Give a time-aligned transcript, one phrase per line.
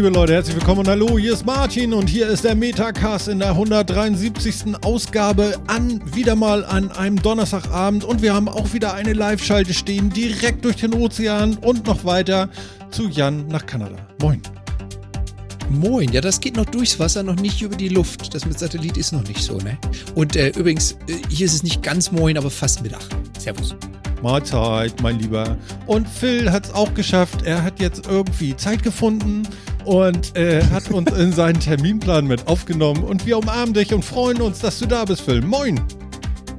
[0.00, 3.38] Liebe Leute, herzlich willkommen und hallo, hier ist Martin und hier ist der Metacast in
[3.38, 4.76] der 173.
[4.80, 10.08] Ausgabe an, wieder mal an einem Donnerstagabend und wir haben auch wieder eine Live-Schalte stehen,
[10.08, 12.48] direkt durch den Ozean und noch weiter
[12.90, 13.96] zu Jan nach Kanada.
[14.22, 14.40] Moin.
[15.68, 18.34] Moin, ja, das geht noch durchs Wasser, noch nicht über die Luft.
[18.34, 19.76] Das mit Satellit ist noch nicht so, ne?
[20.14, 23.02] Und äh, übrigens, äh, hier ist es nicht ganz Moin, aber fast Mittag.
[23.38, 23.76] Servus.
[24.22, 25.58] Mahlzeit, mein Lieber.
[25.86, 27.42] Und Phil hat es auch geschafft.
[27.44, 29.46] Er hat jetzt irgendwie Zeit gefunden
[29.90, 33.02] und äh, hat uns in seinen Terminplan mit aufgenommen.
[33.02, 35.42] Und wir umarmen dich und freuen uns, dass du da bist, Phil.
[35.42, 35.80] Moin.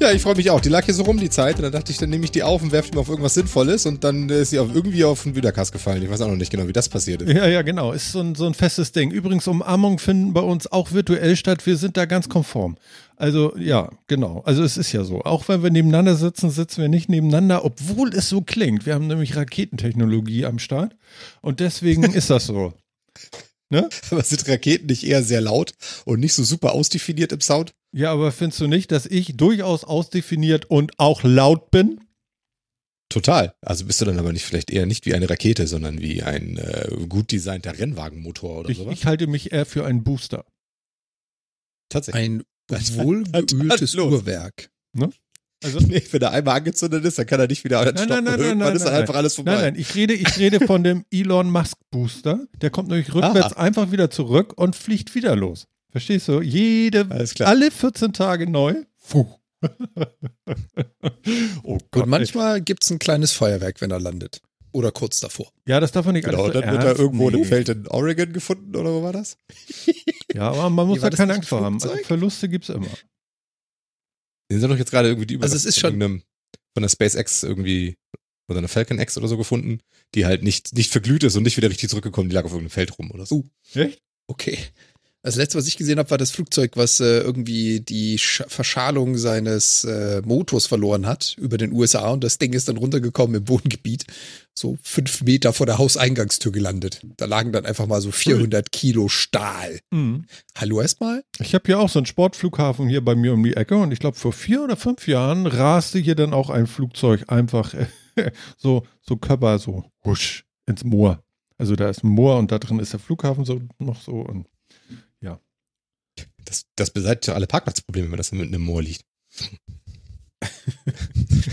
[0.01, 0.59] Ja, ich freue mich auch.
[0.59, 2.43] Die lag hier so rum die Zeit und dann dachte ich, dann nehme ich die
[2.43, 5.23] auf und werfe die mal auf irgendwas Sinnvolles und dann ist sie auf, irgendwie auf
[5.23, 6.03] den Wiedercast gefallen.
[6.03, 7.33] Ich weiß auch noch nicht genau, wie das passiert ist.
[7.33, 7.93] Ja, ja, genau.
[7.93, 9.11] Ist so ein, so ein festes Ding.
[9.11, 11.65] Übrigens, Umarmungen finden bei uns auch virtuell statt.
[11.65, 12.75] Wir sind da ganz konform.
[13.15, 14.41] Also, ja, genau.
[14.43, 15.21] Also, es ist ja so.
[15.21, 18.85] Auch wenn wir nebeneinander sitzen, sitzen wir nicht nebeneinander, obwohl es so klingt.
[18.85, 20.97] Wir haben nämlich Raketentechnologie am Start
[21.41, 22.73] und deswegen ist das so.
[23.69, 23.89] Ne?
[24.11, 25.73] Aber sind Raketen nicht eher sehr laut
[26.05, 27.73] und nicht so super ausdefiniert im Sound?
[27.93, 31.99] Ja, aber findest du nicht, dass ich durchaus ausdefiniert und auch laut bin?
[33.09, 33.53] Total.
[33.61, 36.57] Also bist du dann aber nicht vielleicht eher nicht wie eine Rakete, sondern wie ein
[36.57, 38.93] äh, gut designter Rennwagenmotor oder ich, sowas?
[38.93, 40.45] Ich halte mich eher für einen Booster.
[41.89, 42.23] Tatsächlich.
[42.23, 44.69] Ein wohlgeöltes Uhrwerk.
[44.93, 45.11] Ne?
[45.63, 48.39] Also, nee, wenn er einmal angezündet ist, dann kann er nicht wieder nein, nein, nein,
[48.39, 49.53] nein, nein, ist dann einfach alles vorbei.
[49.53, 52.47] Nein, nein, ich rede, ich rede von dem Elon Musk Booster.
[52.61, 53.61] Der kommt nämlich rückwärts Aha.
[53.61, 55.67] einfach wieder zurück und fliegt wieder los.
[55.91, 56.41] Verstehst du?
[56.41, 57.07] Jede,
[57.41, 58.75] alle 14 Tage neu.
[59.09, 59.27] Puh.
[61.63, 64.41] oh Gott, und manchmal gibt es ein kleines Feuerwerk, wenn er landet.
[64.71, 65.51] Oder kurz davor.
[65.67, 67.39] Ja, das darf man nicht genau, dann wird er irgendwo nee.
[67.39, 69.35] im Feld in Oregon gefunden, oder wo war das?
[70.33, 71.75] ja, aber man muss da keine Angst vor haben.
[71.75, 72.87] Also Verluste gibt es immer.
[74.51, 75.99] Die sind doch jetzt gerade irgendwie die über also es ist schon
[76.73, 77.97] von der SpaceX irgendwie
[78.49, 79.79] oder eine Falcon X oder so gefunden,
[80.13, 82.71] die halt nicht, nicht verglüht ist und nicht wieder richtig zurückgekommen, die lag auf irgendeinem
[82.71, 83.45] Feld rum oder so.
[83.75, 84.01] Uh, echt?
[84.27, 84.57] Okay.
[85.23, 89.17] Das letzte, was ich gesehen habe, war das Flugzeug, was äh, irgendwie die Sch Verschalung
[89.17, 93.43] seines äh, Motors verloren hat über den USA und das Ding ist dann runtergekommen im
[93.43, 94.05] Bodengebiet,
[94.55, 97.01] so fünf Meter vor der Hauseingangstür gelandet.
[97.17, 99.79] Da lagen dann einfach mal so 400 Kilo Stahl.
[99.91, 100.25] Mhm.
[100.57, 101.23] Hallo erstmal.
[101.39, 103.99] Ich habe hier auch so einen Sportflughafen hier bei mir um die Ecke und ich
[103.99, 107.75] glaube vor vier oder fünf Jahren raste hier dann auch ein Flugzeug einfach
[108.57, 111.23] so so Körper so husch ins Moor.
[111.59, 114.47] Also da ist ein Moor und da drin ist der Flughafen so noch so und
[116.45, 119.05] das, das beseitigt ja alle Parkplatzprobleme, wenn das mit einem Moor liegt.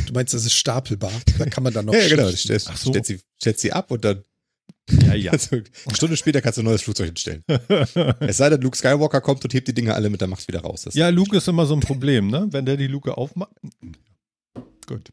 [0.07, 1.13] du meinst, das ist stapelbar?
[1.39, 1.95] Da kann man dann noch.
[1.95, 2.31] ja, genau.
[2.33, 2.91] Stellt, so.
[2.91, 4.23] stellt, sie, stellt sie ab und dann.
[4.91, 5.33] Ja, ja.
[5.33, 7.45] Also, eine Stunde später kannst du ein neues Flugzeug hinstellen.
[8.21, 10.61] es sei denn, Luke Skywalker kommt und hebt die Dinge alle mit der Macht wieder
[10.61, 10.83] raus.
[10.83, 12.47] Das ja, Luke ist immer so ein Problem, ne?
[12.51, 13.53] Wenn der die Luke aufmacht.
[14.87, 15.13] Gut.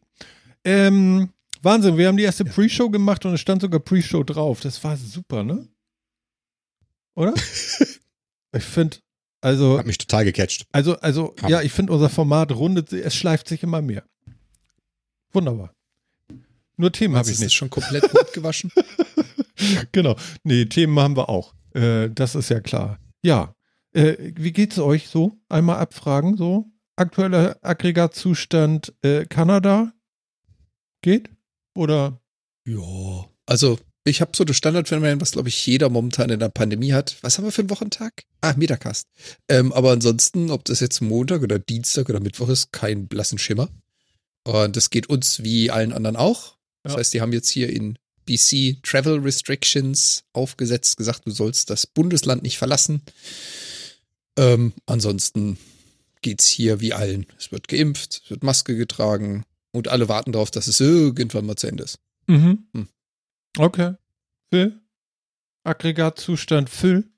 [0.64, 1.30] Ähm,
[1.62, 4.62] Wahnsinn, wir haben die erste Pre-Show gemacht und es stand sogar Pre-Show drauf.
[4.62, 5.68] Das war super, ne?
[7.16, 7.34] Oder?
[8.54, 8.98] ich finde,
[9.46, 9.78] also.
[9.78, 10.66] Hat mich total gecatcht.
[10.72, 11.50] Also, also, Hammer.
[11.50, 14.04] ja, ich finde unser Format rundet, es schleift sich immer mehr.
[15.34, 15.72] Wunderbar.
[16.78, 17.48] Nur Themen habe ich nicht.
[17.48, 18.72] Ist schon komplett gut gewaschen?
[19.92, 20.16] genau.
[20.44, 21.54] Nee, Themen haben wir auch.
[21.76, 23.00] Äh, das ist ja klar.
[23.24, 23.54] Ja.
[23.94, 25.38] Äh, wie geht's euch so?
[25.48, 26.66] Einmal abfragen, so.
[26.96, 29.94] Aktueller Aggregatzustand äh, Kanada?
[31.02, 31.30] Geht?
[31.76, 32.20] Oder?
[32.66, 33.30] Ja.
[33.46, 37.18] Also, ich habe so das Standardphänomen, was glaube ich jeder momentan in der Pandemie hat.
[37.22, 38.24] Was haben wir für einen Wochentag?
[38.42, 39.08] Ah, Metacast.
[39.50, 43.70] Ähm, aber ansonsten, ob das jetzt Montag oder Dienstag oder Mittwoch ist, kein blassen Schimmer.
[44.44, 46.56] Und das geht uns wie allen anderen auch.
[46.84, 47.00] Das ja.
[47.00, 52.44] heißt, die haben jetzt hier in BC Travel Restrictions aufgesetzt, gesagt, du sollst das Bundesland
[52.44, 53.02] nicht verlassen.
[54.38, 55.58] Ähm, ansonsten
[56.22, 57.26] geht's hier wie allen.
[57.40, 61.56] Es wird geimpft, es wird Maske getragen und alle warten darauf, dass es irgendwann mal
[61.56, 62.00] zu Ende ist.
[62.28, 62.66] Mhm.
[62.74, 62.88] Hm.
[63.58, 63.94] Okay.
[64.52, 64.80] Phil?
[65.64, 67.10] Aggregatzustand Phil?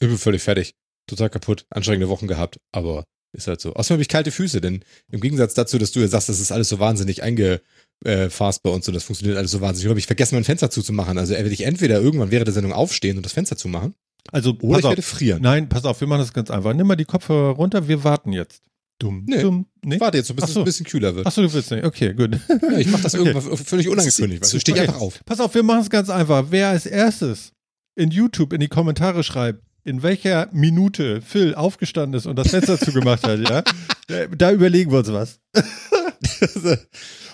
[0.00, 0.74] Ich bin völlig fertig.
[1.06, 1.66] Total kaputt.
[1.70, 3.74] Anstrengende Wochen gehabt, aber ist halt so.
[3.74, 6.52] Außerdem habe ich kalte Füße, denn im Gegensatz dazu, dass du ja sagst, das ist
[6.52, 9.84] alles so wahnsinnig eingefasst bei uns und das funktioniert alles so wahnsinnig.
[9.84, 11.18] Ich habe ich vergessen, mein Fenster zuzumachen.
[11.18, 13.94] Also werde ich entweder irgendwann während der Sendung aufstehen und das Fenster zumachen.
[14.32, 14.90] Also, oder ich auf.
[14.90, 15.42] werde frieren.
[15.42, 16.74] Nein, pass auf, wir machen das ganz einfach.
[16.74, 18.62] Nimm mal die Kopfhörer runter, wir warten jetzt.
[19.00, 19.40] Dumm, nee.
[19.40, 19.66] dumm.
[19.82, 19.98] Nee?
[19.98, 20.50] Warte jetzt, bis so.
[20.50, 21.26] es ein bisschen kühler wird.
[21.26, 21.84] Achso, du willst nicht.
[21.84, 22.38] Okay, gut.
[22.48, 23.28] Ja, ich mache das okay.
[23.28, 24.42] irgendwann völlig unangekündigt.
[24.42, 24.86] Also stehe okay.
[24.86, 25.20] einfach auf.
[25.24, 26.44] Pass auf, wir machen es ganz einfach.
[26.50, 27.52] Wer als erstes
[27.96, 32.78] in YouTube in die Kommentare schreibt, in welcher Minute Phil aufgestanden ist und das Fenster
[32.78, 35.40] zugemacht hat, ja, da überlegen wir uns was.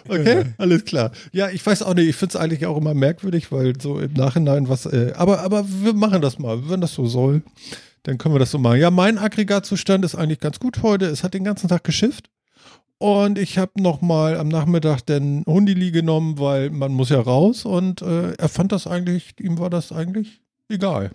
[0.08, 1.10] okay, alles klar.
[1.32, 4.12] Ja, ich weiß auch nicht, ich finde es eigentlich auch immer merkwürdig, weil so im
[4.12, 7.42] Nachhinein was, äh, aber, aber wir machen das mal, wenn das so soll.
[8.06, 8.78] Dann können wir das so machen.
[8.78, 11.06] Ja, mein Aggregatzustand ist eigentlich ganz gut heute.
[11.06, 12.30] Es hat den ganzen Tag geschifft.
[12.98, 17.64] Und ich habe nochmal am Nachmittag den Hundili genommen, weil man muss ja raus.
[17.64, 21.10] Und äh, er fand das eigentlich, ihm war das eigentlich egal.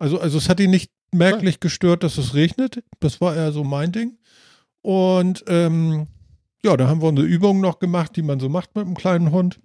[0.00, 2.82] Also, also es hat ihn nicht merklich gestört, dass es regnet.
[2.98, 4.18] Das war eher so mein Ding.
[4.82, 6.08] Und ähm,
[6.64, 9.30] ja, da haben wir eine Übung noch gemacht, die man so macht mit einem kleinen
[9.30, 9.60] Hund.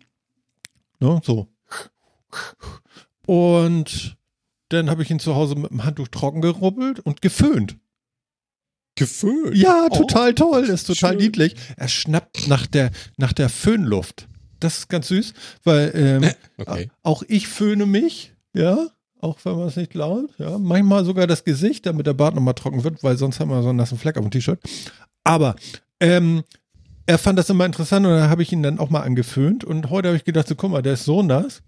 [0.99, 1.47] Ne, so.
[3.25, 4.15] Und
[4.69, 7.77] dann habe ich ihn zu Hause mit dem Handtuch trocken gerubbelt und geföhnt.
[8.95, 9.55] Geföhnt.
[9.55, 11.19] Ja, Oh, total toll, ist total schön.
[11.21, 11.55] niedlich.
[11.75, 14.27] Er schnappt nach der, nach der Föhnluft.
[14.61, 15.33] Das ist ganz süß,
[15.63, 16.89] weil ähm, Okay.
[17.03, 18.87] auch ich föhne mich, ja,
[19.19, 20.57] auch wenn man es nicht glaubt, ja.
[20.57, 23.69] Manchmal sogar das Gesicht, damit der Bart nochmal trocken wird, weil sonst haben wir so
[23.69, 24.59] einen nassen Fleck auf dem T-Shirt.
[25.25, 25.55] Aber
[25.99, 26.43] ähm,
[27.05, 29.89] er fand das immer interessant und dann habe ich ihn dann auch mal angeföhnt und
[29.89, 31.61] heute habe ich gedacht, so, guck mal, der ist so nass,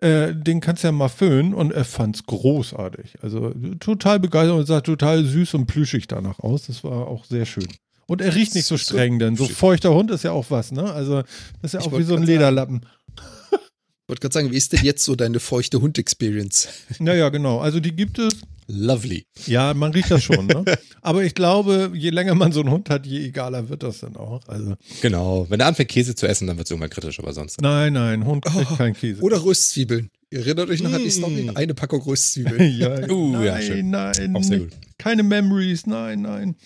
[0.00, 3.16] äh, den kannst du ja mal föhnen und er fand es großartig.
[3.22, 6.66] Also total begeistert und sah total süß und plüschig danach aus.
[6.66, 7.68] Das war auch sehr schön.
[8.06, 10.92] Und er riecht nicht so streng, denn so feuchter Hund ist ja auch was, ne?
[10.92, 11.22] Also
[11.62, 12.22] das ist ja Ich auch wie so ein.
[12.22, 12.82] Lederlappen.
[13.12, 16.68] Ich wollte gerade sagen, wie ist denn jetzt so deine feuchte Hund-Experience?
[17.00, 17.58] Naja, genau.
[17.58, 18.34] Also die gibt es.
[18.68, 19.26] Lovely.
[19.46, 20.64] Ja, man riecht das schon, ne?
[21.02, 24.16] Aber ich glaube, je länger man so einen Hund hat, je egaler wird das dann
[24.16, 24.46] auch.
[24.48, 25.46] Also, Genau.
[25.48, 27.60] Wenn er anfängt, Käse zu essen, dann wird es irgendwann kritisch, aber sonst.
[27.60, 29.22] nein, nein, Hund kriegt Oh, keinen Käse.
[29.22, 30.10] Oder Röstzwiebeln.
[30.30, 31.44] Ihr erinnert euch noch an die Story?
[31.44, 31.56] Mm.
[31.56, 32.72] Eine Packung Röstzwiebeln.
[32.78, 33.90] ja, Uh, nein, ja, schön.
[33.90, 34.72] nein, Auch sehr gut.
[34.98, 36.56] keine Memories, nein, nein.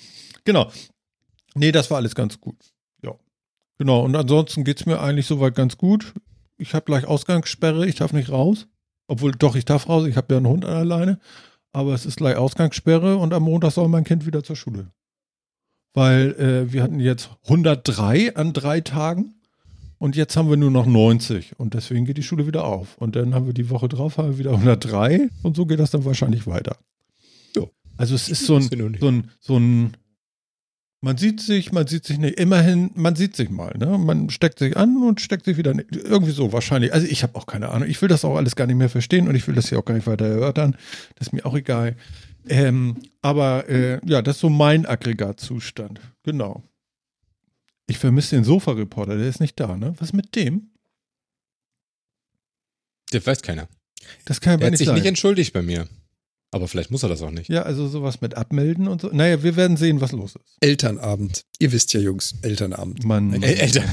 [0.44, 0.70] Genau.
[1.54, 2.56] Nee, das war alles ganz gut.
[3.04, 3.14] Ja.
[3.78, 6.14] Genau, und ansonsten geht's mir eigentlich soweit ganz gut.
[6.56, 8.66] Ich habe gleich Ausgangssperre, ich darf nicht raus.
[9.06, 11.18] Obwohl, doch, ich darf raus, ich habe ja einen Hund alleine.
[11.72, 14.90] Aber es ist gleich Ausgangssperre und am Montag soll mein Kind wieder zur Schule.
[15.92, 19.34] Weil äh, wir hatten jetzt 103 an drei Tagen
[19.98, 22.96] und jetzt haben wir nur noch 90 und deswegen geht die Schule wieder auf.
[22.98, 25.90] Und dann haben wir die Woche drauf haben wir wieder 103 und so geht das
[25.90, 26.76] dann wahrscheinlich weiter.
[27.56, 27.64] Ja.
[27.96, 28.62] Also es ist so ein,
[28.98, 29.96] so ein, so ein,
[31.02, 33.96] man sieht sich, man sieht sich nicht, immerhin, man sieht sich mal, ne?
[33.96, 35.96] Man steckt sich an und steckt sich wieder, nicht.
[35.96, 36.92] irgendwie so wahrscheinlich.
[36.92, 37.88] Also ich habe auch keine Ahnung.
[37.88, 39.84] Ich will das auch alles gar nicht mehr verstehen und ich will das hier auch
[39.84, 40.76] gar nicht weiter erörtern.
[41.16, 41.96] Das ist mir auch egal.
[42.48, 46.00] Ähm, aber äh, ja, das ist so mein Aggregatzustand.
[46.22, 46.62] Genau.
[47.86, 49.94] Ich vermisse den Sofa-Reporter, der ist nicht da, ne?
[49.98, 50.70] Was mit dem?
[53.10, 53.68] Das weiß keiner.
[54.26, 54.96] Das kann Er aber hat sich sein.
[54.96, 55.88] nicht entschuldigt bei mir.
[56.52, 57.48] Aber vielleicht muss er das auch nicht.
[57.48, 59.10] ja, also sowas mit Abmelden und so.
[59.12, 60.56] Naja, wir werden sehen, was los ist.
[60.60, 61.44] Elternabend.
[61.58, 63.04] Ihr wisst ja, Jungs, Elternabend.
[63.04, 63.84] Mann, Mann, Ä Alter,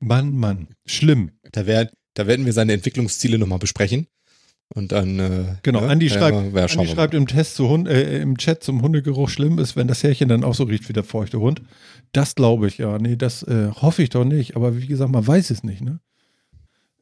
[0.00, 0.68] Mann, Mann.
[0.84, 1.30] Schlimm.
[1.52, 4.08] da, werd, da werden wir seine Entwicklungsziele nochmal besprechen.
[4.74, 5.18] Und dann.
[5.18, 5.88] Äh, Genau, ne?
[5.88, 8.82] Andi Ja, schreibt, ja, ja, Andi schreibt im, Test zu Hund, äh, im Chat zum
[8.82, 11.62] Hundegeruch schlimm ist, wenn das Härchen dann auch so riecht wie der feuchte Hund.
[12.12, 12.98] Das glaube ich, ja.
[12.98, 14.56] Nee, das äh, hoffe ich doch nicht.
[14.56, 16.00] Aber wie gesagt, man weiß es nicht, ne?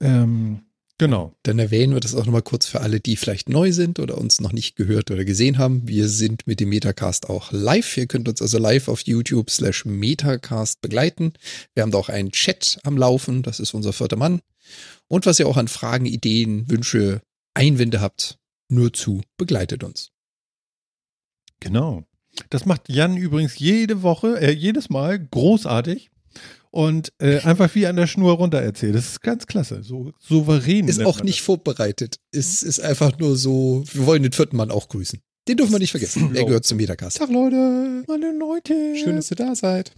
[0.01, 0.63] Ähm,
[1.01, 1.35] genau.
[1.43, 4.41] Dann erwähnen wir das auch nochmal kurz für alle, die vielleicht neu sind oder uns
[4.41, 5.89] noch nicht gehört oder gesehen haben.
[5.89, 7.97] Wir sind mit dem Metacast auch live.
[7.97, 11.33] Ihr könnt uns also live auf YouTube slash Metacast begleiten.
[11.75, 13.43] Wir haben da auch einen Chat am Laufen.
[13.43, 14.43] Das ist unser vierter Mann.
[15.09, 17.23] Und was ihr auch an Fragen, Ideen, Wünsche,
[17.55, 18.37] Einwände habt,
[18.69, 20.11] nur zu begleitet uns.
[21.61, 22.05] Genau.
[22.51, 26.11] Das macht Jan übrigens jede Woche, äh, jedes Mal großartig
[26.71, 28.95] und äh, einfach wie an der Schnur runter erzählt.
[28.95, 29.83] Das ist ganz klasse.
[29.83, 30.89] So souverän.
[30.89, 32.17] Ist auch nicht vorbereitet.
[32.33, 35.21] Es ist einfach nur so, wir wollen den vierten Mann auch grüßen.
[35.49, 36.35] Den dürfen wir nicht vergessen.
[36.35, 37.17] Er gehört zum Metacast.
[37.17, 38.05] Tag, Leute.
[38.07, 38.95] Meine Leute.
[38.97, 39.93] Schön, dass ihr da seid.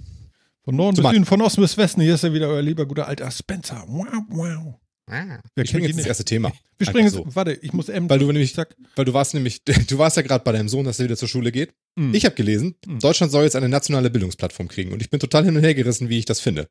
[0.64, 2.00] Von Norden bis Süden, von Osten bis Westen.
[2.00, 3.84] Hier ist ja wieder euer lieber guter alter Spencer.
[3.88, 4.74] Wow, wow.
[5.06, 6.06] Wer Wir springen jetzt ins nicht?
[6.06, 6.52] erste Thema.
[6.78, 8.08] Wir springen jetzt, warte, ich muss M.
[8.08, 8.76] Weil du nämlich, Zack.
[8.96, 11.28] weil du warst nämlich, du warst ja gerade bei deinem Sohn, dass er wieder zur
[11.28, 11.72] Schule geht.
[11.98, 12.14] Hm.
[12.14, 13.00] Ich habe gelesen, Hm.
[13.00, 16.08] Deutschland soll jetzt eine nationale Bildungsplattform kriegen und ich bin total hin und her gerissen,
[16.08, 16.68] wie ich das finde.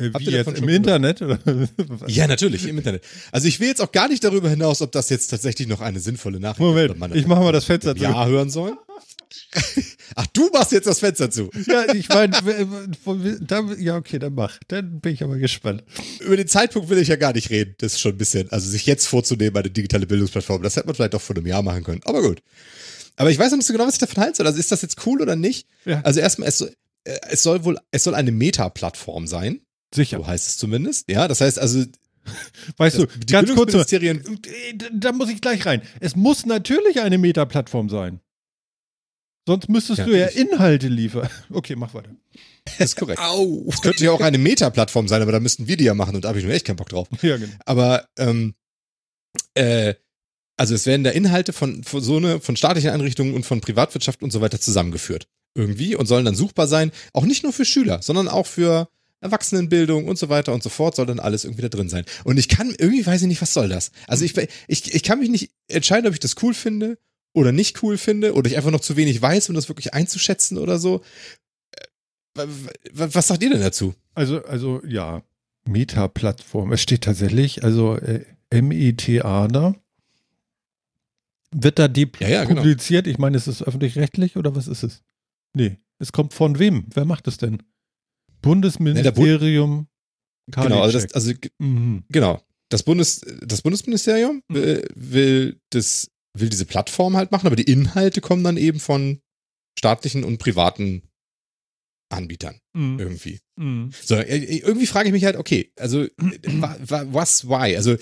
[0.00, 1.20] Äh, Wie jetzt im Internet?
[1.20, 1.38] Oder?
[2.06, 3.04] Ja, natürlich, im Internet.
[3.32, 6.00] Also ich will jetzt auch gar nicht darüber hinaus, ob das jetzt tatsächlich noch eine
[6.00, 6.66] sinnvolle Nachricht ist.
[6.66, 8.02] Moment, ob man ich mache mal das Fenster zu.
[8.02, 8.76] Ja hören sollen.
[10.16, 11.50] Ach, du machst jetzt das Fenster zu.
[11.66, 12.36] Ja, ich meine,
[13.78, 14.58] ja, okay, dann mach.
[14.68, 15.84] Dann bin ich aber gespannt.
[16.20, 17.74] Über den Zeitpunkt will ich ja gar nicht reden.
[17.78, 20.94] Das ist schon ein bisschen, also sich jetzt vorzunehmen, eine digitale Bildungsplattform, das hätte man
[20.94, 22.00] vielleicht auch vor einem Jahr machen können.
[22.04, 22.42] Aber gut.
[23.16, 24.44] Aber ich weiß noch nicht so genau, was ich davon halte.
[24.44, 25.68] Also ist das jetzt cool oder nicht?
[25.84, 26.00] Ja.
[26.02, 26.74] Also erstmal, es soll,
[27.04, 29.60] äh, es soll wohl, es soll eine Meta-Plattform sein.
[29.94, 30.18] Sicher.
[30.18, 31.08] So heißt es zumindest.
[31.08, 31.84] Ja, das heißt also,
[32.78, 34.40] Weißt du, das, die ganz kurz, Bildungsministerien,
[34.92, 35.82] da muss ich gleich rein.
[36.00, 38.20] Es muss natürlich eine Meta-Plattform sein.
[39.46, 40.26] Sonst müsstest Ja, du ja.
[40.26, 41.28] Inhalte liefern.
[41.50, 42.10] Okay, mach weiter.
[42.64, 43.20] das ist korrekt.
[43.20, 43.66] Au!
[43.68, 46.24] Es könnte ja auch eine Meta-Plattform sein, aber da müssten wir die ja machen und
[46.24, 47.08] da habe ich nur echt keinen Bock drauf.
[47.22, 47.52] Ja, genau.
[47.66, 48.54] Aber ähm,
[49.54, 49.94] äh,
[50.56, 54.22] also es werden da Inhalte von, von so eine von staatlichen Einrichtungen und von Privatwirtschaft
[54.22, 55.26] und so weiter zusammengeführt.
[55.54, 58.88] Irgendwie und sollen dann suchbar sein, auch nicht nur für Schüler, sondern auch für
[59.20, 62.04] Erwachsenenbildung und so weiter und so fort soll dann alles irgendwie da drin sein.
[62.24, 63.90] Und ich kann, irgendwie weiß ich nicht, was soll das?
[64.06, 64.34] Also ich,
[64.68, 66.98] ich, ich kann mich nicht entscheiden, ob ich das cool finde
[67.34, 70.56] oder nicht cool finde oder ich einfach noch zu wenig weiß, um das wirklich einzuschätzen
[70.56, 71.02] oder so.
[71.72, 71.84] Äh,
[72.36, 72.46] wa-
[72.92, 73.94] wa- Was sagt ihr denn dazu?
[74.14, 75.22] Also, also ja,
[75.66, 76.72] Meta-Plattform.
[76.72, 79.74] Es steht tatsächlich, also äh, M-E-T-A da.
[81.56, 82.62] Wird da die Ja, ja, genau.
[82.62, 83.06] publiziert?
[83.06, 85.02] Ich meine, ist es öffentlich-rechtlich oder was ist es?
[85.54, 85.78] Nee.
[85.98, 86.86] Es kommt von wem?
[86.92, 87.62] Wer macht es denn?
[88.42, 89.86] Bundesministerium.
[90.48, 92.04] Genau, also, das, also mhm.
[92.10, 92.42] genau.
[92.68, 94.54] Das, Bundes, das Bundesministerium Mhm.
[94.54, 99.20] will, will, das, will diese Plattform halt machen, aber die Inhalte kommen dann eben von
[99.78, 101.02] staatlichen und privaten
[102.12, 102.98] Anbietern Mhm.
[102.98, 103.40] irgendwie.
[103.56, 103.90] Mhm.
[104.02, 106.10] So, äh, irgendwie frage ich mich halt, okay, also äh,
[106.44, 107.76] wa, wa, was, why?
[107.76, 107.96] Also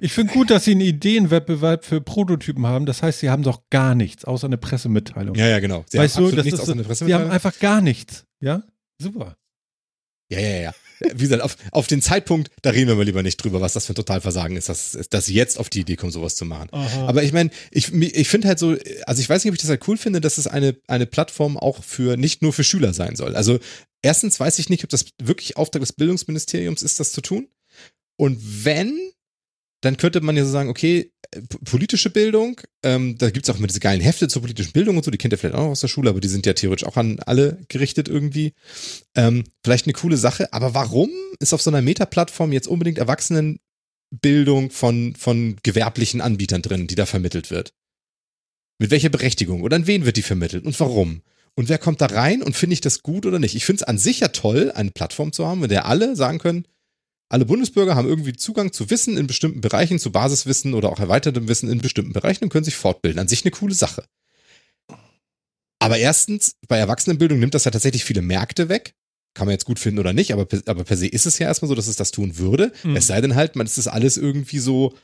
[0.00, 2.86] Ich finde gut, dass Sie einen Ideenwettbewerb für Prototypen haben.
[2.86, 5.34] Das heißt, Sie haben doch gar nichts, außer eine Pressemitteilung.
[5.36, 5.84] Ja, ja, genau.
[5.88, 7.30] Sie weißt haben du, das nichts ist, außer einer Sie haben Pressemitteilung.
[7.30, 8.24] einfach gar nichts.
[8.42, 8.62] Ja?
[9.00, 9.36] Super.
[10.32, 10.74] Ja, ja, ja.
[11.00, 13.86] Wie gesagt, auf, auf den Zeitpunkt, da reden wir mal lieber nicht drüber, was das
[13.86, 16.68] für ein Totalversagen ist, dass, dass sie jetzt auf die Idee kommen, sowas zu machen.
[17.06, 18.76] Aber ich meine, ich, ich finde halt so,
[19.06, 21.56] also ich weiß nicht, ob ich das halt cool finde, dass es eine, eine Plattform
[21.56, 23.36] auch für, nicht nur für Schüler sein soll.
[23.36, 23.58] Also
[24.02, 27.48] erstens weiß ich nicht, ob das wirklich Auftrag des Bildungsministeriums ist, das zu tun.
[28.16, 28.98] Und wenn,
[29.80, 33.66] dann könnte man ja so sagen, okay, äh, politische Bildung, ähm, da gibt's auch immer
[33.66, 35.88] diese geilen Hefte zur politischen Bildung und so, die kennt ihr vielleicht auch aus der
[35.88, 38.54] Schule, aber die sind ja theoretisch auch an alle gerichtet irgendwie.
[39.14, 44.70] Ähm, vielleicht eine coole Sache, aber warum ist auf so einer Meta-Plattform jetzt unbedingt Erwachsenenbildung
[44.70, 47.72] von, von gewerblichen Anbietern drin, die da vermittelt wird?
[48.80, 49.62] Mit welcher Berechtigung?
[49.62, 50.64] Oder an wen wird die vermittelt?
[50.64, 51.22] Und warum?
[51.54, 53.56] Und wer kommt da rein und finde ich das gut oder nicht?
[53.56, 56.38] Ich finde es an sich ja toll, eine Plattform zu haben, in der alle sagen
[56.38, 56.66] können,
[57.28, 61.48] alle Bundesbürger haben irgendwie Zugang zu Wissen in bestimmten Bereichen, zu Basiswissen oder auch erweitertem
[61.48, 63.20] Wissen in bestimmten Bereichen und können sich fortbilden.
[63.20, 64.04] An sich eine coole Sache.
[65.78, 68.94] Aber erstens, bei Erwachsenenbildung nimmt das ja tatsächlich viele Märkte weg.
[69.34, 71.46] Kann man jetzt gut finden oder nicht, aber, per- aber per se ist es ja
[71.46, 72.72] erstmal so, dass es das tun würde.
[72.82, 72.96] Mhm.
[72.96, 74.94] Es sei denn halt, man, ist alles irgendwie so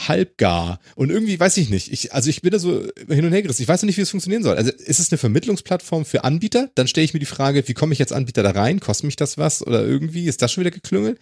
[0.00, 0.80] halbgar.
[0.96, 1.92] Und irgendwie weiß ich nicht.
[1.92, 3.62] Ich, also ich bin da so hin und her gerissen.
[3.62, 4.56] Ich weiß noch nicht, wie es funktionieren soll.
[4.56, 6.70] Also ist es eine Vermittlungsplattform für Anbieter?
[6.74, 8.80] Dann stelle ich mir die Frage, wie komme ich als Anbieter da rein?
[8.80, 9.66] Kostet mich das was?
[9.66, 11.18] Oder irgendwie ist das schon wieder geklüngelt?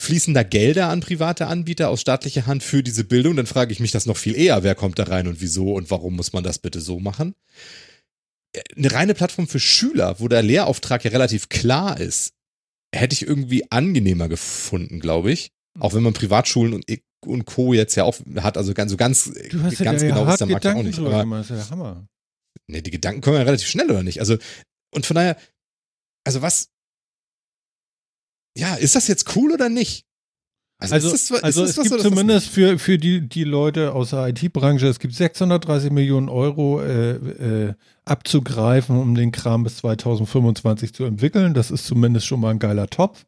[0.00, 3.36] Fließen da Gelder an private Anbieter aus staatlicher Hand für diese Bildung?
[3.36, 4.62] Dann frage ich mich das noch viel eher.
[4.62, 7.34] Wer kommt da rein und wieso und warum muss man das bitte so machen?
[8.76, 12.32] Eine reine Plattform für Schüler, wo der Lehrauftrag ja relativ klar ist,
[12.94, 15.50] hätte ich irgendwie angenehmer gefunden, glaube ich.
[15.78, 16.84] Auch wenn man Privatschulen und,
[17.26, 17.72] und Co.
[17.72, 20.46] jetzt ja auch hat, also ganz, so ganz, Du hast ganz ja genau ist der
[20.46, 20.98] Markt ja auch Gedanken nicht.
[20.98, 21.40] Aber gemacht.
[21.40, 22.06] Das ist ja der Hammer.
[22.66, 24.20] ne, die Gedanken kommen ja relativ schnell, oder nicht?
[24.20, 24.36] Also,
[24.94, 25.36] und von daher,
[26.24, 26.70] also was,
[28.56, 30.04] ja, ist das jetzt cool oder nicht?
[30.80, 34.10] Also, ist das, ist also es was gibt zumindest für, für die, die Leute aus
[34.10, 40.94] der IT-Branche, es gibt 630 Millionen Euro äh, äh, abzugreifen, um den Kram bis 2025
[40.94, 41.52] zu entwickeln.
[41.52, 43.26] Das ist zumindest schon mal ein geiler Topf.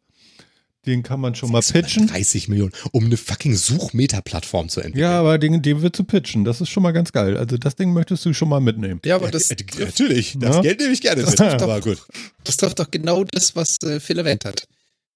[0.90, 2.08] Den kann man schon mal pitchen.
[2.08, 5.02] 30 Millionen, um eine fucking Suchmeta-Plattform zu entwickeln.
[5.02, 6.44] Ja, aber den, den wird zu pitchen.
[6.44, 7.36] Das ist schon mal ganz geil.
[7.36, 9.00] Also das Ding möchtest du schon mal mitnehmen.
[9.04, 10.62] Ja, aber das, Ja, natürlich, das Ja.
[10.62, 11.98] Geld nehme ich gerne Das mit, trifft doch- aber gut.
[12.44, 14.66] das trifft doch genau das, was äh, Phil erwähnt hat.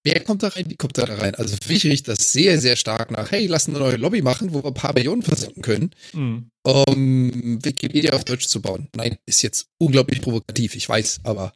[0.06, 0.66] Wer kommt da rein?
[0.68, 1.34] Wie kommt da rein?
[1.34, 4.52] Also für mich riecht das sehr, sehr stark nach, hey, lass eine neue Lobby machen,
[4.52, 6.50] wo wir ein paar Millionen versenken können, Mhm.
[6.62, 8.88] um Wikipedia auf Deutsch zu bauen.
[8.94, 11.54] Nein, ist jetzt unglaublich provokativ, ich weiß, aber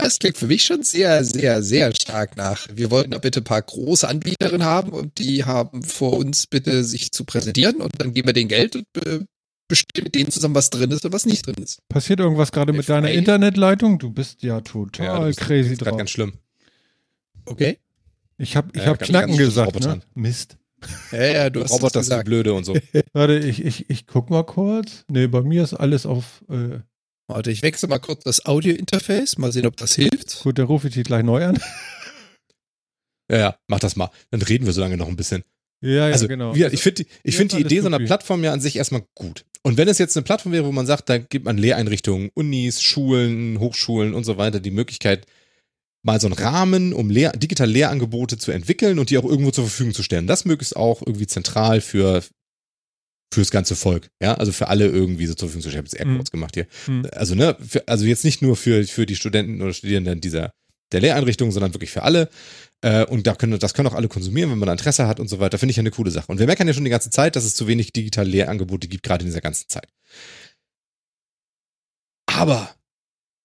[0.00, 2.66] das klingt für mich schon sehr, sehr, sehr stark nach.
[2.72, 6.84] Wir wollten da bitte ein paar große Anbieterinnen haben und die haben vor uns bitte
[6.84, 9.20] sich zu präsentieren und dann geben wir denen Geld und äh,
[9.68, 11.78] bestimmen mit denen zusammen, was drin ist und was nicht drin ist.
[11.88, 13.10] Passiert irgendwas gerade mit deiner.
[13.10, 13.98] Internetleitung?
[13.98, 15.96] Du bist ja total Ja, bist- crazy drauf.
[15.96, 16.32] ganz schlimm.
[17.46, 17.78] Okay?
[18.38, 20.00] Ich habe ich Ja, hab ganz- Knacken ganz gesagt, ne?
[20.14, 20.56] Mist.
[21.12, 22.74] Ja, ja, du hast Roboter das sind blöde und so.
[23.12, 25.04] Warte, ich, ich, ich guck mal kurz.
[25.08, 26.42] Nee, bei mir ist alles auf.
[26.48, 26.78] Äh,
[27.30, 30.42] Warte, ich wechsle mal kurz das Audio-Interface, mal sehen, ob das hilft.
[30.42, 31.58] gut, der rufe ich dich gleich neu an.
[33.30, 34.10] Ja, ja, mach das mal.
[34.30, 35.44] Dann reden wir so lange noch ein bisschen.
[35.82, 36.54] Ja, ja, also, genau.
[36.54, 38.00] wie ich finde die, ich find die Idee so einer.
[38.00, 39.44] Plattform ja an sich erstmal gut.
[39.62, 42.82] Und wenn es jetzt eine Plattform wäre, wo man sagt, da gibt man Lehreinrichtungen, Unis,
[42.82, 45.26] Schulen, Hochschulen und so weiter die Möglichkeit,
[46.02, 49.64] mal so einen Rahmen, um Lehr digitale Lehrangebote zu entwickeln und die auch irgendwo zur
[49.64, 50.26] Verfügung zu stellen.
[50.26, 52.24] Das möglichst auch irgendwie zentral für
[53.32, 55.70] fürs ganze Volk, ja, also für alle irgendwie so zur Verfügung.
[55.70, 56.10] Ich habe jetzt Mhm.
[56.10, 56.66] Airquotes gemacht hier.
[56.86, 57.06] Hm.
[57.12, 60.52] Also ne, für, also jetzt nicht nur für für die Studenten oder Studierenden dieser
[60.92, 62.28] der Lehreinrichtung, sondern wirklich für alle.
[62.82, 65.38] Äh, und da können, das können auch alle konsumieren, wenn man Interesse hat und so
[65.38, 65.58] weiter.
[65.58, 66.26] Finde ich ja eine coole Sache.
[66.32, 69.04] Und wir meckern ja schon die ganze Zeit, dass es zu wenig digitale Lehrangebote gibt,
[69.04, 69.86] gerade in dieser ganzen Zeit.
[72.26, 72.74] Aber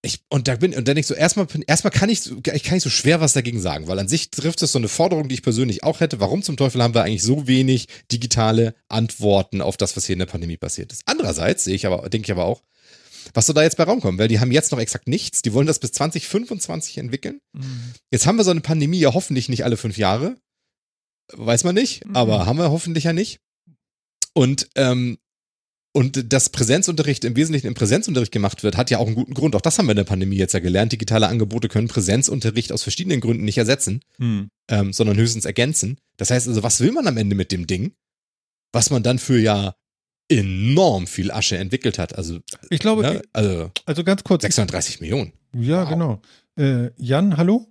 [0.06, 2.76] ich, und da bin, und dann ich so, erstmal, erstmal kann ich, so- ich kann
[2.76, 5.36] nicht so schwer was dagegen sagen, weil an sich trifft es so eine Forderung, die
[5.36, 6.20] ich persönlich auch hätte.
[6.20, 10.20] Warum zum Teufel haben wir eigentlich so wenig digitale Antworten auf das, was hier in
[10.20, 11.02] der Pandemie passiert ist?
[11.06, 12.62] Andererseits sehe ich aber, denke ich aber auch,
[13.34, 14.20] was soll da jetzt bei Raum kommen?
[14.20, 15.42] Weil die haben jetzt noch exakt nichts.
[15.42, 17.42] Die wollen das bis 2025 entwickeln.
[17.54, 17.94] Mhm.
[18.12, 20.38] Jetzt haben wir so eine Pandemie ja hoffentlich nicht alle fünf Jahre.
[21.34, 22.16] Weiß man nicht, Mhm.
[22.16, 23.40] aber haben wir hoffentlich ja nicht.
[24.34, 25.18] Und, ähm,
[25.96, 29.56] und dass Präsenzunterricht im Wesentlichen im Präsenzunterricht gemacht wird, hat ja auch einen guten Grund.
[29.56, 30.92] Auch das haben wir in der Pandemie jetzt ja gelernt.
[30.92, 34.50] Digitale Angebote können Präsenzunterricht aus verschiedenen Gründen nicht ersetzen, Hm.
[34.70, 35.98] ähm, sondern höchstens ergänzen.
[36.18, 37.94] Das heißt also, was will man am Ende mit dem Ding?
[38.74, 39.74] Was man dann für ja
[40.30, 42.16] enorm viel Asche entwickelt hat.
[42.18, 43.22] Also, Ich glaube, ne?
[43.32, 44.42] also also ganz kurz.
[44.42, 45.32] 630 Millionen.
[45.56, 45.90] Ja, Wow.
[45.90, 46.22] genau.
[46.58, 47.68] Äh, Jan, hallo?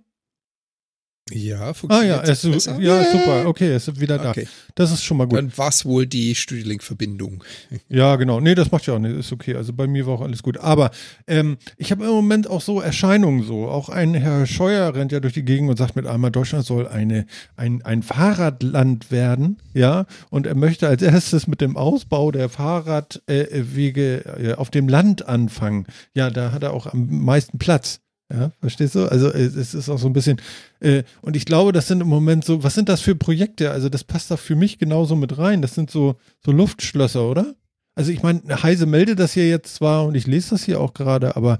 [1.31, 2.79] Ja, Ah funktioniert ja, er ist, besser?
[2.79, 3.47] ja, super.
[3.47, 4.29] Okay, er ist wieder da.
[4.29, 5.39] Okay, Das ist schon mal gut.
[5.39, 7.43] dann war es wohl die Studiolink-Verbindung.
[7.89, 8.39] Ja, genau.
[8.39, 9.15] Nee, das macht ja auch nicht.
[9.15, 9.55] Ist okay.
[9.55, 10.57] Also bei mir war auch alles gut.
[10.57, 10.91] Aber
[11.27, 13.67] ähm, ich habe im Moment auch so Erscheinungen so.
[13.67, 16.87] Auch ein Herr Scheuer rennt ja durch die Gegend und sagt mit einmal, Deutschland soll
[16.87, 19.57] eine, ein, ein Fahrradland werden.
[19.73, 20.05] Ja.
[20.29, 24.87] Und er möchte als erstes mit dem Ausbau der Fahrradwege äh, Wege, äh, auf dem
[24.87, 25.87] Land anfangen.
[26.13, 27.99] Ja, da hat er auch am meisten Platz.
[28.33, 29.05] Ja, verstehst du?
[29.05, 30.41] Also es es ist auch so ein bisschen,
[30.79, 33.71] äh, und ich glaube, das sind im Moment so, was sind das für Projekte?
[33.71, 35.61] Also das passt da für mich genauso mit rein.
[35.61, 37.55] Das sind so, so Luftschlösser, oder?
[37.93, 40.93] Also ich meine, Heise meldet das hier jetzt zwar und ich lese das hier auch
[40.93, 41.59] gerade, aber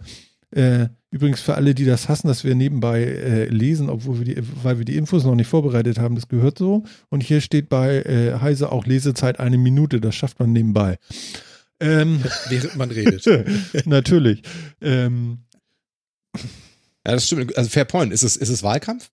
[0.51, 4.43] äh, übrigens für alle, die das hassen, dass wir nebenbei äh, lesen, obwohl wir die,
[4.63, 6.83] weil wir die Infos noch nicht vorbereitet haben, das gehört so.
[7.09, 10.97] Und hier steht bei äh, Heise auch Lesezeit eine Minute, das schafft man nebenbei.
[11.79, 13.25] Ähm, Während man redet.
[13.85, 14.41] natürlich.
[14.81, 15.39] Ähm,
[17.07, 17.57] Ja, das stimmt.
[17.57, 18.11] Also Fair Point.
[18.13, 19.09] Ist es, ist es Wahlkampf?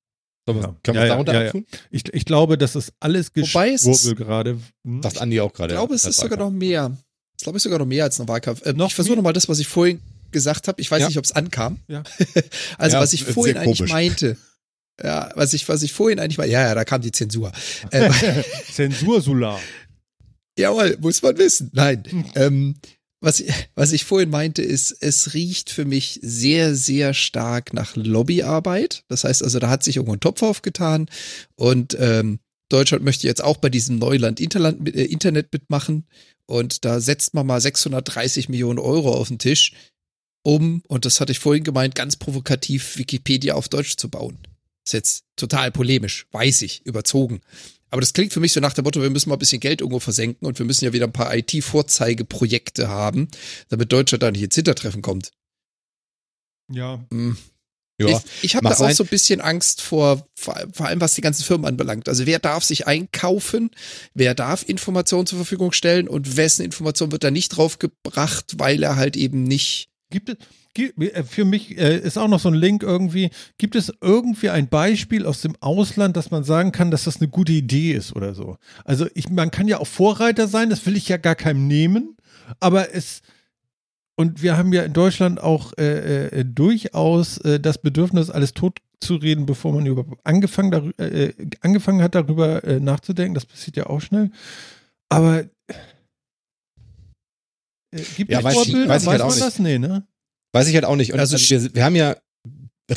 [0.46, 0.76] Soll man, Ja.
[0.82, 1.50] Können Ja, wir ja, darunter ja, ja.
[1.50, 1.66] tun?
[1.90, 4.58] ich, ich glaube, das ist alles Wobei es Geschwurbel ist- gerade.
[4.84, 5.02] Hm?
[5.02, 5.72] Sagt Andi auch gerade.
[5.74, 6.52] Ich glaube, es ist sogar Wahlkampf.
[6.52, 6.96] noch mehr.
[7.38, 8.62] Ich glaube, es ist sogar noch mehr als ein Wahlkampf.
[8.64, 10.00] Ähm, Noch ich versuche nochmal das, was ich vorhin
[10.30, 10.80] gesagt habe.
[10.80, 11.08] Ich weiß Ja.
[11.08, 11.80] nicht, ob es ankam.
[11.88, 12.02] Ja.
[12.78, 13.92] also, Ja, was ich vorhin eigentlich komisch.
[13.92, 14.36] meinte.
[15.02, 16.52] Ja, was ich, was ich vorhin eigentlich meinte.
[16.52, 17.50] Ja, ja, da kam die Zensur.
[17.90, 18.10] Äh,
[18.72, 19.60] Zensursolar.
[20.58, 21.70] Jawohl, muss man wissen.
[21.72, 22.04] Nein.
[22.08, 22.24] Hm.
[22.36, 22.74] Ähm,
[23.22, 27.96] was, ich- was ich vorhin meinte, ist, es riecht für mich sehr, sehr stark nach
[27.96, 29.04] Lobbyarbeit.
[29.08, 31.08] Das heißt also, da hat sich irgendwo ein Topf aufgetan
[31.54, 36.06] und ähm, Deutschland möchte jetzt auch bei diesem Neuland Interland, äh, Internet mitmachen
[36.46, 39.72] und da setzt man mal 630 Millionen Euro auf den Tisch,
[40.44, 44.38] um, und das hatte ich vorhin gemeint, ganz provokativ Wikipedia auf Deutsch zu bauen.
[44.84, 47.40] Ist jetzt total polemisch, weiß ich, überzogen.
[47.92, 49.82] Aber das klingt für mich so nach dem Motto, wir müssen mal ein bisschen Geld
[49.82, 53.28] irgendwo versenken und wir müssen ja wieder ein paar IT-Vorzeigeprojekte haben,
[53.68, 55.30] damit Deutschland da nicht ins Hintertreffen kommt.
[56.72, 57.04] Ja.
[57.10, 57.36] Hm.
[58.00, 58.08] Ja.
[58.08, 58.94] Ich, ich habe da auch sein.
[58.94, 62.08] so ein bisschen Angst vor, vor, vor allem was die ganzen Firmen anbelangt.
[62.08, 63.70] Also wer darf sich einkaufen,
[64.14, 68.96] wer darf Informationen zur Verfügung stellen und wessen Information wird da nicht draufgebracht, weil er
[68.96, 69.90] halt eben nicht.
[70.08, 70.36] Gibt es,
[71.24, 75.26] für mich äh, ist auch noch so ein Link irgendwie, gibt es irgendwie ein Beispiel
[75.26, 78.56] aus dem Ausland, dass man sagen kann, dass das eine gute Idee ist oder so?
[78.84, 82.16] Also ich, man kann ja auch Vorreiter sein, das will ich ja gar keinem nehmen,
[82.60, 83.20] aber es,
[84.16, 89.46] und wir haben ja in Deutschland auch äh, äh, durchaus äh, das Bedürfnis, alles totzureden,
[89.46, 93.34] bevor man überhaupt angefangen, darü- äh, angefangen hat, darüber äh, nachzudenken.
[93.34, 94.30] Das passiert ja auch schnell.
[95.08, 95.40] Aber
[97.90, 98.88] äh, gibt Ja, es weiß ich- Vorbilder?
[98.88, 99.40] weiß ich halt man nicht.
[99.42, 99.58] das?
[99.58, 100.06] Nee, ne?
[100.52, 101.12] Weiß ich halt auch nicht.
[101.12, 102.16] Und Also also wir, wir haben ja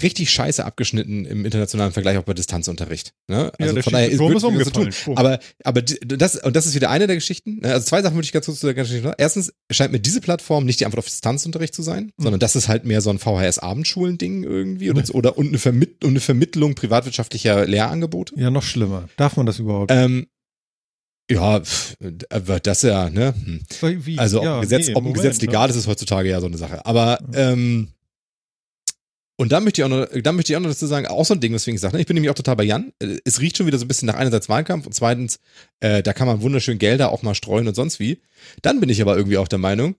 [0.01, 3.13] richtig scheiße abgeschnitten im internationalen Vergleich auch bei Distanzunterricht.
[3.29, 3.51] Ne?
[3.59, 4.83] Also der von daher ist wird ist zu tun.
[4.87, 5.17] umgefallen.
[5.17, 7.59] Aber, aber das, und das ist wieder eine der Geschichten.
[7.61, 7.71] ne?
[7.71, 9.15] Also zwei Sachen würde ich ganz kurz zu der Geschichte sagen.
[9.17, 12.23] Erstens scheint mir diese Plattform nicht die Antwort auf Distanzunterricht zu sein, Mhm.
[12.23, 16.09] sondern das ist halt mehr so ein VHS-Abendschulen-Ding irgendwie oder, oder und, eine Vermitt, und
[16.09, 18.33] eine Vermittlung privatwirtschaftlicher Lehrangebote.
[18.37, 19.07] Ja, noch schlimmer.
[19.15, 19.91] Darf man das überhaupt?
[19.93, 20.27] Ähm,
[21.29, 21.61] ja,
[22.29, 23.33] aber das ja, ne?
[23.33, 24.05] Hm.
[24.05, 24.19] Wie?
[24.19, 25.47] Also ob, ja, ein Gesetz, nee, ob Moment, Gesetz ne?
[25.47, 26.85] legal ist, ist heutzutage ja so eine Sache.
[26.85, 27.89] Aber ähm,
[29.37, 31.33] und dann möchte ich auch noch, dann möchte ich auch noch dazu sagen, auch so
[31.33, 32.93] ein Ding, weswegen ich sage, ne, ich bin nämlich auch total bei Jan.
[32.99, 35.39] Äh, Es riecht schon wieder so ein bisschen nach einerseits Wahlkampf und zweitens,
[35.81, 38.21] äh, da kann man wunderschön Gelder auch mal streuen und sonst wie.
[38.61, 39.95] Dann bin ich aber irgendwie auch der Meinung,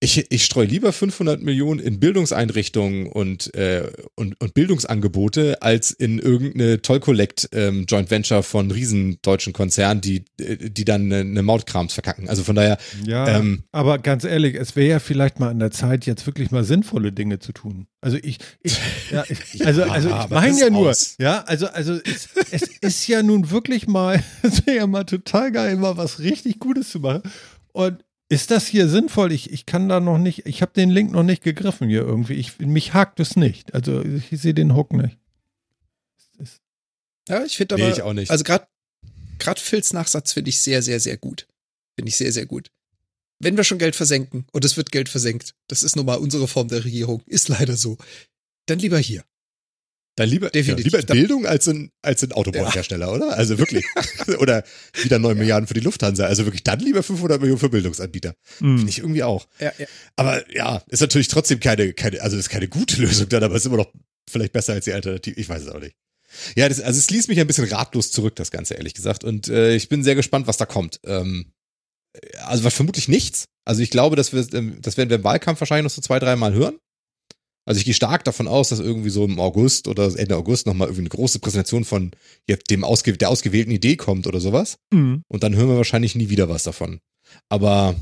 [0.00, 6.20] ich, ich streue lieber 500 Millionen in Bildungseinrichtungen und, äh, und, und Bildungsangebote als in
[6.20, 11.42] irgendeine Toll-Collect ähm, Joint Venture von riesen deutschen Konzernen, die, äh, die dann eine, eine
[11.42, 12.28] Mautkrams verkacken.
[12.28, 15.72] Also von daher, Ja, ähm, aber ganz ehrlich, es wäre ja vielleicht mal an der
[15.72, 17.88] Zeit, jetzt wirklich mal sinnvolle Dinge zu tun.
[18.00, 18.78] Also ich, ich,
[19.10, 21.16] ja, ich also, also ich meine ja nur, aus.
[21.18, 25.50] ja, also, also es, es ist ja nun wirklich mal, es wäre ja mal total
[25.50, 27.22] geil, mal was richtig Gutes zu machen.
[27.72, 29.32] Und ist das hier sinnvoll?
[29.32, 32.34] Ich, ich kann da noch nicht, ich habe den Link noch nicht gegriffen hier irgendwie.
[32.34, 33.74] Ich, mich hakt es nicht.
[33.74, 35.16] Also ich sehe den Hook nicht.
[36.38, 36.60] Es-
[37.28, 38.30] Ja, ich finde Nee, aber, ich auch nicht.
[38.30, 38.66] also gerade
[39.38, 41.46] gerade Phils Nachsatz finde ich sehr, sehr, sehr gut.
[41.96, 42.70] Finde ich sehr, sehr gut.
[43.40, 46.48] Wenn wir schon Geld versenken und es wird Geld versenkt, das ist nun mal unsere
[46.48, 47.96] Form der Regierung, ist leider so,
[48.66, 49.24] dann lieber hier.
[50.18, 50.92] Dann lieber, Definitiv.
[50.92, 53.36] Ja, lieber Bildung als ein, als ein Autobahnhersteller, oder?
[53.36, 53.84] Also wirklich.
[54.40, 54.64] oder
[55.00, 56.26] wieder 9 Milliarden für die Lufthansa.
[56.26, 58.34] Also wirklich dann lieber 500 Millionen für Bildungsanbieter.
[58.58, 58.78] Hm.
[58.78, 59.46] Finde ich irgendwie auch.
[59.60, 59.86] Ja, ja.
[60.16, 63.66] Aber ja, ist natürlich trotzdem keine, keine, also ist keine gute Lösung dann, aber ist
[63.66, 63.92] immer noch
[64.28, 65.38] vielleicht besser als die Alternative.
[65.38, 65.94] Ich weiß es auch nicht.
[66.56, 69.22] Ja, das, also es ließ mich ein bisschen ratlos zurück, das Ganze, ehrlich gesagt.
[69.22, 70.98] Und äh, ich bin sehr gespannt, was da kommt.
[71.04, 71.52] Ähm,
[72.44, 73.44] also was vermutlich nichts.
[73.64, 76.18] Also ich glaube, dass wir, ähm, das werden wir im Wahlkampf wahrscheinlich noch so zwei,
[76.18, 76.78] dreimal hören.
[77.68, 80.88] Also ich gehe stark davon aus, dass irgendwie so im August oder Ende August nochmal
[80.88, 82.12] irgendwie eine große Präsentation von
[82.70, 84.78] dem ausge der ausgewählten Idee kommt oder sowas.
[84.90, 85.22] Mhm.
[85.28, 87.00] Und dann hören wir wahrscheinlich nie wieder was davon.
[87.50, 87.94] Aber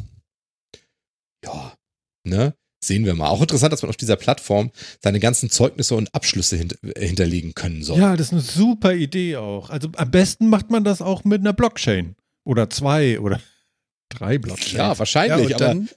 [1.44, 1.74] ja,
[2.22, 2.54] ne?
[2.80, 3.28] Sehen wir mal.
[3.28, 4.70] Auch interessant, dass man auf dieser Plattform
[5.02, 7.98] seine ganzen Zeugnisse und Abschlüsse hint hinterlegen können soll.
[7.98, 9.70] Ja, das ist eine super Idee auch.
[9.70, 12.14] Also am besten macht man das auch mit einer Blockchain.
[12.44, 13.40] Oder zwei oder
[14.10, 14.72] drei Blockchains.
[14.74, 15.48] Ja, wahrscheinlich.
[15.48, 15.88] Ja, aber dann,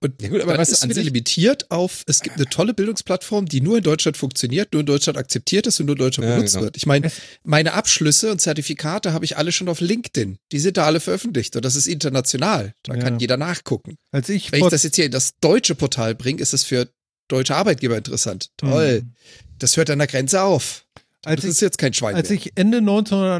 [0.00, 3.46] und Ja gut, aber was ist an sich- limitiert auf, es gibt eine tolle Bildungsplattform,
[3.46, 6.36] die nur in Deutschland funktioniert, nur in Deutschland akzeptiert ist und nur in Deutschland Ja,
[6.36, 6.64] benutzt genau.
[6.64, 6.76] wird.
[6.76, 7.10] Ich meine,
[7.44, 10.38] meine Abschlüsse und Zertifikate habe ich alle schon auf LinkedIn.
[10.52, 12.72] Die sind da alle veröffentlicht und das ist international.
[12.82, 13.00] Da Ja.
[13.00, 13.96] kann jeder nachgucken.
[14.12, 16.88] Als ich Wenn ich das jetzt hier in das deutsche Portal bringe, ist es für
[17.28, 18.50] deutsche Arbeitgeber interessant.
[18.56, 19.02] Toll.
[19.02, 19.12] Mhm.
[19.58, 20.84] Das hört an der Grenze auf.
[21.24, 22.38] Als das ich- ist jetzt kein Schwein Als mehr.
[22.38, 22.80] ich Ende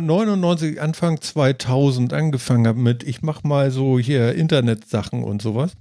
[0.00, 5.72] 1999, Anfang 2000 angefangen habe mit, ich mach mal so hier Internetsachen und sowas,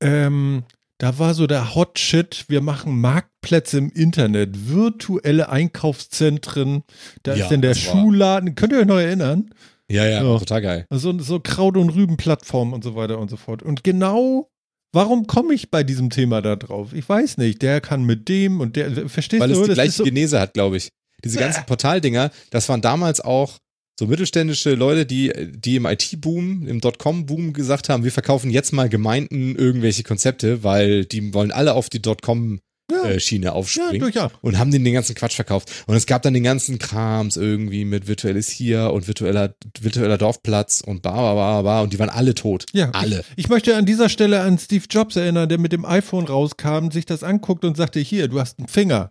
[0.00, 0.62] ähm,
[0.98, 6.82] da war so der Hot Shit, wir machen Marktplätze im Internet, virtuelle Einkaufszentren,
[7.22, 9.50] da Ja, ist denn der Schuhladen, könnt ihr euch noch erinnern?
[9.88, 10.38] ja, ja, Ja.
[10.38, 10.86] total geil.
[10.90, 13.62] Also so Kraut- und Rübenplattformen und so weiter und so fort.
[13.62, 14.48] Und genau,
[14.92, 16.92] warum komme ich bei diesem Thema da drauf?
[16.92, 19.54] Ich weiß nicht, der kann mit dem und der, verstehst Weil du?
[19.54, 20.90] es die Das gleiche so, Genese hat, glaube ich.
[21.24, 23.58] Diese ganzen Portaldinger, das waren damals auch
[24.00, 28.88] so mittelständische Leute, die, die im IT-Boom, im Dotcom-Boom gesagt haben, wir verkaufen jetzt mal
[28.88, 34.00] Gemeinden irgendwelche Konzepte, weil die wollen alle auf die Dotcom-Schiene ja, aufspringen.
[34.00, 34.32] durchaus.
[34.40, 35.84] und haben den den ganzen Quatsch verkauft.
[35.86, 40.80] Und es gab dann den ganzen Krams irgendwie mit virtuelles hier und virtueller, virtueller Dorfplatz
[40.80, 41.80] und ba, ba, ba, ba.
[41.82, 42.64] Und die waren alle tot.
[42.72, 43.22] Ja, Alle.
[43.36, 46.90] Ich, ich möchte an dieser Stelle an Steve Jobs erinnern, der mit dem iPhone rauskam,
[46.90, 49.10] sich das anguckt und sagte, hier, du hast einen Finger,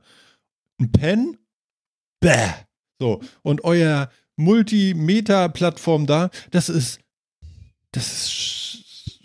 [0.80, 1.38] ein Pen,
[2.22, 2.48] bäh.
[3.00, 7.00] So, und euer Multimeter-Plattform da, das ist,
[7.92, 9.20] das ist,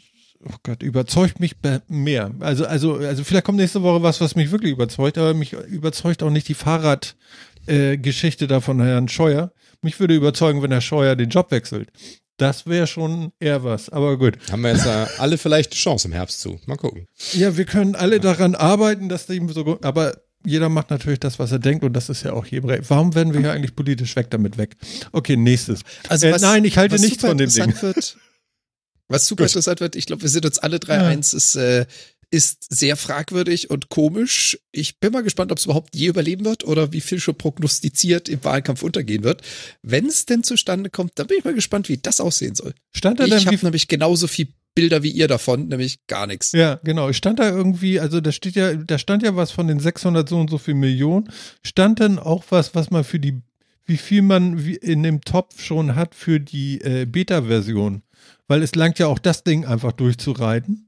[0.44, 1.56] oh Gott, überzeugt mich
[1.88, 2.32] mehr.
[2.40, 6.22] Also, also, also vielleicht kommt nächste Woche was, was mich wirklich überzeugt, aber mich überzeugt
[6.22, 9.52] auch nicht die Fahrradgeschichte äh, da von Herrn Scheuer.
[9.82, 11.90] Mich würde überzeugen, wenn Herr Scheuer den Job wechselt.
[12.36, 14.36] Das wäre schon eher was, aber gut.
[14.50, 16.58] Haben wir jetzt äh, alle vielleicht eine Chance im Herbst zu.
[16.66, 17.06] Mal gucken.
[17.32, 21.38] Ja, wir können alle daran arbeiten, dass dem so, gut- aber jeder macht natürlich das,
[21.38, 22.84] was er denkt und das ist ja auch jedem recht.
[22.90, 24.76] Warum werden wir hier eigentlich politisch weg damit weg?
[25.12, 25.80] Okay, nächstes.
[26.08, 27.82] Also Äh, nein, ich halte was nichts von dem Ding.
[27.82, 28.16] Wird,
[29.08, 29.50] was super Gut.
[29.50, 31.06] interessant wird, ich glaube, wir sind uns alle drei Ja.
[31.06, 31.86] eins, ist, äh,
[32.30, 34.58] ist sehr fragwürdig und komisch.
[34.72, 38.28] Ich bin mal gespannt, ob es überhaupt je überleben wird oder wie viel schon prognostiziert
[38.28, 39.42] im Wahlkampf untergehen wird.
[39.82, 42.74] Wenn es denn zustande kommt, dann bin ich mal gespannt, wie das aussehen soll.
[42.92, 46.52] Stand da Ich habe nämlich genauso viel Bilder wie ihr davon, nämlich gar nichts.
[46.52, 47.12] Ja, genau.
[47.12, 50.38] Stand da irgendwie, also da steht ja, da stand ja was von den 600 so
[50.38, 51.30] und so viel Millionen.
[51.62, 53.40] Stand dann auch was, was man für die,
[53.86, 58.02] wie viel man in dem Topf schon hat für die äh, Beta-Version?
[58.48, 60.86] Weil es langt ja auch das Ding einfach durchzureiten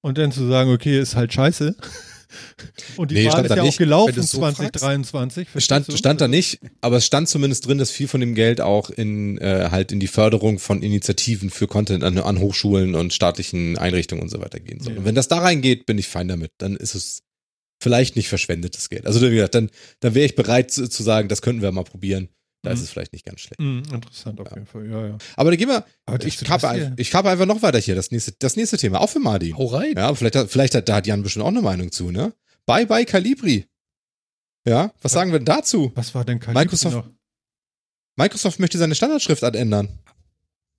[0.00, 1.76] und dann zu sagen, okay, ist halt scheiße.
[2.96, 3.78] Und die Nee, Wahl stand ist da ja auch nicht.
[3.78, 5.48] Wenn gelaufen so 2023.
[5.48, 5.96] verstehst Stand, du?
[5.96, 9.38] stand da nicht, aber es stand zumindest drin, dass viel von dem Geld auch in
[9.38, 14.22] äh, halt in die Förderung von Initiativen für Content an, an Hochschulen und staatlichen Einrichtungen
[14.22, 14.94] und so weiter gehen soll.
[14.94, 14.98] Ja.
[14.98, 16.52] Und wenn das da reingeht, bin ich fein damit.
[16.58, 17.22] Dann ist es
[17.80, 19.06] vielleicht nicht verschwendetes Geld.
[19.06, 21.84] Also wie gesagt, dann, dann wäre ich bereit zu, zu sagen, das könnten wir mal
[21.84, 22.28] probieren.
[22.62, 22.84] Da ist Mhm.
[22.84, 23.60] es vielleicht nicht ganz schlecht.
[23.60, 25.18] Mhm, interessant auf jeden Fall, ja, ja.
[25.36, 27.94] Aber dann gehen wir, Aber ich kappe, ein, hier- ich kappe einfach noch weiter hier,
[27.94, 29.50] das nächste, das nächste Thema, auch für Mardi.
[29.56, 29.94] Hau rein.
[29.96, 32.32] Ja, aber vielleicht, hat- vielleicht hat, da hat Jan bestimmt auch eine Meinung zu, ne?
[32.66, 33.66] Bye bye Calibri.
[34.66, 35.92] Ja, was sagen wir denn dazu?
[35.94, 37.10] Was war denn Calibri Microsoft- noch?
[38.16, 40.00] Microsoft möchte seine Standardschriftart ändern.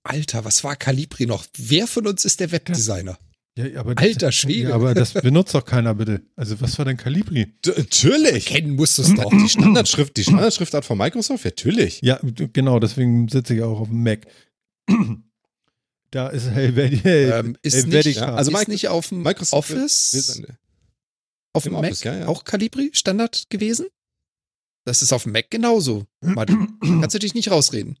[0.02, 1.46] Alter, was war Calibri noch?
[1.56, 3.18] Wer von uns ist der Webdesigner?
[3.58, 4.68] Ja, aber das, Alter Schwede.
[4.68, 6.22] Ja, aber das benutzt doch keiner, bitte.
[6.36, 7.52] Also, was war denn Calibri?
[7.64, 8.46] D natürlich.
[8.46, 9.30] Kennen musst du es doch.
[9.30, 12.00] Die Standardschrift, die Standardschriftart von Microsoft, natürlich.
[12.02, 14.26] Ja, genau, deswegen sitze ich auch auf dem Mac.
[16.12, 17.38] Da ist Helvetica.
[17.38, 20.42] Ähm, ist nicht, Ja, also ist nicht auf dem Microsoft Office,
[21.52, 22.26] auf dem Mac Office, ja, ja.
[22.26, 23.86] auch Calibri Standard gewesen?
[24.84, 26.06] Das ist auf dem Mac genauso.
[26.20, 27.96] Martin, kannst du dich nicht rausreden.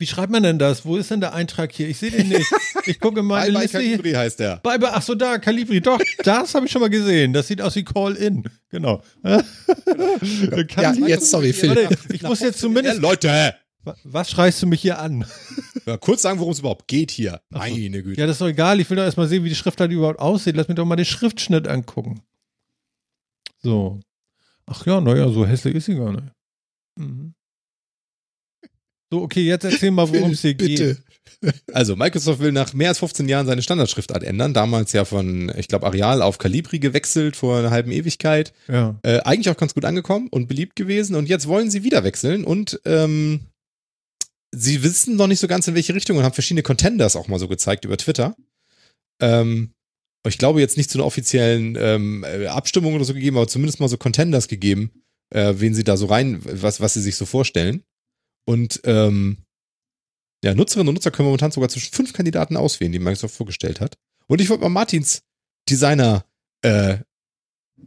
[0.00, 0.84] Wie schreibt man denn das?
[0.86, 1.86] Wo ist denn der Eintrag hier?
[1.88, 2.50] Ich sehe den nicht.
[2.86, 3.90] Ich gucke mal Bye in die bye Liste hier.
[3.98, 4.56] Calibri heißt der.
[4.56, 4.90] Bye, bye.
[4.94, 5.80] Ach so, da, Calibri.
[5.82, 7.34] Doch, das habe ich schon mal gesehen.
[7.34, 8.44] Das sieht aus wie Call-In.
[8.70, 9.02] Genau.
[9.22, 11.10] Ja, Calibri.
[11.10, 11.70] jetzt, sorry, Phil.
[11.76, 13.00] Warte, ich muss jetzt Ja, zumindest.
[13.00, 15.24] Leute, Wa- Was schreist du mich hier an?
[15.86, 17.40] mal kurz sagen, worum es überhaupt geht hier.
[17.50, 17.58] So.
[17.58, 18.20] Meine Güte.
[18.20, 18.80] Ja, das ist doch egal.
[18.80, 20.56] Ich will doch erstmal sehen, wie die Schriftart überhaupt aussieht.
[20.56, 22.22] Lass mich doch mal den Schriftschnitt angucken.
[23.62, 24.00] So.
[24.66, 26.24] Ach ja, naja, so hässlich ist sie gar nicht.
[26.96, 27.34] Mhm.
[29.10, 30.78] So, okay, jetzt erzähl mal, worum es hier geht.
[30.78, 30.98] Bitte.
[31.72, 34.52] Also, Microsoft will nach mehr als 15 Jahren seine Standardschriftart ändern.
[34.52, 38.52] Damals ja von, ich glaube, Areal auf Calibri gewechselt vor einer halben Ewigkeit.
[38.68, 38.98] Ja.
[39.02, 41.16] Äh, eigentlich auch ganz gut angekommen und beliebt gewesen.
[41.16, 43.40] Und jetzt wollen sie wieder wechseln und ähm,
[44.52, 47.38] sie wissen noch nicht so ganz in welche Richtung und haben verschiedene Contenders auch mal
[47.38, 48.36] so gezeigt über Twitter.
[49.20, 49.72] Ähm,
[50.26, 53.80] ich glaube jetzt nicht zu einer offiziellen ähm, äh, Abstimmung oder so gegeben, aber zumindest
[53.80, 54.90] mal so Contenders gegeben,
[55.30, 57.82] äh, wen sie da so rein, was, was sie sich so vorstellen.
[58.46, 59.38] Und ähm,
[60.42, 63.96] ja, Nutzerinnen und Nutzer können momentan sogar zwischen fünf Kandidaten auswählen, die Microsoft vorgestellt hat.
[64.26, 65.22] Und ich wollte mal Martins
[65.68, 66.24] Designer
[66.62, 66.98] äh,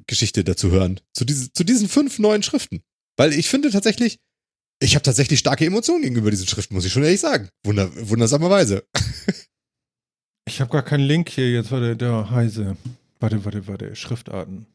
[0.07, 0.99] Geschichte dazu hören.
[1.13, 2.83] Zu, diese, zu diesen fünf neuen Schriften.
[3.17, 4.19] Weil ich finde tatsächlich,
[4.79, 7.49] ich habe tatsächlich starke Emotionen gegenüber diesen Schriften, muss ich schon ehrlich sagen.
[7.63, 8.85] Wunder, wundersamerweise.
[10.45, 12.75] Ich habe gar keinen Link hier jetzt, warte, der Heise.
[13.19, 14.65] Warte, warte, warte, Schriftarten.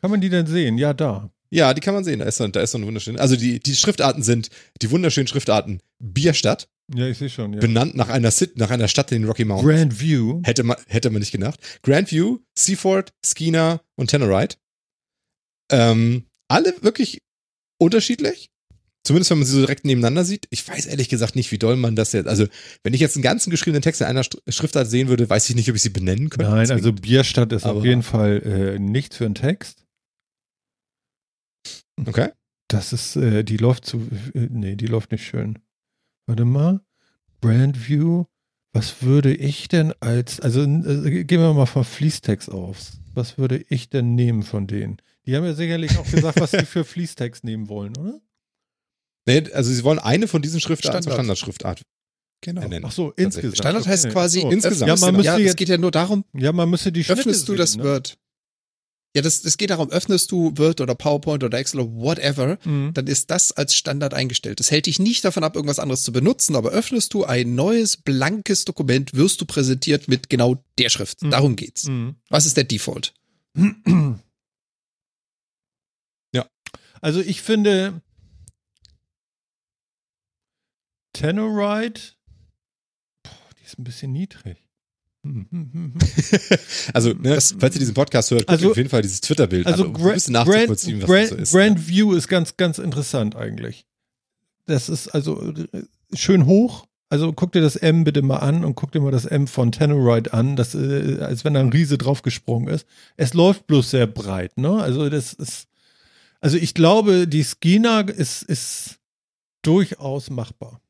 [0.00, 0.78] Kann man die denn sehen?
[0.78, 1.30] Ja, da.
[1.54, 2.18] Ja, die kann man sehen.
[2.18, 3.18] Da ist so, da ist so ein wunderschön.
[3.18, 4.50] Also die, die Schriftarten sind
[4.82, 7.52] die wunderschönen Schriftarten Bierstadt, Ja, ich sehe schon.
[7.52, 7.60] Ja.
[7.60, 9.70] benannt nach einer, Sit nach einer Stadt in den Rocky Mountains.
[9.78, 10.40] Grand View.
[10.44, 11.60] Hätte man, hätte man nicht gedacht.
[11.82, 14.56] Grandview, Seaford, Skeena und Tenorite.
[15.70, 17.20] Ähm, alle wirklich
[17.80, 18.50] unterschiedlich.
[19.06, 20.46] Zumindest wenn man sie so direkt nebeneinander sieht.
[20.50, 22.26] Ich weiß ehrlich gesagt nicht, wie doll man das jetzt.
[22.26, 22.46] Also,
[22.82, 25.68] wenn ich jetzt einen ganzen geschriebenen Text in einer Schriftart sehen würde, weiß ich nicht,
[25.68, 26.50] ob ich sie benennen könnte.
[26.50, 29.83] Nein, also Bierstadt ist auf Aber- jeden Fall äh, nichts für einen Text.
[32.06, 32.30] Okay.
[32.68, 35.58] Das ist, äh, die läuft zu, äh, nee, die läuft nicht schön.
[36.26, 36.80] Warte mal.
[37.40, 38.24] Brandview.
[38.72, 42.98] Was würde ich denn als, also äh, gehen wir mal von Fließtext aus.
[43.14, 44.96] Was würde ich denn nehmen von denen?
[45.26, 48.20] Die haben ja sicherlich auch gesagt, was sie für Fließtext nehmen wollen, oder?
[49.26, 51.38] Nee, also sie wollen eine von diesen Schriftarten zur Standard.
[51.38, 51.82] Standardschriftart
[52.40, 52.68] Genau.
[52.68, 52.84] nennen.
[52.84, 53.56] Ach so, insgesamt.
[53.56, 54.12] Standard heißt Okay.
[54.12, 54.50] quasi So.
[54.50, 54.88] insgesamt.
[54.88, 57.20] Ja, man müsste ja, es jetzt, geht ja nur darum, ja, man müsste die Schnitte
[57.20, 57.84] öffnest du sehen, das ne?
[57.84, 58.18] Word.
[59.16, 62.92] Ja, das, das geht darum, öffnest du Word oder PowerPoint oder Excel oder whatever, Mhm.
[62.94, 64.58] dann ist das als Standard eingestellt.
[64.58, 67.96] Das hält dich nicht davon ab, irgendwas anderes zu benutzen, aber öffnest du ein neues,
[67.96, 71.22] blankes Dokument, wirst du präsentiert mit genau der Schrift.
[71.22, 71.30] Mhm.
[71.30, 71.84] Darum geht's.
[71.84, 72.16] Mhm.
[72.28, 73.14] Was ist der Default?
[76.32, 76.48] Ja.
[77.00, 78.02] Also ich finde
[81.12, 82.14] Tenorite,
[83.22, 84.63] boah, die ist ein bisschen niedrig.
[86.92, 89.84] Also, ne, falls ihr diesen Podcast hört, guckt Also- auf jeden Fall dieses Twitter-Bild Also
[89.84, 91.52] an, um ein bisschen Grand, nachzuvollziehen, was Grand, das so ist.
[91.52, 93.86] Grand View ist ganz, ganz interessant eigentlich.
[94.66, 95.82] Das ist also äh,
[96.14, 96.86] schön hoch.
[97.10, 99.70] Also guck dir das M bitte mal an und guck dir mal das M von
[99.72, 102.86] Tenorite an, das, äh, als wenn da ein Riese draufgesprungen ist.
[103.16, 104.82] Es läuft bloß sehr breit, ne?
[104.82, 105.68] Also das ist,
[106.40, 108.96] also ich glaube, die Skina ist, ist
[109.62, 110.80] durchaus machbar.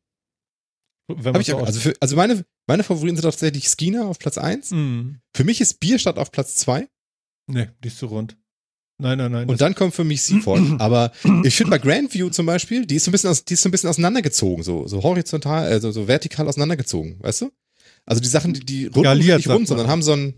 [1.09, 4.71] Wenn ich also, für, also meine, meine Favoriten sind tatsächlich Skeena auf Platz 1.
[4.71, 5.17] Mm.
[5.35, 6.89] Für mich ist Bierstadt auf Platz 2.
[7.47, 8.37] Nee, die ist zu rund.
[8.99, 9.49] Nein, nein, nein.
[9.49, 10.63] Und dann kommt für mich Seaford.
[10.79, 13.63] Aber ich finde bei Grandview zum Beispiel, die ist so ein bisschen, aus, die ist
[13.63, 17.51] so ein bisschen auseinandergezogen, so, so horizontal, also so vertikal auseinandergezogen, weißt du?
[18.07, 20.35] Also die Sachen, die, die rund Skaliert, sind nicht rund, sondern haben so ein,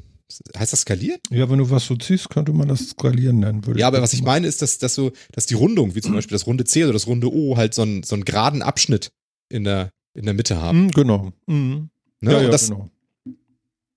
[0.56, 1.20] heißt das skaliert?
[1.30, 3.66] ja, wenn du was so ziehst, könnte man das skalieren nennen.
[3.66, 6.12] Würde Ja, aber was ich meine ist, dass, dass so, dass die Rundung, wie zum
[6.14, 9.10] Beispiel das runde C oder das runde O, halt so einen, so einen geraden Abschnitt
[9.50, 10.86] in der, in der Mitte haben.
[10.86, 11.32] Mm, genau.
[11.46, 11.90] Mm.
[12.20, 12.32] Ne?
[12.32, 12.90] Ja, ja, das, genau.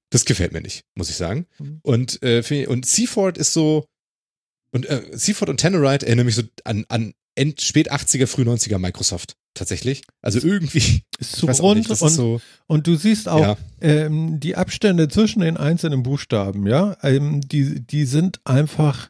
[0.09, 1.45] das gefällt mir nicht, muss ich sagen.
[1.59, 1.79] Mhm.
[1.83, 3.85] Und, äh, und Seaford ist so,
[4.71, 8.79] und äh, Seaford und Tenorite erinnern mich so an, an End, spät 80er, früh 90er
[8.79, 9.37] Microsoft.
[9.53, 10.03] Tatsächlich.
[10.21, 11.03] Also irgendwie.
[11.19, 12.41] Ist zu rund nicht, das und, ist so.
[12.67, 13.57] und du siehst auch Ja.
[13.81, 19.09] ähm, die Abstände zwischen den einzelnen Buchstaben, ja, ähm, die, die sind einfach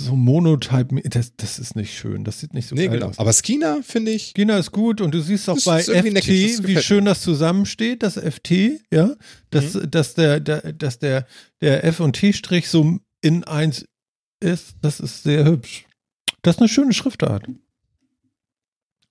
[0.00, 1.00] so monotype.
[1.08, 2.24] Das, das ist nicht schön.
[2.24, 3.08] Das sieht nicht so Nee, geil genau.
[3.10, 3.18] aus.
[3.18, 4.34] Aber Skeena finde ich.
[4.34, 8.16] Gina ist gut und du siehst auch bei FT, neckig, wie schön das zusammensteht, das
[8.16, 9.14] FT, ja,
[9.50, 9.90] dass, Mhm.
[9.90, 11.26] dass der, der, dass der,
[11.60, 13.86] der F und T-Strich so in eins
[14.40, 15.86] ist, das ist sehr hübsch.
[16.42, 17.46] Das ist eine schöne Schriftart.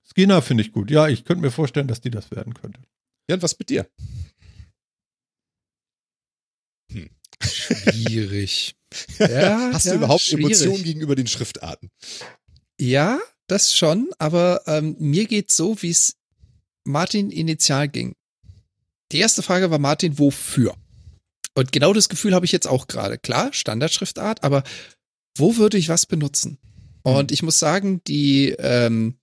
[0.08, 0.92] Skina finde ich gut.
[0.92, 2.80] Ja, ich könnte mir vorstellen, dass die das werden könnte.
[3.30, 3.88] Ja, und was mit dir?
[7.42, 8.76] Schwierig.
[9.20, 10.62] ja, Hast ja, du überhaupt schwierig.
[10.62, 11.90] Emotionen gegenüber den Schriftarten?
[12.80, 16.16] Ja, das schon, aber ähm, mir geht's so, wie es
[16.84, 18.16] Martin initial ging.
[19.12, 20.76] Die erste Frage war Martin, wofür?
[21.54, 23.18] Und genau das Gefühl habe ich jetzt auch gerade.
[23.18, 24.64] Klar, Standardschriftart, aber
[25.38, 26.58] wo würde ich was benutzen?
[27.04, 29.20] Und ich muss sagen, die ähm,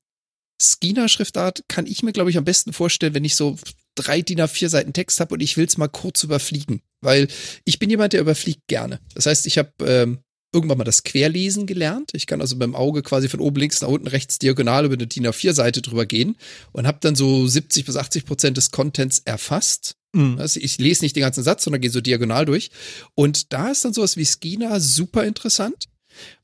[0.61, 3.59] Skeena-Schriftart kann ich mir, glaube ich, am besten vorstellen, wenn ich so
[3.97, 6.81] drei DIN A4 Seiten Text habe und ich will es mal kurz überfliegen.
[7.03, 7.29] Weil
[7.65, 9.01] ich bin jemand, der überfliegt gerne.
[9.15, 10.19] Das heißt, ich habe ähm,
[10.53, 12.11] irgendwann mal das Querlesen gelernt.
[12.15, 15.07] Ich kann also beim Auge quasi von oben links nach unten rechts diagonal über eine
[15.07, 16.37] DIN A4-Seite drüber gehen
[16.73, 19.97] und habe dann so 70 bis 80 Prozent des Contents erfasst.
[20.13, 20.39] Mhm.
[20.39, 22.71] Also ich lese nicht den ganzen Satz, sondern gehe so diagonal durch.
[23.15, 25.89] Und da ist dann sowas wie Skina super interessant.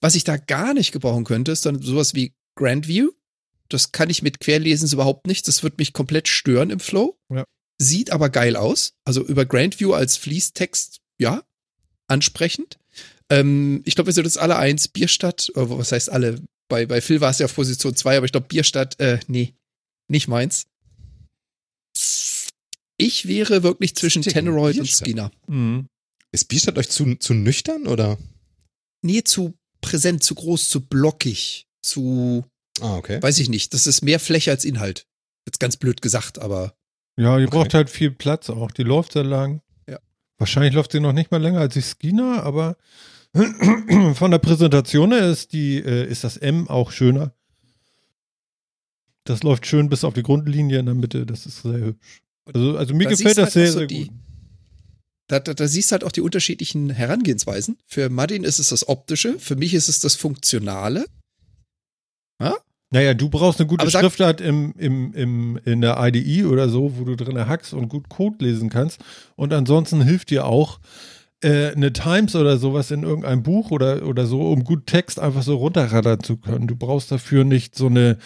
[0.01, 3.11] Was ich da gar nicht gebrauchen könnte, ist dann sowas wie Grandview.
[3.69, 5.47] Das kann ich mit Querlesen überhaupt nicht.
[5.47, 7.19] Das wird mich komplett stören im Flow.
[7.31, 7.45] Ja.
[7.81, 8.95] Sieht aber geil aus.
[9.05, 11.43] Also über Grandview als Fließtext, ja,
[12.09, 12.79] ansprechend.
[13.31, 14.89] Ähm, ich glaube, wir sind jetzt alle eins.
[14.89, 16.43] Bierstadt, äh, was heißt alle?
[16.69, 19.55] Bei, bei Phil war es ja auf Position zwei, aber ich glaube, Bierstadt, äh, nee,
[20.09, 20.67] nicht meins.
[22.97, 24.89] Ich wäre wirklich zwischen Teneroid und.
[24.91, 25.31] Skinner.
[25.47, 25.87] Mhm.
[26.33, 28.19] Ist Bierstadt euch zu, zu nüchtern oder?
[29.03, 32.45] Nee, zu präsent, zu groß, zu blockig, zu,
[32.81, 33.23] Ah, okay.
[33.23, 33.73] weiß ich nicht.
[33.73, 35.07] Das ist mehr Fläche als Inhalt.
[35.47, 36.75] Jetzt ganz blöd gesagt, aber
[37.19, 37.57] Ja, die Okay.
[37.57, 38.71] braucht halt viel Platz auch.
[38.71, 39.61] Die läuft sehr lang.
[39.89, 39.99] Ja.
[40.39, 42.77] Wahrscheinlich läuft sie noch nicht mal länger als die Skina, aber
[44.15, 47.33] von der Präsentation her ist die, äh, ist das M auch schöner.
[49.25, 51.27] Das läuft schön bis auf die Grundlinie in der Mitte.
[51.27, 52.23] Das ist sehr hübsch.
[52.47, 54.17] Also, also mir Da gefällt das halt sehr, so sehr die- gut.
[55.27, 57.77] da, da, da siehst du halt auch die unterschiedlichen Herangehensweisen.
[57.87, 61.05] Für Martin ist es das Optische, für mich ist es das Funktionale.
[62.91, 67.05] Naja, du brauchst eine gute Schriftart im, im, im, in der IDE oder so, wo
[67.05, 69.01] du drin hackst und gut Code lesen kannst.
[69.37, 70.81] Und ansonsten hilft dir auch
[71.43, 75.43] äh, eine Times oder sowas in irgendeinem Buch oder, oder so, um gut Text einfach
[75.43, 76.67] so runterrattern zu können.
[76.67, 78.17] Du brauchst dafür nicht so eine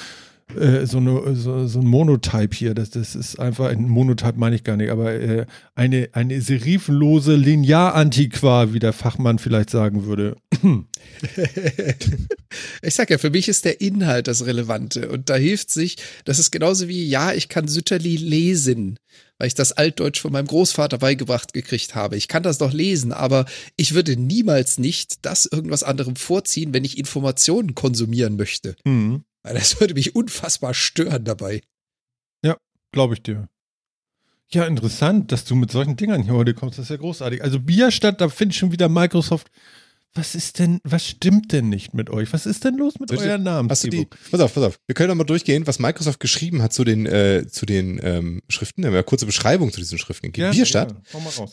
[0.56, 4.56] äh, so, eine, so, so ein Monotype hier, das, das ist einfach, ein Monotype meine
[4.56, 10.36] ich gar nicht, aber äh, eine, eine serifenlose Linearantiqua, wie der Fachmann vielleicht sagen würde.
[12.82, 15.08] ich sag ja, für mich ist der Inhalt das Relevante.
[15.08, 18.98] Und da hilft sich, das ist genauso wie, ja, ich kann Sütterli lesen,
[19.38, 22.16] weil ich das Altdeutsch von meinem Großvater beigebracht gekriegt habe.
[22.16, 26.84] Ich kann das doch lesen, aber ich würde niemals nicht das irgendwas anderem vorziehen, wenn
[26.84, 28.76] ich Informationen konsumieren möchte.
[28.84, 31.62] Hm, Weil das würde mich unfassbar stören dabei.
[32.92, 33.48] Glaube ich dir.
[34.50, 36.78] Ja, interessant, dass du mit solchen Dingern hier heute kommst.
[36.78, 37.42] Das ist ja großartig.
[37.42, 39.50] Also Bierstadt, da finde ich schon wieder Microsoft.
[40.14, 42.30] Was ist denn, was stimmt denn nicht mit euch?
[42.34, 43.70] Was ist denn los mit eurer Namen?
[43.70, 44.78] Hast du die, pass auf, pass auf.
[44.86, 48.42] Wir können doch mal durchgehen, was Microsoft geschrieben hat zu den, äh, zu den ähm,
[48.50, 48.82] Schriften.
[48.82, 50.50] Wir haben ja kurze Beschreibung zu diesen Schriften gegeben.
[50.50, 50.96] Bierstadt Ja,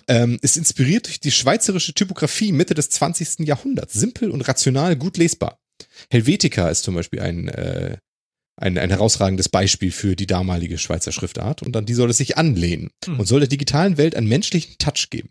[0.10, 3.48] ähm, ist inspiriert durch die schweizerische Typografie Mitte des 20.
[3.48, 3.94] Jahrhunderts.
[3.94, 5.58] Simpel und rational, gut lesbar.
[6.12, 7.98] Helvetica ist zum Beispiel ein, äh,
[8.58, 12.38] ein, ein herausragendes Beispiel für die damalige Schweizer Schriftart und an die soll es sich
[12.38, 13.20] anlehnen Mhm.
[13.20, 15.30] und soll der digitalen Welt einen menschlichen Touch geben.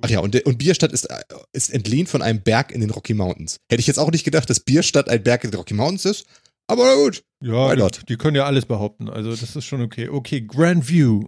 [0.00, 3.14] Ach ja, und, und Bierstadt ist, äh, ist entlehnt von einem Berg in den Rocky
[3.14, 3.58] Mountains.
[3.70, 6.26] Hätte ich jetzt auch nicht gedacht, dass Bierstadt ein Berg in den Rocky Mountains ist,
[6.66, 7.22] aber na gut.
[7.42, 9.08] Ja, die, die können ja alles behaupten.
[9.10, 10.08] Also das ist schon okay.
[10.08, 11.24] Okay, Grand View.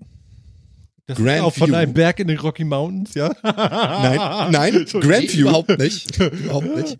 [1.07, 1.77] Das ist Grand auch von View.
[1.77, 3.33] einem Berg in den Rocky Mountains, ja?
[3.45, 4.87] Nein, nein.
[5.01, 5.43] Grand View.
[5.49, 6.19] Überhaupt nicht.
[6.19, 6.99] Überhaupt nicht.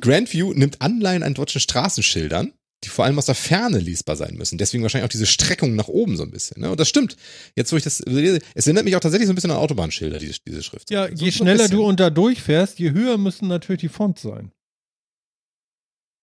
[0.00, 2.52] Grandview nimmt Anleihen an deutschen Straßenschildern,
[2.82, 4.58] die vor allem aus der Ferne lesbar sein müssen.
[4.58, 6.60] Deswegen wahrscheinlich auch diese Streckung nach oben so ein bisschen.
[6.60, 6.70] Ne?
[6.70, 7.16] Und das stimmt.
[7.56, 10.18] Jetzt, wo ich das lese, es erinnert mich auch tatsächlich so ein bisschen an Autobahnschilder,
[10.18, 10.90] diese, diese Schrift.
[10.90, 14.52] Ja, So- je schneller du unter durchfährst, je höher müssen natürlich die Fonts sein.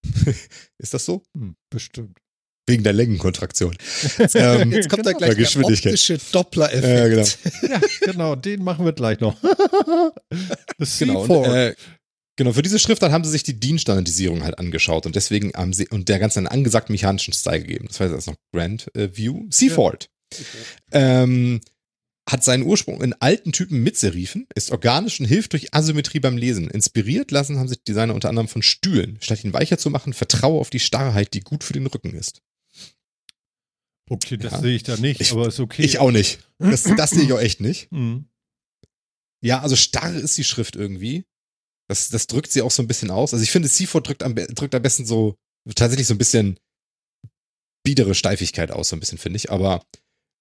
[0.78, 1.24] Ist das so?
[1.38, 2.18] Hm, bestimmt.
[2.68, 3.76] Wegen der Längenkontraktion.
[4.36, 5.18] ähm, Jetzt kommt da Genau.
[5.18, 5.94] gleich Bei der Geschwindigkeit.
[5.94, 6.84] optische Doppler-Effekt.
[6.84, 7.28] Ja, genau.
[7.74, 7.82] Ja,
[8.12, 9.36] genau, den machen wir gleich noch.
[10.78, 11.26] Das Genau.
[11.26, 11.28] C4.
[11.38, 11.76] Und, äh,
[12.44, 15.88] genau, für diese Schriftart haben sie sich die DIN-Standardisierung halt angeschaut und deswegen haben sie
[15.90, 17.86] und der ganze einen angesagten mechanischen Style gegeben.
[17.88, 19.46] Das heißt, das ist noch Grand äh, View.
[19.50, 20.10] Seaford.
[20.92, 21.62] Ähm,
[22.30, 26.38] hat seinen Ursprung in alten Typen mit Serifen, ist organisch und hilft durch Asymmetrie beim
[26.38, 26.70] Lesen.
[26.70, 29.18] Inspiriert lassen haben sich Designer unter anderem von Stühlen.
[29.22, 32.42] Statt ihn weicher zu machen, vertraue auf die Starrheit, die gut für den Rücken ist.
[34.10, 34.60] okay, das Ja.
[34.62, 35.84] sehe ich da nicht, Ich- aber ist okay.
[35.84, 36.40] Ich auch nicht.
[36.60, 37.92] Das, das sehe ich auch echt nicht.
[37.92, 38.26] Mhm.
[39.44, 41.26] Ja, also starr ist die Schrift irgendwie.
[41.92, 43.34] Das, das drückt sie auch so ein bisschen aus.
[43.34, 45.36] Also ich finde, Seaford drückt am, drückt am besten so
[45.76, 46.58] tatsächlich so ein bisschen
[47.84, 49.52] biedere Steifigkeit aus, so ein bisschen, finde ich.
[49.52, 49.84] Aber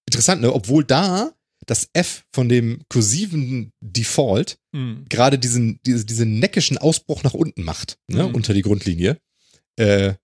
[0.07, 0.53] interessant, ne?
[0.55, 1.33] Obwohl da
[1.67, 5.07] das F von dem kursiven Default Mhm.
[5.09, 8.29] gerade diesen, diese, diesen neckischen Ausbruch nach unten macht, ne?
[8.29, 8.35] Mhm.
[8.37, 9.19] Unter die Grundlinie.
[9.77, 10.15] Äh,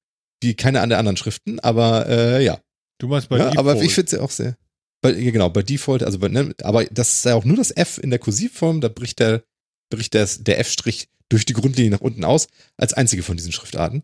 [0.40, 2.60] wie keine an der anderen Schriften, aber äh, ja.
[2.98, 3.84] Du meinst bei ja aber Default.
[3.84, 4.56] ich finde sie auch sehr.
[5.02, 7.72] Bei, ja, genau, bei Default, also bei, ne, aber das ist ja auch nur das
[7.76, 9.42] F in der Kursivform, da bricht der,
[9.90, 14.02] bricht der, der F-Strich durch die Grundlinie nach unten aus, als einzige von diesen Schriftarten.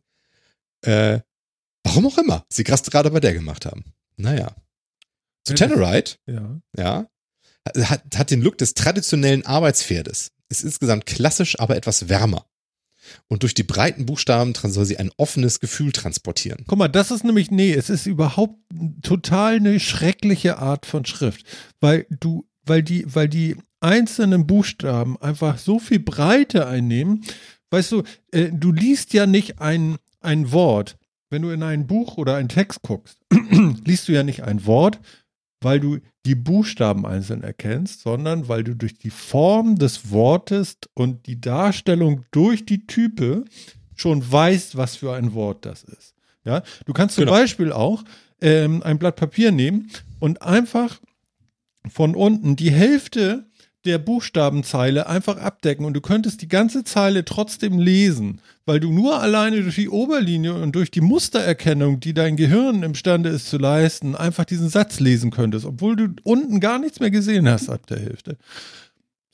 [0.82, 1.20] Äh,
[1.84, 3.84] warum auch immer, sie krass gerade bei der gemacht haben.
[4.16, 4.54] Naja.
[5.44, 6.61] Zu das- Tenorite, Ja.
[6.76, 7.06] ja,
[7.84, 10.32] hat, hat den Look des traditionellen Arbeitspferdes.
[10.48, 12.46] Ist insgesamt klassisch, aber etwas wärmer.
[13.26, 16.64] Und durch die breiten Buchstaben soll sie ein offenes Gefühl transportieren.
[16.68, 18.56] Guck mal, das ist nämlich, nee, es ist überhaupt
[19.02, 21.44] total eine schreckliche Art von Schrift,
[21.80, 27.24] weil du, weil die, weil die einzelnen Buchstaben einfach so viel Breite einnehmen.
[27.70, 30.96] Weißt du, äh, du liest ja nicht ein, ein Wort.
[31.30, 33.18] Wenn du in ein Buch oder einen Text guckst,
[33.84, 35.00] liest du ja nicht ein Wort,
[35.62, 41.26] weil du die Buchstaben einzeln erkennst, sondern weil du durch die Form des Wortes und
[41.26, 43.44] die Darstellung durch die Type
[43.96, 46.14] schon weißt, was für ein Wort das ist.
[46.44, 47.36] Ja, du kannst zum Genau.
[47.36, 48.02] Beispiel auch
[48.40, 51.00] ähm, ein Blatt Papier nehmen und einfach
[51.88, 53.46] von unten die Hälfte
[53.84, 59.20] der Buchstabenzeile einfach abdecken und du könntest die ganze Zeile trotzdem lesen, weil du nur
[59.20, 64.14] alleine durch die Oberlinie und durch die Mustererkennung, die dein Gehirn imstande ist zu leisten,
[64.14, 67.98] einfach diesen Satz lesen könntest, obwohl du unten gar nichts mehr gesehen hast ab der
[67.98, 68.36] Hälfte.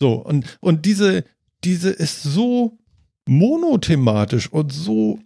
[0.01, 1.25] So, und, und diese,
[1.65, 2.79] diese ist so
[3.27, 5.19] monothematisch und so,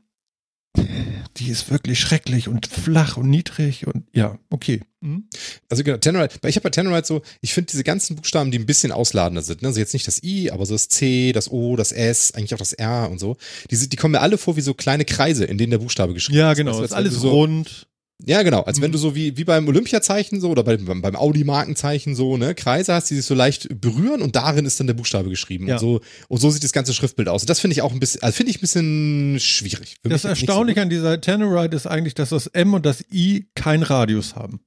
[1.39, 4.80] die ist wirklich schrecklich und flach und niedrig und ja, okay.
[5.03, 5.24] Hm?
[5.68, 8.59] Also genau, Tenorite, weil ich habe bei Tenorite so, ich finde diese ganzen Buchstaben, die
[8.59, 9.68] ein bisschen ausladender sind, ne?
[9.68, 12.59] also jetzt nicht das I, aber so das C, das O, das S, eigentlich auch
[12.59, 13.37] das R und so,
[13.70, 16.39] die, die kommen mir alle vor wie so kleine Kreise, in denen der Buchstabe geschrieben
[16.39, 16.59] Ja, ist.
[16.59, 17.87] genau, Weißt du, ist alles so, rund.
[18.24, 18.92] Ja, genau, als wenn Mhm.
[18.92, 22.94] du so wie, wie beim Olympiazeichen so oder beim, beim, beim Audi-Markenzeichen so, ne, Kreise
[22.94, 25.66] hast, die sich so leicht berühren und darin ist dann der Buchstabe geschrieben.
[25.66, 25.74] Ja.
[25.74, 27.42] Und, so, und so sieht das ganze Schriftbild aus.
[27.42, 29.96] Und das finde ich auch ein bisschen, also finde ich ein bisschen schwierig.
[30.02, 30.82] Für Das so Erstaunliche gut.
[30.82, 34.60] an dieser Tenorite ist eigentlich, dass das M und das I keinen Radius haben.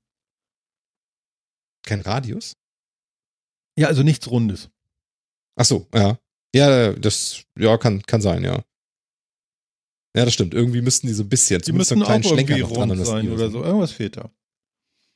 [1.85, 2.53] Kein Radius?
[3.77, 4.69] Ja, also nichts Rundes.
[5.55, 6.17] Ach so, ja.
[6.53, 8.63] Ja, das, ja, kann, kann sein, ja.
[10.15, 10.53] Ja, das stimmt.
[10.53, 12.75] Irgendwie müssten die so ein bisschen, Die zumindest so müssten einen auch kleinen irgendwie Schlenker
[12.75, 13.63] noch dran sein I oder so.
[13.63, 14.31] Irgendwas fehlt da.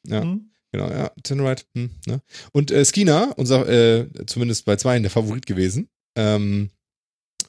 [0.05, 0.21] Ja.
[0.21, 0.51] Hm?
[0.71, 1.11] Genau, ja.
[1.23, 2.21] Tinnerite, hm, ne?
[2.51, 6.69] Und äh, Skina, unser, äh, zumindest bei zwei der Favorit gewesen, ähm,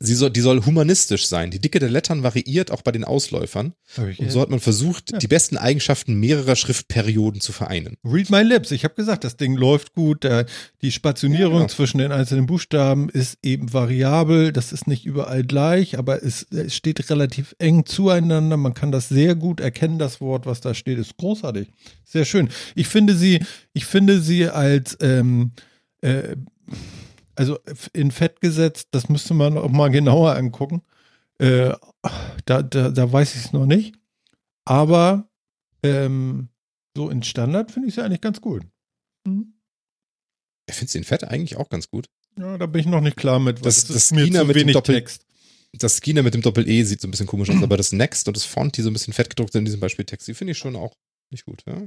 [0.02, 1.50] sie soll, die soll humanistisch sein.
[1.50, 3.74] Die Dicke der Lettern variiert auch bei den Ausläufern.
[3.96, 5.18] Und so hat man versucht, Ja.
[5.18, 7.96] die besten Eigenschaften mehrerer Schriftperioden zu vereinen.
[8.04, 8.70] Read My Lips.
[8.70, 10.26] Ich habe gesagt, das Ding läuft gut.
[10.82, 11.68] Die Spationierung Ja, genau.
[11.68, 14.52] zwischen den einzelnen Buchstaben ist eben variabel.
[14.52, 18.56] Das ist nicht überall gleich, aber es, es steht relativ eng zueinander.
[18.56, 19.98] Man kann das sehr gut erkennen.
[19.98, 21.68] Das Wort, was da steht, ist großartig.
[22.04, 22.48] Sehr schön.
[22.74, 23.40] Ich finde sie,
[23.74, 25.52] ich finde sie als ähm,
[26.00, 26.36] äh,
[27.40, 27.58] also
[27.92, 28.88] in Fett gesetzt.
[28.92, 30.82] Das müsste man auch mal genauer angucken.
[31.38, 31.72] Äh,
[32.44, 33.94] da, da, da weiß ich es noch nicht.
[34.66, 35.28] Aber
[35.82, 36.48] ähm,
[36.96, 38.62] so in Standard finde ich sie eigentlich ganz gut.
[39.26, 39.54] Mhm.
[40.68, 42.08] Ich finde den Fett eigentlich auch ganz gut.
[42.38, 43.56] Ja, da bin ich noch nicht klar mit.
[43.60, 45.24] weil Das- es das ist mir zu mit dem wenig Doppel- Text.
[45.72, 48.36] Das Skina mit dem Doppel-E sieht so ein bisschen komisch aus, aber das Next und
[48.36, 50.58] das Font, die so ein bisschen fett gedruckt sind in diesem Beispieltext, die finde ich
[50.58, 50.94] schon auch
[51.30, 51.62] nicht gut.
[51.66, 51.82] Ja?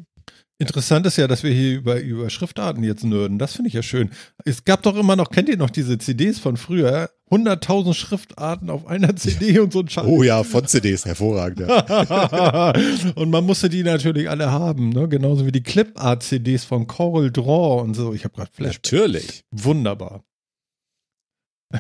[0.58, 3.40] Interessant ist ja, dass wir hier über, über Schriftarten jetzt nörden.
[3.40, 4.12] Das finde ich ja schön.
[4.46, 7.10] Es gab doch immer noch, kennt ihr noch diese CDs von früher?
[7.32, 10.06] 100.000 Schriftarten auf einer CD und so ein Scheiß.
[10.06, 11.62] Oh ja, von CDs, hervorragend.
[11.62, 12.72] Ja.
[13.16, 15.10] und man musste die natürlich alle haben, ne?
[15.10, 18.14] genauso wie die Clipart-CDs von Coral Draw und so.
[18.14, 18.92] Ich habe gerade Flashback.
[18.94, 19.44] Natürlich.
[19.52, 20.24] Wunderbar.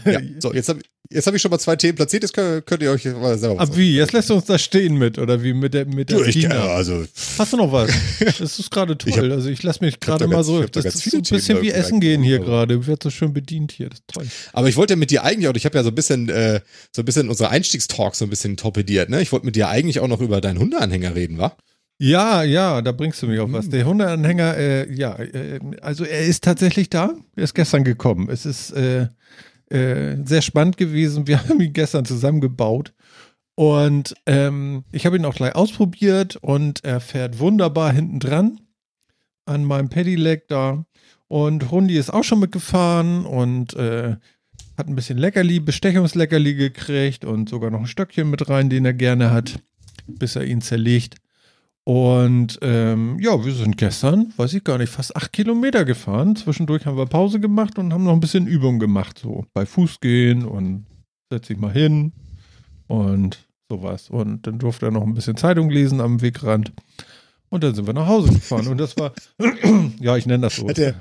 [0.06, 0.20] Ja.
[0.40, 2.92] So, jetzt habe jetzt hab ich schon mal zwei Themen platziert, jetzt könnt, könnt ihr
[2.92, 3.96] euch mal selber Aber wie?
[3.96, 6.36] Jetzt lässt du uns da stehen mit, oder wie mit der mit der Du, ich,
[6.36, 6.56] Dina?
[6.68, 7.06] also,
[7.38, 7.92] Hast du noch was?
[8.40, 9.12] Das ist gerade toll.
[9.14, 10.62] Hab- also ich lasse mich gerade mal ganz- so.
[10.62, 12.76] da Das ist so ein bisschen wie Essen gehen hier gerade.
[12.76, 13.90] Ich werde so schön bedient hier.
[13.90, 14.28] Das ist toll.
[14.54, 16.62] aber ich wollte ja mit dir eigentlich auch, ich habe ja so ein bisschen, äh,
[16.96, 19.22] so ein bisschen unsere Einstiegstalk so ein bisschen torpediert, ne?
[19.22, 21.56] Ich wollte mit dir eigentlich auch noch über deinen Hundeanhänger reden, wa?
[22.00, 23.66] Ja, ja, da bringst du mich auf was.
[23.66, 23.72] Hm.
[23.72, 27.14] Der Hundeanhänger, äh, ja, äh, also er ist tatsächlich da.
[27.36, 28.30] Er ist gestern gekommen.
[28.30, 29.08] Es ist äh,
[29.74, 31.28] äh, sehr spannend gewesen.
[31.28, 32.94] Wir haben ihn gestern zusammengebaut.
[33.56, 38.60] Und ähm, ich habe ihn auch gleich ausprobiert und er fährt wunderbar hinten dran
[39.46, 40.86] an meinem Pedelec da.
[41.28, 44.16] Und Hundi ist auch schon mitgefahren und äh,
[44.78, 48.94] hat ein bisschen Leckerli, Bestechungsleckerli gekriegt und sogar noch ein Stöckchen mit rein, den er
[48.94, 49.60] gerne hat,
[50.08, 51.16] bis er ihn zerlegt.
[51.86, 56.36] Und ähm, ja, wir sind gestern, weiß ich gar nicht, fast acht Kilometer gefahren.
[56.36, 60.00] Zwischendurch haben wir Pause gemacht und haben noch ein bisschen Übung gemacht, so bei Fuß
[60.00, 60.86] gehen und
[61.30, 62.14] setz dich mal hin
[62.88, 64.10] und sowas.
[64.10, 66.72] Und dann durfte er noch ein bisschen Zeitung lesen am Wegrand.
[67.50, 68.68] Und dann sind wir nach Hause gefahren.
[68.68, 69.14] Und das war,
[70.00, 70.70] ja, ich nenne das so.
[70.70, 70.96] Hat er,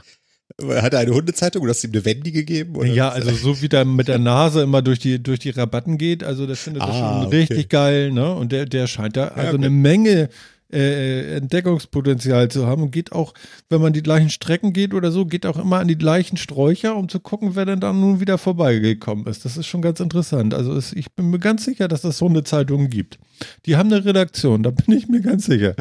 [0.82, 2.74] hat er eine Hundezeitung oder hast du ihm eine Wendy gegeben?
[2.76, 2.88] Oder?
[2.88, 6.24] Ja, also so wie der mit der Nase immer durch die, durch die Rabatten geht,
[6.24, 7.36] also das findet er Ah, schon okay.
[7.36, 8.34] richtig geil, ne?
[8.34, 9.64] Und der, der scheint da also okay.
[9.64, 10.28] eine Menge
[10.72, 13.34] äh, Entdeckungspotenzial zu haben und geht auch,
[13.68, 16.96] wenn man die gleichen Strecken geht oder so, geht auch immer an die gleichen Sträucher,
[16.96, 19.44] um zu gucken, wer denn dann nun wieder vorbeigekommen ist.
[19.44, 20.54] Das ist schon ganz interessant.
[20.54, 23.18] Also es, ich bin mir ganz sicher, dass es Hundezeitungen gibt.
[23.66, 25.74] Die haben eine Redaktion, da bin ich mir ganz sicher.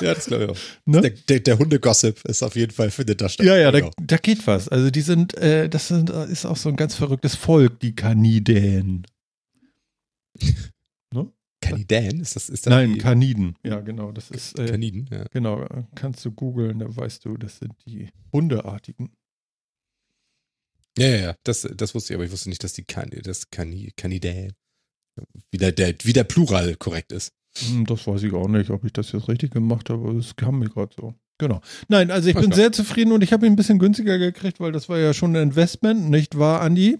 [0.00, 0.56] Ja, das glaube ich auch.
[0.86, 1.00] Ne?
[1.00, 3.46] Der, der, der Hundegossip ist auf jeden Fall, findet da statt.
[3.46, 4.68] Ja, ja, da, da geht was.
[4.68, 9.06] Also die sind, äh, das sind, ist auch so ein ganz verrücktes Volk, die Kaniden.
[11.68, 12.20] Kaniden?
[12.20, 13.56] Ist das, ist das Nein, die Kaniden.
[13.64, 14.12] Ja, genau.
[14.12, 15.08] Das ist, äh, Kaniden?
[15.12, 15.24] Ja.
[15.32, 19.10] genau, äh, kannst du googeln, da weißt du, das sind die Hundeartigen.
[20.98, 23.50] Ja, ja, ja, das, das wusste ich, aber ich wusste nicht, dass die kan das
[23.50, 24.50] Kani Kanidä
[25.50, 27.32] wie der, wie der Plural korrekt ist.
[27.58, 30.34] Hm, Das weiß ich auch nicht, ob ich das jetzt richtig gemacht habe, aber es
[30.36, 31.14] kam mir gerade so.
[31.38, 31.60] Genau.
[31.88, 32.62] Nein, also ich Alles bin klar.
[32.62, 35.34] sehr zufrieden und ich habe ihn ein bisschen günstiger gekriegt, weil das war ja schon
[35.36, 36.98] ein Investment, nicht wahr, Andi?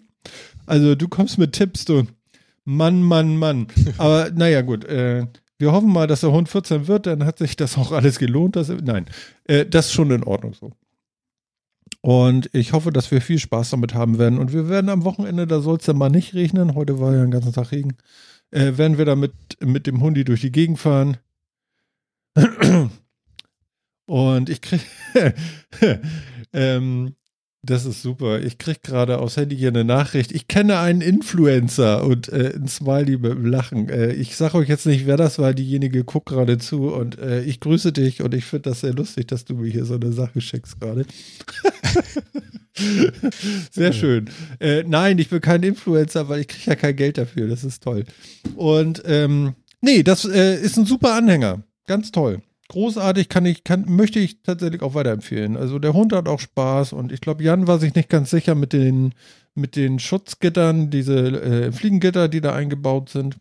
[0.67, 2.05] Also du kommst mit Tipps, du.
[2.65, 3.67] Mann, Mann, Mann.
[3.99, 4.85] Aber naja, gut.
[4.85, 5.27] Äh,
[5.59, 8.57] wir hoffen mal, dass der Hund 14 wird, dann hat sich das auch alles gelohnt.
[8.57, 9.07] Dass, nein,
[9.45, 10.73] äh, das ist schon in Ordnung so.
[12.01, 14.39] Und ich hoffe, dass wir viel Spaß damit haben werden.
[14.39, 16.75] Und wir werden am Wochenende, da soll es dann mal nicht regnen.
[16.75, 17.97] Heute war ja den ganzen Tag Regen.
[18.51, 21.17] Äh, werden wir da mit, mit dem Hundi durch die Gegend fahren.
[24.07, 24.85] Und ich kriege,
[26.53, 27.15] ähm,
[27.67, 28.41] Das ist super.
[28.41, 30.33] Ich krieg gerade aufs Handy hier eine Nachricht.
[30.33, 33.89] Ich kenne einen Influencer und äh, ein Smiley mit dem Lachen.
[33.89, 35.55] Äh, ich sage euch jetzt nicht, wer das war.
[35.55, 39.29] Diejenige guckt gerade zu und äh, ich grüße dich und ich finde das sehr lustig,
[39.29, 41.07] dass du mir hier so eine Sache schickst gerade.
[43.71, 44.29] sehr schön.
[44.61, 47.49] Äh, nein, ich bin kein Influencer, weil ich kriege ja kein Geld dafür.
[47.49, 48.05] Das ist toll.
[48.57, 51.63] Und ähm, nee, das äh, ist ein super Anhänger.
[51.87, 55.57] Ganz toll großartig, kann ich, kann, möchte ich tatsächlich auch weiterempfehlen.
[55.57, 58.55] Also der Hund hat auch Spaß und ich glaube, Jan war sich nicht ganz sicher
[58.55, 59.15] mit den,
[59.55, 63.37] mit den Schutzgittern, diese äh, Fliegengitter, die da eingebaut sind.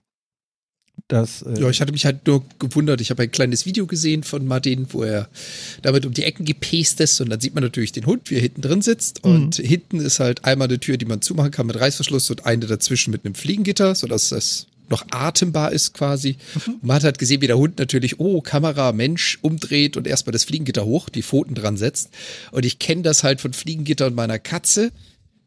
[1.08, 3.02] Das, äh ja, ich hatte mich halt nur gewundert.
[3.02, 5.28] Ich habe ein kleines Video gesehen von Martin, wo er
[5.82, 8.42] damit um die Ecken gepäst ist und dann sieht man natürlich den Hund, wie er
[8.42, 9.32] hinten drin sitzt mhm.
[9.32, 12.68] und hinten ist halt einmal eine Tür, die man zumachen kann mit Reißverschluss und eine
[12.68, 16.38] dazwischen mit einem Fliegengitter, sodass das noch atembar ist quasi.
[16.54, 16.74] Mhm.
[16.76, 20.32] Und man hat halt gesehen, wie der Hund natürlich, oh, Kamera, Mensch, umdreht und erstmal
[20.32, 22.10] das Fliegengitter hoch, die Pfoten dran setzt.
[22.52, 24.92] Und ich kenne das halt von Fliegengitter und meiner Katze.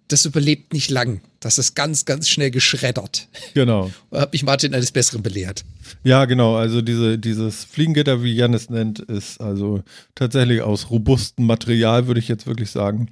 [0.08, 1.20] Das überlebt nicht lang.
[1.40, 3.28] Das ist ganz, ganz schnell geschreddert.
[3.54, 3.90] Genau.
[4.12, 5.64] Hat mich Martin eines Besseren belehrt.
[6.04, 6.56] Ja, genau.
[6.56, 9.82] Also diese, dieses Fliegengitter, wie Jan es nennt, ist also
[10.14, 13.10] tatsächlich aus robustem Material, würde ich jetzt wirklich sagen.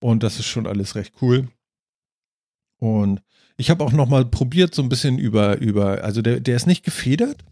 [0.00, 1.48] Und das ist schon alles recht cool.
[2.78, 3.20] Und
[3.60, 6.66] ich habe auch noch mal probiert, so ein bisschen über, über also der, der ist
[6.66, 7.44] nicht gefedert,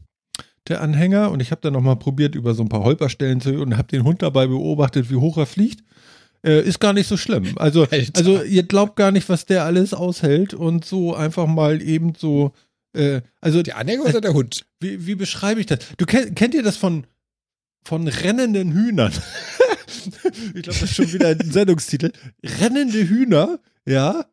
[0.67, 1.31] der Anhänger.
[1.31, 3.89] Und ich habe dann noch mal probiert, über so ein paar Holperstellen zu und habe
[3.89, 5.85] den Hund dabei beobachtet, wie hoch er fliegt.
[6.43, 7.53] Äh, ist gar nicht so schlimm.
[7.57, 12.15] Also, also ihr glaubt gar nicht, was der alles aushält und so einfach mal eben
[12.17, 12.53] so.
[12.95, 14.65] Äh, also der Anhänger oder der Hund?
[14.81, 15.81] Wie, wie beschreibe ich das?
[15.99, 17.07] Du kennt, kennt ihr das von
[17.85, 19.13] von rennenden Hühnern?
[20.55, 22.13] ich glaube, das ist schon wieder ein Sendungstitel.
[22.61, 24.25] Rennende Hühner, ja,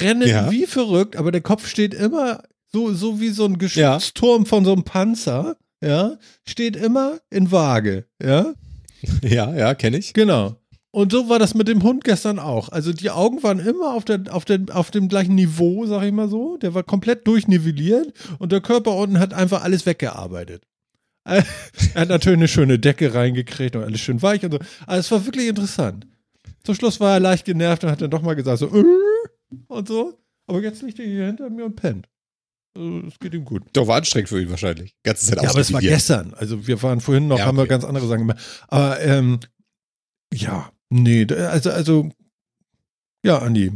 [0.00, 0.50] rennen ja.
[0.50, 4.48] wie verrückt, aber der Kopf steht immer so, so wie so ein Geschützturm ja.
[4.48, 6.16] von so einem Panzer, ja,
[6.46, 8.54] steht immer in Waage, ja.
[9.22, 10.12] Ja, ja, kenne ich.
[10.12, 10.56] Genau.
[10.92, 12.68] Und so war das mit dem Hund gestern auch.
[12.68, 16.12] Also die Augen waren immer auf, der, auf, der, auf dem gleichen Niveau, sag ich
[16.12, 16.58] mal so.
[16.58, 20.62] Der war komplett durchnivelliert und der Körper unten hat einfach alles weggearbeitet.
[21.24, 21.44] er
[21.94, 24.58] hat natürlich eine schöne Decke reingekriegt und alles schön weich und so.
[24.86, 26.06] Also es war wirklich interessant.
[26.62, 28.84] Zum Schluss war er leicht genervt und hat dann doch mal gesagt so, äh,
[29.68, 30.18] und so.
[30.46, 32.08] Aber jetzt liegt er hier hinter mir und pennt.
[32.74, 33.64] Also, es geht ihm gut.
[33.72, 34.94] Doch, war anstrengend für ihn wahrscheinlich.
[35.02, 36.34] Ganze Zeit ja, aber es war gestern.
[36.34, 38.38] Also wir waren vorhin noch, ja, haben wir ganz andere Sachen gemacht.
[38.68, 39.40] Aber ähm,
[40.32, 42.10] ja, nee, also, also,
[43.24, 43.72] ja, Andi,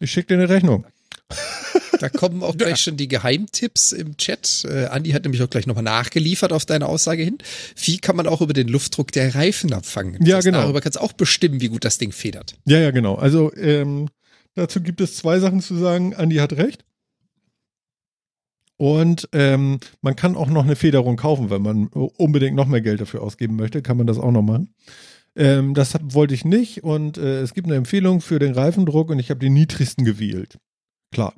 [0.00, 0.86] ich schicke dir eine Rechnung.
[2.00, 4.64] Da kommen auch gleich schon die Geheimtipps im Chat.
[4.68, 7.38] Äh, Andi hat nämlich auch gleich nochmal nachgeliefert auf deine Aussage hin.
[7.82, 10.18] Wie kann man auch über den Luftdruck der Reifen abfangen?
[10.24, 10.62] Ja, genau.
[10.62, 12.56] Darüber kannst du auch bestimmen, wie gut das Ding federt.
[12.66, 13.14] Ja, ja, genau.
[13.14, 14.08] Also ähm,
[14.54, 16.14] Dazu gibt es zwei Sachen zu sagen.
[16.14, 16.84] Andi hat recht.
[18.76, 23.00] Und ähm, man kann auch noch eine Federung kaufen, wenn man unbedingt noch mehr Geld
[23.00, 24.74] dafür ausgeben möchte, kann man das auch noch machen.
[25.36, 29.18] Ähm, das wollte ich nicht und äh, es gibt eine Empfehlung für den Reifendruck und
[29.18, 30.58] ich habe den niedrigsten gewählt.
[31.12, 31.34] Klar.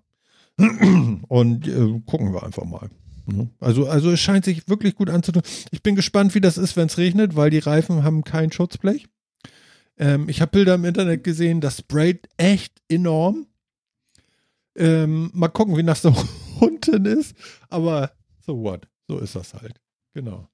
[1.29, 2.89] Und äh, gucken wir einfach mal.
[3.27, 3.51] Ne?
[3.61, 5.43] Also, also es scheint sich wirklich gut anzutun.
[5.71, 9.07] Ich bin gespannt, wie das ist, wenn es regnet, weil die Reifen haben kein Schutzblech.
[9.99, 13.47] Ähm, ich habe Bilder im Internet gesehen, das sprayt echt enorm.
[14.75, 16.15] Ähm, mal gucken, wie nass der
[16.61, 17.35] Hund denn ist.
[17.69, 18.13] Aber
[18.45, 18.87] so what?
[19.09, 19.81] So ist das halt.
[20.15, 20.49] Genau.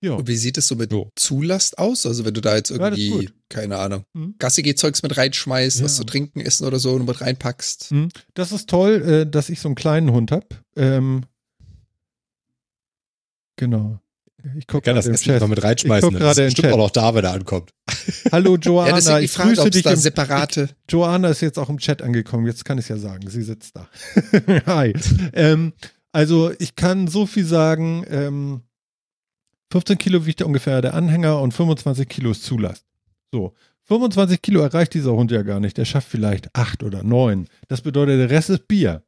[0.00, 0.16] Jo.
[0.16, 1.10] Und wie sieht es so mit jo.
[1.14, 2.06] Zulast aus?
[2.06, 4.34] Also wenn du da jetzt irgendwie, ja, keine Ahnung, hm?
[4.38, 5.84] Gassige-Zeugs mit reinschmeißt, ja.
[5.84, 7.90] was zu trinken, essen oder so und mit reinpackst.
[7.90, 8.08] Hm.
[8.34, 10.46] Das ist toll, äh, dass ich so einen kleinen Hund habe.
[10.76, 11.22] Ähm,
[13.56, 14.00] genau.
[14.58, 15.40] Ich gucke kann das Essen Chat.
[15.40, 16.12] noch mit reinschmeißen.
[16.12, 17.70] Ich das ist bestimmt auch noch da, wenn er ankommt.
[18.32, 19.82] Hallo Joanna, ja, ich Frage, grüße dich.
[19.82, 20.64] Da separate.
[20.64, 22.46] Ich, Joanna ist jetzt auch im Chat angekommen.
[22.46, 23.28] Jetzt kann ich es ja sagen.
[23.28, 23.88] Sie sitzt da.
[24.66, 24.92] Hi.
[25.32, 25.72] ähm,
[26.12, 28.04] also ich kann so viel sagen.
[28.08, 28.62] Ähm,
[29.72, 32.84] 15 Kilo wiegt ungefähr der Anhänger und 25 Kilo ist Zulast.
[33.32, 33.54] So.
[33.84, 35.76] 25 Kilo erreicht dieser Hund ja gar nicht.
[35.76, 37.48] Der schafft vielleicht 8 oder 9.
[37.68, 39.02] Das bedeutet, der Rest ist Bier.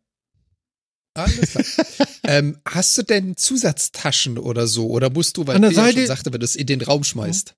[1.15, 1.87] Alles klar.
[2.25, 4.89] ähm, hast du denn Zusatztaschen oder so?
[4.89, 7.55] Oder musst du, weil du ja schon sagte, wenn du es in den Raum schmeißt?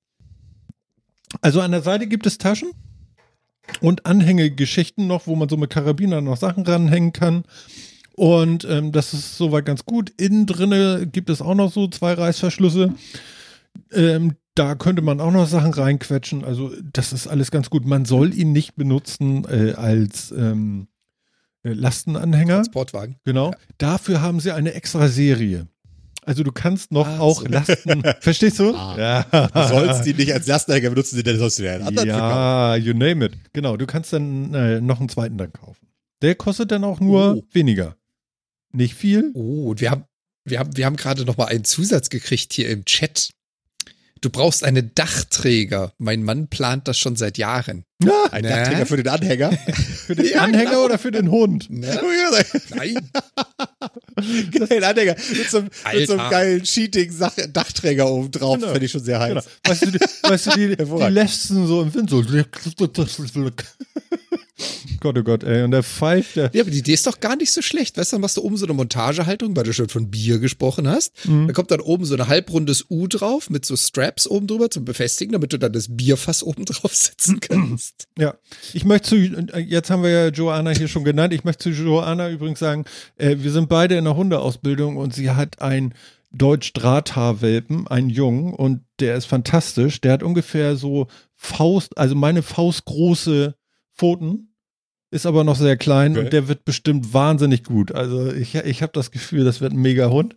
[1.41, 2.71] Also an der Seite gibt es Taschen
[3.81, 7.45] und Anhängegeschichten noch, wo man so mit Karabinern noch Sachen ranhängen kann.
[8.15, 10.13] Und ähm, das ist soweit ganz gut.
[10.17, 12.95] Innen drinne gibt es auch noch so zwei Reißverschlüsse.
[13.93, 16.45] Ähm, da könnte man auch noch Sachen reinquetschen.
[16.45, 17.85] Also das ist alles ganz gut.
[17.85, 20.96] Man soll ihn nicht benutzen äh, als ähm, äh,
[21.73, 22.57] Lastenanhänger.
[22.57, 23.17] Transportwagen.
[23.25, 23.51] Genau.
[23.51, 23.57] Ja.
[23.79, 25.69] Dafür haben sie eine extra Serie.
[26.27, 27.47] Also du kannst noch ah, auch so.
[27.47, 28.03] Lasten.
[28.21, 28.75] Verstehst du?
[28.75, 28.97] Ah.
[28.99, 29.49] Ja.
[29.49, 33.27] Du sollst die nicht als Lastenanhänger benutzen, denn sonst wieder einen anderen Ja, you name
[33.27, 33.33] it.
[33.53, 35.87] Genau, du kannst dann äh, noch einen zweiten dann kaufen.
[36.23, 37.43] Der kostet dann auch nur oh.
[37.53, 37.97] weniger.
[38.73, 39.31] Nicht viel.
[39.35, 40.05] Oh, und wir haben,
[40.45, 43.31] wir haben, wir haben gerade noch mal einen Zusatz gekriegt hier im Chat.
[44.23, 45.93] Du brauchst einen Dachträger.
[45.99, 47.85] Mein Mann plant das schon seit Jahren.
[48.03, 48.49] Ja, Ein Ne?
[48.51, 49.53] Dachträger für den Anhänger.
[50.07, 50.85] für den Ja, Anhänger genau.
[50.85, 51.69] oder für den Hund?
[51.71, 52.01] Ne?
[52.75, 53.11] Nein.
[54.71, 58.57] Den Anhänger mit so, einem- mit so einem geilen Cheating-Dachträger oben drauf.
[58.57, 58.69] Genau.
[58.73, 59.29] Fände ich schon sehr heiß.
[59.29, 59.43] Genau.
[59.67, 62.23] Weißt du, die, weißt du, die, die lästen so im Wind so.
[65.01, 65.63] Gott, oh Gott, ey.
[65.63, 66.51] Und der pfeift, der.
[66.55, 67.99] Ja, aber die Idee ist doch gar nicht so schlecht.
[67.99, 70.89] Weißt du, dann machst du oben so eine Montagehaltung, weil du schon von Bier gesprochen
[70.89, 71.13] hast.
[71.47, 74.85] Da kommt dann oben so ein halbrundes U drauf mit so Straps oben drüber zum
[74.85, 78.09] Befestigen, damit du dann das Bierfass oben drauf setzen kannst.
[78.19, 78.35] Ja,
[78.73, 82.31] ich möchte zu, jetzt haben wir ja Joanna hier schon genannt, ich möchte zu Joanna
[82.31, 82.87] übrigens sagen,
[83.19, 85.93] äh, wir sind beide in der Hundeausbildung und sie hat ein
[86.33, 90.01] Deutsch-Drahthaar-Welpen, einen Jungen und der ist fantastisch.
[90.01, 93.55] Der hat ungefähr so Faust, also meine faustgroße
[93.97, 94.55] Pfoten,
[95.11, 96.25] ist aber noch sehr klein Okay.
[96.25, 97.93] und der wird bestimmt wahnsinnig gut.
[97.93, 100.37] Also ich, ich habe das Gefühl, das wird ein mega Hund.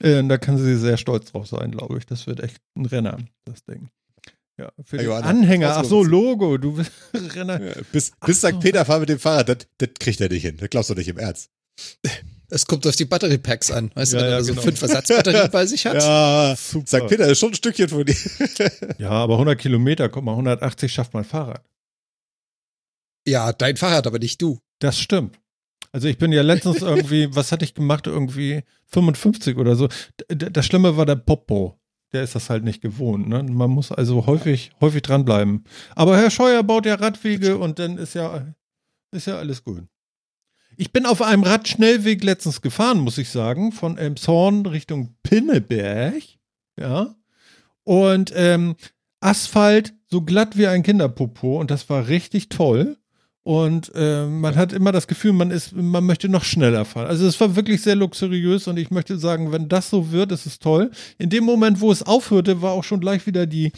[0.00, 2.06] Äh, da kann sie sehr stolz drauf sein, glaube ich.
[2.06, 3.88] Das wird echt ein Renner, das Ding.
[4.58, 6.04] Ja, für Ja, den Johanna, Anhänger, ach so.
[6.04, 6.90] Logo, du bist
[7.34, 7.60] Renner.
[7.62, 8.60] Ja, bis, bis St.
[8.60, 10.56] Peter fahren mit dem Fahrrad, das, das kriegt er nicht hin.
[10.58, 11.50] Das glaubst du nicht im Ernst.
[12.50, 13.90] Es kommt auf die Batteriepacks an.
[13.94, 14.62] Weißt Ja, du, wenn ja, er so genau.
[14.62, 15.94] fünf Ersatzbatterien bei sich hat?
[15.94, 16.86] Ja, Super.
[17.00, 17.06] St.
[17.08, 18.14] Peter ist schon ein Stückchen von dir.
[18.98, 21.62] Ja, aber 100 Kilometer, guck mal, 180 schafft mein Fahrrad.
[23.26, 24.58] Ja, dein Fahrrad, aber nicht du.
[24.78, 25.38] Das stimmt.
[25.92, 29.88] Also ich bin ja letztens irgendwie, was hatte ich gemacht, irgendwie 55 oder so.
[30.30, 31.78] D- Das Schlimme war der Popo.
[32.12, 33.28] Der ist das halt nicht gewohnt.
[33.28, 33.42] Ne?
[33.42, 35.64] Man muss also häufig, häufig dranbleiben.
[35.94, 38.54] Aber Herr Scheuer baut ja Radwege und dann ist ja,
[39.12, 39.84] ist ja alles gut.
[40.76, 46.22] Ich bin auf einem Radschnellweg letztens gefahren, muss ich sagen, von Elmshorn Richtung Pinneberg.
[46.78, 47.14] Ja.
[47.84, 48.76] Und ähm,
[49.20, 52.96] Asphalt so glatt wie ein Kinderpopo und das war richtig toll.
[53.44, 57.06] Und äh, man hat immer das Gefühl, man ist, man möchte noch schneller fahren.
[57.06, 60.46] Also es war wirklich sehr luxuriös und ich möchte sagen, wenn das so wird, ist
[60.46, 60.92] es toll.
[61.18, 63.72] In dem Moment, wo es aufhörte, war auch schon gleich wieder die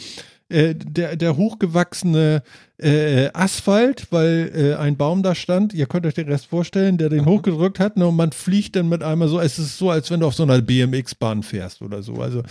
[0.51, 2.43] äh, der, der hochgewachsene
[2.77, 5.73] äh, Asphalt, weil äh, ein Baum da stand.
[5.73, 7.97] Ihr könnt euch den Rest vorstellen, der den hochgedrückt hat.
[7.97, 9.41] Ne, und man fliegt dann mit einmal so.
[9.41, 12.17] Es ist so, als wenn du auf so einer BMX-Bahn fährst oder so.
[12.17, 12.43] Also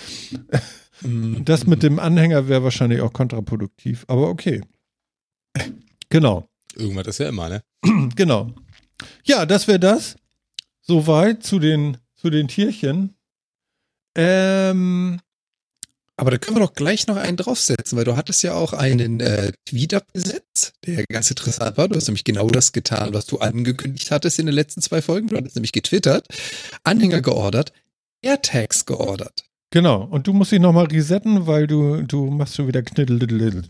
[1.46, 4.06] das mit dem Anhänger wäre wahrscheinlich auch kontraproduktiv.
[4.08, 4.62] Aber okay.
[6.10, 6.48] Genau.
[6.76, 7.64] Irgendwas ist ja immer, ne?
[8.16, 8.52] Genau.
[9.26, 10.16] Ja, das wäre das.
[10.82, 13.16] Soweit zu den, zu den Tierchen.
[14.16, 15.20] Ähm,
[16.16, 19.20] Aber da können wir doch gleich noch einen draufsetzen, weil du hattest ja auch einen
[19.20, 21.88] äh, Tweet abgesetzt, der ganz interessant war.
[21.88, 25.28] Du hast nämlich genau das getan, was du angekündigt hattest in den letzten zwei Folgen.
[25.28, 26.28] Du hattest nämlich getwittert,
[26.84, 27.74] Anhänger geordert,
[28.22, 29.44] AirTags geordert.
[29.72, 30.04] genau.
[30.04, 33.64] Und du musst dich nochmal resetten, weil du, du machst schon wieder Kniddel.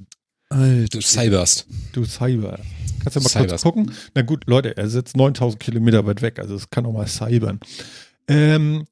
[0.50, 1.66] Alter, Du cyberst.
[1.94, 2.60] Du Cyber.
[3.04, 3.50] Kannst du mal Cybers.
[3.50, 3.92] kurz gucken?
[4.16, 7.60] Na gut, Leute, er sitzt 9000 Kilometer weit weg, also es kann auch mal cybern.
[8.28, 8.86] Ähm,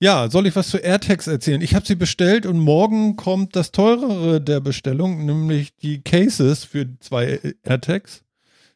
[0.00, 1.60] ja, soll ich was zu AirTags erzählen?
[1.60, 6.86] Ich habe sie bestellt und morgen kommt das teurere der Bestellung, nämlich die Cases für
[6.98, 8.22] zwei AirTags.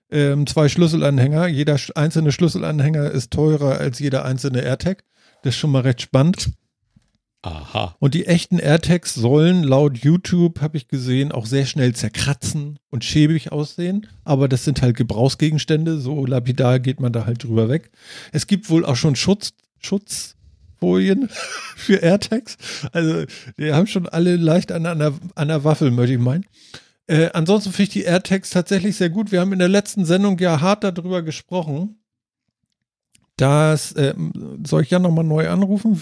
[0.09, 1.49] Ähm, zwei Schlüsselanhänger.
[1.49, 5.03] Jeder einzelne Schlüsselanhänger ist teurer als jeder einzelne AirTag.
[5.43, 6.53] Das ist schon mal recht spannend.
[7.47, 7.95] Aha.
[8.01, 13.05] Und die echten AirTags sollen laut YouTube, habe ich gesehen, auch sehr schnell zerkratzen und
[13.05, 14.09] schäbig aussehen.
[14.25, 16.01] Aber das sind halt Gebrauchsgegenstände.
[16.01, 17.93] So lapidar geht man da halt drüber weg.
[18.33, 21.29] Es gibt wohl auch schon Schutz, Schutzfolien
[21.77, 22.57] für AirTags.
[22.91, 23.27] Also,
[23.57, 26.47] die haben schon alle leicht an einer, an der Waffel, möchte ich meinen.
[27.07, 29.31] Äh, ansonsten finde ich die AirTags tatsächlich sehr gut.
[29.31, 32.01] Wir haben in der letzten Sendung ja hart darüber gesprochen.
[33.37, 36.01] Das, ähm, soll ich ja nochmal neu anrufen?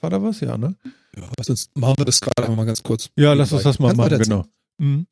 [0.00, 0.40] War da was?
[0.40, 0.76] Ja, ne?
[1.16, 3.10] ja, sonst machen wir das gerade mal ganz kurz.
[3.16, 4.44] Ja, lass uns das mal Kannst machen, genau.
[4.78, 5.06] Mhm.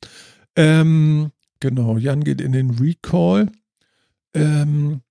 [0.55, 3.51] Ähm, genau, Jan geht in den Recall.
[4.33, 5.01] Ähm,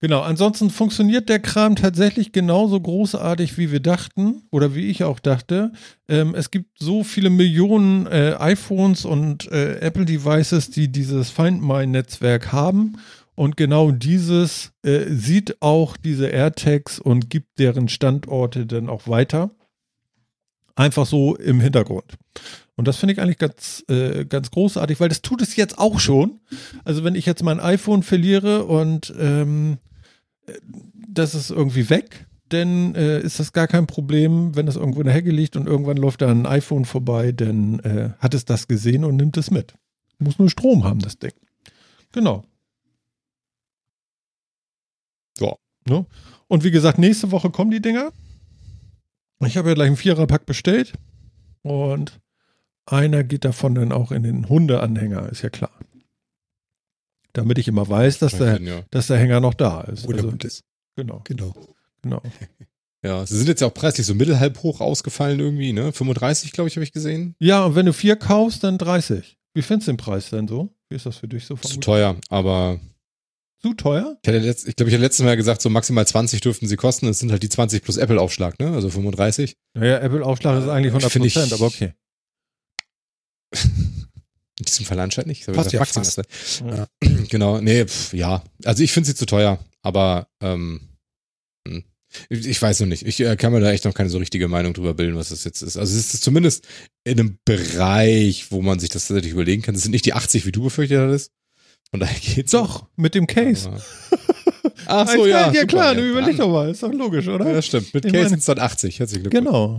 [0.00, 5.20] genau, ansonsten funktioniert der Kram tatsächlich genauso großartig, wie wir dachten oder wie ich auch
[5.20, 5.72] dachte.
[6.08, 12.52] Ähm, es gibt so viele Millionen äh, iPhones und äh, Apple-Devices, die dieses Find My-Netzwerk
[12.52, 12.96] haben.
[13.34, 19.50] Und genau dieses äh, sieht auch diese AirTags und gibt deren Standorte dann auch weiter.
[20.76, 22.16] Einfach so im Hintergrund.
[22.76, 26.00] Und das finde ich eigentlich ganz, äh, ganz großartig, weil das tut es jetzt auch
[26.00, 26.40] schon.
[26.84, 29.78] Also wenn ich jetzt mein iPhone verliere und ähm,
[30.46, 30.52] äh,
[31.08, 35.06] das ist irgendwie weg, dann äh, ist das gar kein Problem, wenn das irgendwo in
[35.06, 38.68] der Hecke liegt und irgendwann läuft da ein iPhone vorbei, dann äh, hat es das
[38.68, 39.74] gesehen und nimmt es mit.
[40.18, 41.32] Muss nur Strom haben, das Ding.
[42.12, 42.44] Genau.
[45.38, 45.54] Ja.
[45.88, 46.06] Ne?
[46.48, 48.12] Und wie gesagt, nächste Woche kommen die Dinger.
[49.44, 50.94] Ich habe ja gleich einen Viererpack bestellt
[51.62, 52.20] und
[52.86, 55.72] einer geht davon dann auch in den Hundeanhänger, ist ja klar.
[57.32, 58.82] Damit ich immer weiß, dass der, ja.
[58.90, 60.06] dass der Hänger noch da ist.
[60.06, 60.62] Wo der Also, ist.
[60.96, 61.52] genau, Genau.
[62.02, 62.22] genau.
[63.02, 65.92] Ja, sie sind jetzt ja auch preislich so mittelhalb hoch ausgefallen irgendwie, ne?
[65.92, 67.34] 35, glaube ich, habe ich gesehen.
[67.38, 69.36] Ja, und wenn du vier kaufst, dann 30.
[69.52, 70.70] Wie findest du den Preis denn so?
[70.88, 71.54] Wie ist das für dich so?
[71.56, 72.80] Zu teuer, aber
[73.64, 74.18] Zu teuer?
[74.22, 77.06] ich, letzt, ich glaube, ich hatte letztes Mal gesagt, so maximal 20 dürften sie kosten.
[77.06, 78.74] Das sind halt die 20 plus Apple-Aufschlag, ne?
[78.74, 79.56] Also 35.
[79.72, 81.94] Naja, Apple-Aufschlag ist eigentlich 100 Finde ich- Prozent, aber okay.
[84.58, 85.46] In diesem Fall anscheinend nicht.
[85.46, 86.20] Passt ja fast.
[86.60, 86.86] Ja.
[87.30, 88.44] Genau, nee, pf, ja.
[88.66, 90.90] Also ich finde sie zu teuer, aber ähm,
[91.66, 91.84] hm.
[92.28, 93.06] ich ich weiß noch nicht.
[93.06, 95.44] Ich äh, kann mir da echt noch keine so richtige Meinung drüber bilden, was das
[95.44, 95.78] jetzt ist.
[95.78, 96.68] Also es ist zumindest
[97.04, 99.72] in einem Bereich, wo man sich das tatsächlich überlegen kann.
[99.74, 101.32] Das sind nicht die 80, wie du befürchtet hattest.
[101.94, 102.50] Von daher geht's.
[102.50, 103.68] Doch, mit dem Case.
[103.68, 103.80] Aber-
[104.86, 105.38] Ach so, Alles ja.
[105.38, 107.52] klar, ja super, klar, ja, du überleg doch mal, ist doch logisch, oder?
[107.52, 107.94] Ja, stimmt.
[107.94, 108.98] Mit Ich Case meine- sind es dann 80.
[108.98, 109.78] Herzlichen Glückwunsch.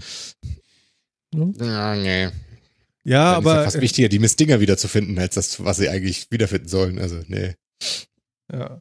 [1.33, 1.59] Genau.
[1.59, 2.23] Ja, nee.
[2.23, 6.27] Ja, Dann ist ja aber fast wichtiger, die Mistdinger wiederzufinden, als das, was sie eigentlich
[6.31, 6.99] wiederfinden sollen.
[6.99, 7.53] Also, nee.
[8.49, 8.79] ja.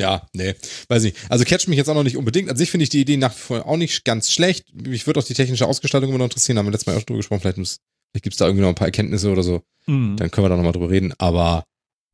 [0.00, 0.54] Ja, nee,
[0.88, 1.18] weiß nicht.
[1.28, 2.48] Also catcht mich jetzt auch noch nicht unbedingt.
[2.48, 4.74] An sich finde ich die Idee nach wie vor auch nicht ganz schlecht.
[4.74, 6.56] Mich würde auch die technische Ausgestaltung immer noch interessieren.
[6.56, 7.40] Haben wir letztes Mal auch drüber gesprochen.
[7.42, 7.80] Vielleicht, muss-
[8.14, 9.62] vielleicht gibt es da irgendwie noch ein paar Erkenntnisse oder so.
[9.86, 10.16] Hm.
[10.16, 11.12] Dann können wir da nochmal drüber reden.
[11.18, 11.64] Aber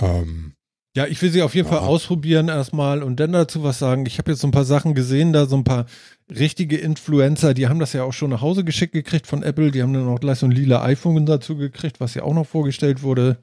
[0.00, 0.54] ähm,
[0.96, 1.84] Ja, ich will sie auf jeden Fall Ja.
[1.86, 4.06] ausprobieren erstmal und dann dazu was sagen.
[4.06, 5.84] Ich habe jetzt so ein paar Sachen gesehen, da so ein paar
[6.30, 9.70] richtige Influencer, die haben das ja auch schon nach Hause geschickt gekriegt von Apple.
[9.72, 12.46] Die haben dann auch gleich so ein lila iPhone dazu gekriegt, was ja auch noch
[12.46, 13.38] vorgestellt wurde.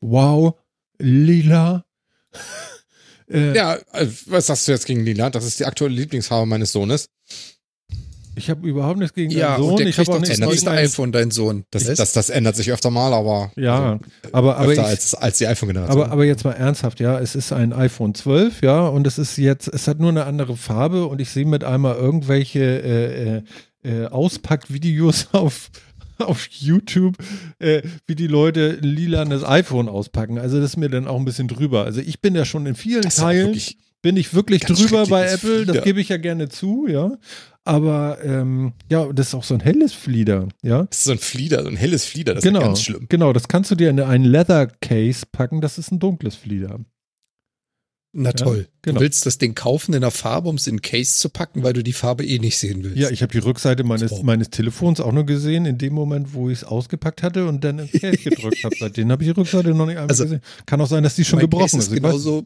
[0.00, 0.58] Wow,
[0.98, 1.84] lila.
[3.30, 5.30] äh, ja, äh, was sagst du jetzt gegen Lila?
[5.30, 7.08] Das ist die aktuelle Lieblingsfarbe meines Sohnes.
[8.34, 9.76] Ich habe überhaupt nichts gegen Ja, deinen Sohn.
[9.76, 11.64] der Ich kriegt habe auch auch nichts das neueste gegen iPhone, dein Sohn.
[11.70, 11.98] Das, Was?
[11.98, 15.38] das, das ändert sich öfter mal, aber Ja, also, aber, aber ich, öfter als, als
[15.38, 16.02] die iPhone-Generation.
[16.02, 19.36] Aber, aber jetzt mal ernsthaft, ja, es ist ein iPhone 12, ja, und es ist
[19.36, 23.42] jetzt, es hat nur eine andere Farbe und ich sehe mit einmal irgendwelche äh, äh,
[23.84, 25.70] äh, Auspackvideos auf,
[26.18, 27.16] auf YouTube,
[27.58, 30.38] äh, wie die Leute ein lilanes iPhone auspacken.
[30.38, 31.84] Also das ist mir dann auch ein bisschen drüber.
[31.84, 34.80] Also ich bin ja schon in vielen Das ja Teilen, wirklich bin ich wirklich ganz
[34.80, 37.12] drüber bei Apple, das gebe ich ja gerne zu, ja.
[37.64, 40.82] Aber ähm, ja, das ist auch so ein helles Flieder, ja.
[40.84, 42.34] Das ist so ein Flieder, so ein helles Flieder.
[42.34, 43.06] Das genau, ist ganz schlimm.
[43.08, 46.80] genau, das kannst du dir in einen Leather Case packen, das ist ein dunkles Flieder.
[48.14, 48.68] Na toll.
[48.82, 48.98] genau.
[48.98, 51.62] Du willst das Ding kaufen in der Farbe, um es in den Case zu packen,
[51.62, 52.98] weil du die Farbe eh nicht sehen willst.
[52.98, 54.22] Ja, ich habe die Rückseite meines, So.
[54.22, 57.78] meines Telefons auch nur gesehen, in dem Moment, wo ich es ausgepackt hatte und dann
[57.78, 58.74] ins Case gedrückt habe.
[58.78, 60.42] Seitdem habe ich die Rückseite noch nicht einmal Also, gesehen.
[60.66, 61.86] Kann auch sein, dass die schon mein gebrochen Case ist.
[61.88, 61.94] ist.
[61.94, 62.44] Genauso,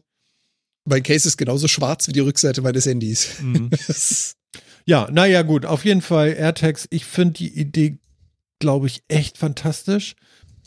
[0.85, 3.27] mein Case ist genauso schwarz wie die Rückseite meines Handys.
[3.41, 3.69] Mhm.
[3.87, 4.35] Das-
[4.87, 5.65] Ja, naja, gut.
[5.65, 6.87] Auf jeden Fall AirTags.
[6.91, 7.99] Ich finde die Idee,
[8.59, 10.15] glaube ich, echt fantastisch.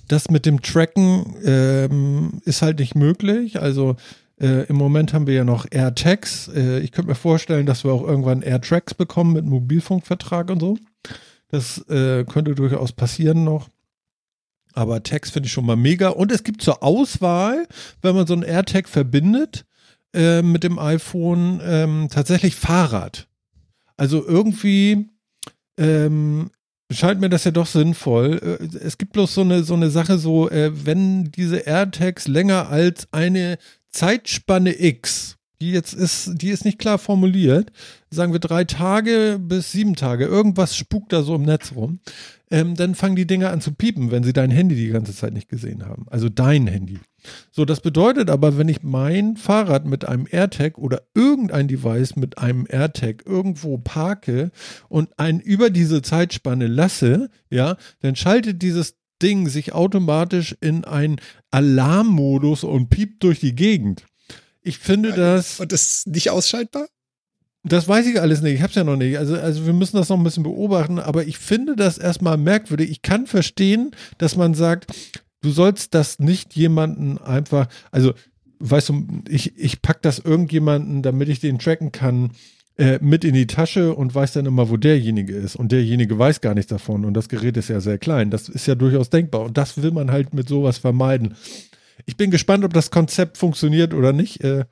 [0.08, 3.62] Das mit dem Tracken ähm, ist halt nicht möglich.
[3.62, 3.96] Also
[4.38, 6.48] äh, im Moment haben wir ja noch AirTags.
[6.48, 10.76] Äh, ich könnte mir vorstellen, dass wir auch irgendwann AirTrags bekommen mit Mobilfunkvertrag und so.
[11.48, 13.70] Das äh, könnte durchaus passieren noch.
[14.74, 16.10] Aber Tags finde ich schon mal mega.
[16.10, 17.66] Und es gibt zur Auswahl,
[18.02, 19.64] wenn man so einen AirTag verbindet
[20.12, 23.29] äh, mit dem iPhone, ähm, tatsächlich Fahrrad.
[24.00, 25.10] Also irgendwie
[25.78, 26.50] ähm,
[26.90, 28.58] scheint mir das ja doch sinnvoll.
[28.62, 32.70] Äh, Es gibt bloß so eine, so eine Sache, so, äh, wenn diese AirTags länger
[32.70, 33.58] als eine
[33.90, 37.70] Zeitspanne X, die jetzt ist, die ist nicht klar formuliert,
[38.10, 42.00] sagen wir drei Tage bis sieben Tage, irgendwas spukt da so im Netz rum,
[42.50, 45.32] ähm, dann fangen die Dinger an zu piepen, wenn sie dein Handy die ganze Zeit
[45.32, 46.06] nicht gesehen haben.
[46.08, 46.98] Also dein Handy.
[47.50, 52.38] So, das bedeutet aber, wenn ich mein Fahrrad mit einem AirTag oder irgendein Device mit
[52.38, 54.50] einem AirTag irgendwo parke
[54.88, 61.20] und einen über diese Zeitspanne lasse, ja, dann schaltet dieses Ding sich automatisch in einen
[61.50, 64.06] Alarmmodus und piept durch die Gegend.
[64.70, 66.86] Ich finde das, Und das ist nicht ausschaltbar?
[67.62, 69.18] das weiß ich alles nicht, ich hab's ja noch nicht.
[69.18, 72.90] Also, also wir müssen das noch ein bisschen beobachten, aber ich finde das erstmal merkwürdig.
[72.90, 74.86] Ich kann verstehen, dass man sagt,
[75.42, 78.14] du sollst das nicht jemanden einfach, also
[78.60, 82.30] weißt du, ich, ich pack das irgendjemanden, damit ich den tracken kann,
[82.78, 85.54] äh, mit in die Tasche und weiß dann immer, wo derjenige ist.
[85.54, 87.04] Und derjenige weiß gar nichts davon.
[87.04, 88.30] Und das Gerät ist ja sehr klein.
[88.30, 89.42] Das ist ja durchaus denkbar.
[89.42, 91.34] Und das will man halt mit sowas vermeiden.
[92.06, 94.42] Ich bin gespannt, ob das Konzept funktioniert oder nicht.
[94.42, 94.64] Äh,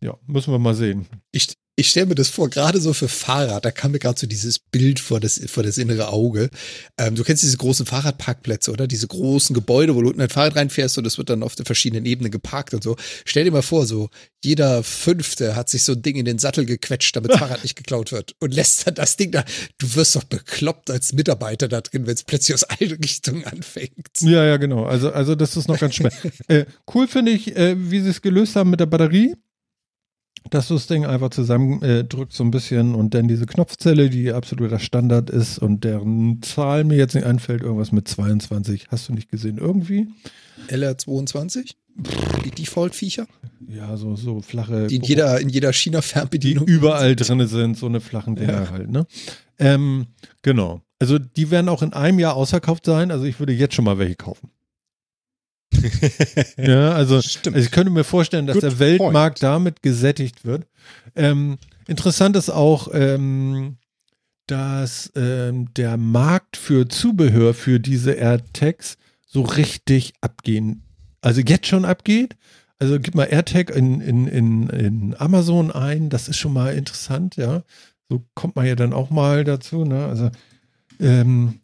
[0.00, 1.06] ja, müssen wir mal sehen.
[1.32, 4.26] Ich, ich stelle mir das vor, gerade so für Fahrrad, da kam mir gerade so
[4.26, 6.48] dieses Bild vor das, vor das innere Auge.
[6.96, 8.86] Ähm, du kennst diese großen Fahrradparkplätze, oder?
[8.86, 11.66] Diese großen Gebäude, wo du unten ein Fahrrad reinfährst und es wird dann auf den
[11.66, 12.96] verschiedenen Ebenen geparkt und so.
[13.26, 14.08] Stell dir mal vor, so
[14.42, 17.76] jeder Fünfte hat sich so ein Ding in den Sattel gequetscht, damit das Fahrrad nicht
[17.76, 19.44] geklaut wird und lässt dann das Ding da.
[19.76, 24.20] Du wirst doch bekloppt als Mitarbeiter da drin, wenn es plötzlich aus allen Richtungen anfängt.
[24.20, 24.86] Ja, ja, genau.
[24.86, 26.12] Also, also das ist noch ganz schwer.
[26.48, 26.64] äh,
[26.94, 29.34] cool finde ich, äh, wie sie es gelöst haben mit der Batterie.
[30.50, 34.10] Dass du das Ding einfach zusammen äh, drückst so ein bisschen und dann diese Knopfzelle,
[34.10, 38.86] die absoluter Standard ist und deren Zahl mir jetzt nicht einfällt, irgendwas mit 22.
[38.90, 39.58] Hast du nicht gesehen?
[39.58, 40.08] Irgendwie?
[40.68, 41.74] LR22?
[42.44, 43.26] Die Default-Viecher?
[43.68, 44.86] Ja, so, so flache.
[44.86, 46.66] Die in jeder, in jeder die China-Fernbedienung.
[46.66, 48.70] überall drin sind, so eine flachen Dinger Ja.
[48.70, 49.06] halt, ne?
[49.58, 50.06] Ähm,
[50.42, 50.82] genau.
[50.98, 53.10] Also die werden auch in einem Jahr ausverkauft sein.
[53.10, 54.50] Also ich würde jetzt schon mal welche kaufen.
[56.56, 57.56] Ja, also, Stimmt.
[57.56, 59.42] also ich könnte mir vorstellen, dass Good der Weltmarkt point.
[59.42, 60.66] damit gesättigt wird.
[61.14, 63.76] Ähm, interessant ist auch, ähm,
[64.46, 68.96] dass ähm, der Markt für Zubehör für diese AirTags
[69.26, 70.82] so richtig abgehen,
[71.20, 72.36] also jetzt schon abgeht.
[72.78, 77.36] Also gib mal AirTag in, in, in, in Amazon ein, das ist schon mal interessant,
[77.36, 77.62] ja.
[78.08, 80.06] So kommt man ja dann auch mal dazu, ne?
[80.06, 80.30] Also
[81.00, 81.60] ähm,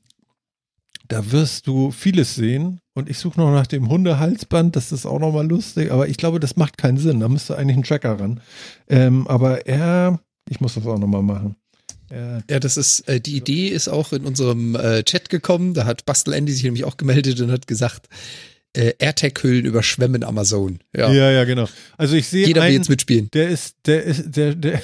[1.12, 2.80] da wirst du vieles sehen.
[2.94, 6.16] Und ich suche noch nach dem Hundehalsband, das ist auch noch mal lustig, aber ich
[6.16, 7.20] glaube, das macht keinen Sinn.
[7.20, 8.40] Da müsste eigentlich ein Tracker ran.
[8.88, 11.56] Ähm, aber er, ich muss das auch noch mal machen.
[12.08, 15.74] Er, Ja, das ist, äh, die Idee ist auch in unserem äh, Chat gekommen.
[15.74, 18.08] Da hat Bastel Andy sich nämlich auch gemeldet und hat gesagt,
[18.74, 20.78] äh, AirTag-Hüllen überschwemmen Amazon.
[20.96, 21.12] Ja.
[21.12, 21.30] ja.
[21.30, 21.68] ja, genau.
[21.98, 23.28] Also ich sehe Jeder will einen, jetzt mitspielen.
[23.34, 24.80] der ist, der ist, der, der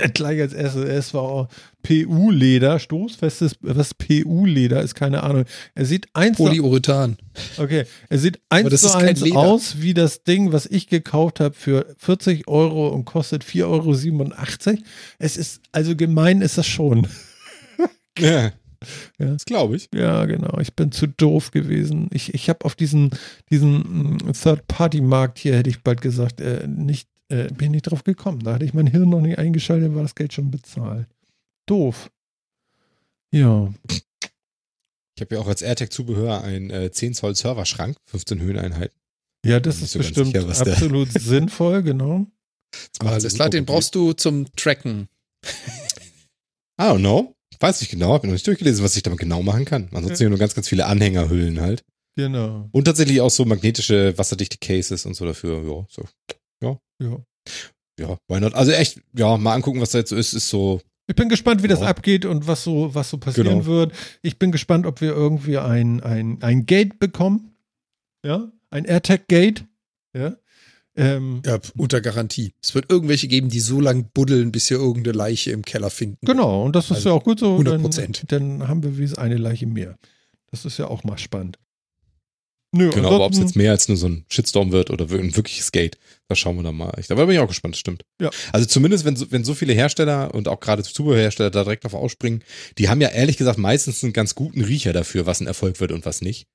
[0.14, 1.48] gleich als erstes, es war auch
[1.82, 5.44] PU-Leder, stoßfestes, was PU-Leder ist, keine Ahnung.
[5.74, 7.16] Er sieht eins Polyurethan.
[7.58, 11.94] okay, er sieht eins zu eins aus wie das Ding, was ich gekauft habe für
[11.98, 14.78] 40 Euro und kostet 4,87 Euro.
[15.18, 17.06] Es ist, also gemein ist das schon.
[18.18, 18.52] ja.
[19.18, 19.26] Ja.
[19.26, 19.88] Das glaube ich.
[19.94, 20.58] Ja, genau.
[20.60, 22.08] Ich bin zu doof gewesen.
[22.12, 23.10] Ich, ich habe auf diesen,
[23.50, 28.40] diesen mm, Third-Party-Markt hier, hätte ich bald gesagt, äh, nicht, äh, bin nicht drauf gekommen.
[28.44, 31.08] Da hatte ich mein Hirn noch nicht eingeschaltet, war das Geld schon bezahlt.
[31.66, 32.10] Doof.
[33.32, 33.72] Ja.
[33.88, 38.96] Ich habe ja auch als AirTag-Zubehör einen äh, 10 Zoll Serverschrank, 15 Höheneinheiten.
[39.44, 42.26] Ja, das ist nicht so bestimmt sicher, absolut sinnvoll, genau.
[42.70, 45.08] Das macht Alles klar, den brauchst du zum Tracken.
[46.80, 47.34] I don't know.
[47.58, 49.88] Weiß ich genau, habe noch nicht durchgelesen, was ich damit genau machen kann.
[49.92, 51.84] Ansonsten hier nur ganz, ganz viele Anhängerhüllen halt.
[52.16, 52.68] Genau.
[52.72, 55.62] Und tatsächlich auch so magnetische, wasserdichte Cases und so dafür.
[55.62, 56.04] Ja, so.
[56.62, 56.78] Ja.
[57.98, 58.54] Ja, why not?
[58.54, 60.80] Also echt, ja, mal angucken, was da jetzt so ist, ist so.
[61.06, 61.86] Ich bin gespannt, wie das Ja.
[61.86, 63.66] abgeht und was so, was so passieren Genau.
[63.66, 63.92] wird.
[64.22, 67.54] Ich bin gespannt, ob wir irgendwie ein, ein, ein Gate bekommen.
[68.24, 69.64] Ja, ein AirTag-Gate.
[70.14, 70.36] Ja.
[70.96, 72.54] Ähm, Ja, unter Garantie.
[72.62, 76.18] Es wird irgendwelche geben, die so lang buddeln, bis sie irgendeine Leiche im Keller finden.
[76.26, 77.56] Genau, und das ist Also ja auch gut so.
[77.58, 78.24] 100%.
[78.28, 79.96] Dann, dann haben wir wie eine Leiche mehr.
[80.50, 81.58] Das ist ja auch mal spannend.
[82.76, 85.34] Nö, Genau, aber ob es jetzt mehr als nur so ein Shitstorm wird oder ein
[85.36, 85.98] wirkliches Gate,
[86.28, 86.92] da schauen wir dann mal.
[86.98, 88.04] Ich, da bin ich auch gespannt, das stimmt.
[88.20, 88.30] Ja.
[88.52, 91.94] Also zumindest, wenn so, wenn so viele Hersteller und auch gerade Zubehörhersteller da direkt auf
[91.94, 92.42] ausspringen,
[92.78, 95.92] die haben ja ehrlich gesagt meistens einen ganz guten Riecher dafür, was ein Erfolg wird
[95.92, 96.46] und was nicht.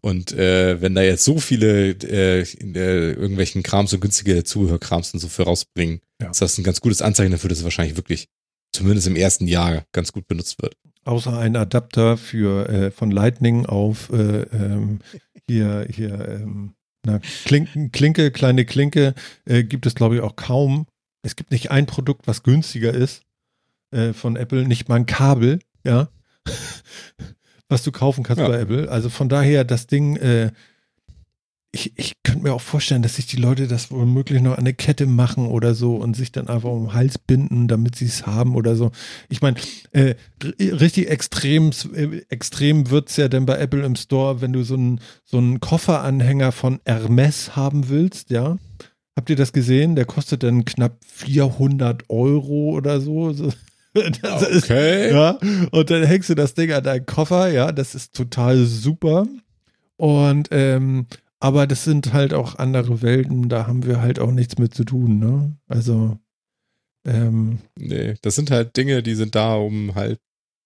[0.00, 5.20] Und äh, wenn da jetzt so viele äh, der, irgendwelchen Krams und günstige Zubehörkrams und
[5.20, 6.30] so für rausbringen, Ja.
[6.30, 8.28] ist das ein ganz gutes Anzeichen dafür, dass es wahrscheinlich wirklich
[8.72, 10.74] zumindest im ersten Jahr ganz gut benutzt wird.
[11.04, 15.00] Außer ein Adapter für äh, von Lightning auf äh, ähm,
[15.48, 16.74] hier, hier, ähm,
[17.04, 19.14] na, Klinken, Klinke, kleine Klinke,
[19.46, 20.86] äh, gibt es, glaube ich, auch kaum.
[21.22, 23.22] Es gibt nicht ein Produkt, was günstiger ist
[23.90, 26.08] äh, von Apple, nicht mal ein Kabel, ja,
[27.68, 28.48] was du kaufen kannst Ja.
[28.48, 28.90] bei Apple.
[28.90, 30.52] Also von daher, das Ding, äh,
[31.70, 34.72] ich, ich könnte mir auch vorstellen, dass sich die Leute das womöglich noch an eine
[34.72, 38.26] Kette machen oder so und sich dann einfach um den Hals binden, damit sie es
[38.26, 38.90] haben oder so.
[39.28, 39.56] Ich meine,
[39.92, 40.14] äh,
[40.58, 45.00] richtig extrem, äh, extrem wird's ja dann bei Apple im Store, wenn du so einen
[45.24, 48.56] so einen Kofferanhänger von Hermes haben willst, ja.
[49.14, 49.96] Habt ihr das gesehen?
[49.96, 53.34] Der kostet dann knapp 400 Euro oder so.
[54.22, 55.10] Das ist, Okay.
[55.10, 55.38] ja,
[55.72, 59.26] und dann hängst du das Ding an deinen Koffer, ja, das ist total super.
[59.96, 61.06] Und ähm,
[61.40, 64.84] aber das sind halt auch andere Welten, da haben wir halt auch nichts mit zu
[64.84, 65.56] tun, ne?
[65.68, 66.18] Also
[67.06, 70.20] ähm, Nee, das sind halt Dinge, die sind da, um halt,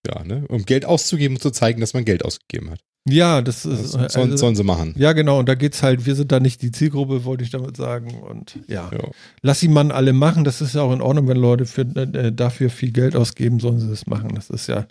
[0.06, 2.80] ja, ne, um Geld auszugeben und zu zeigen, dass man Geld ausgegeben hat.
[3.08, 4.94] ja, das ist Das sollen, also, sollen sie machen.
[4.96, 7.76] ja genau, und da geht's halt, wir sind da nicht die Zielgruppe, wollte ich damit
[7.76, 8.20] sagen.
[8.22, 9.10] Und ja, Ja.
[9.42, 12.32] lass die Mann alle machen, das ist ja auch in Ordnung, wenn Leute für, äh,
[12.32, 14.34] dafür viel Geld ausgeben, sollen sie das machen.
[14.34, 14.86] Das ist ja,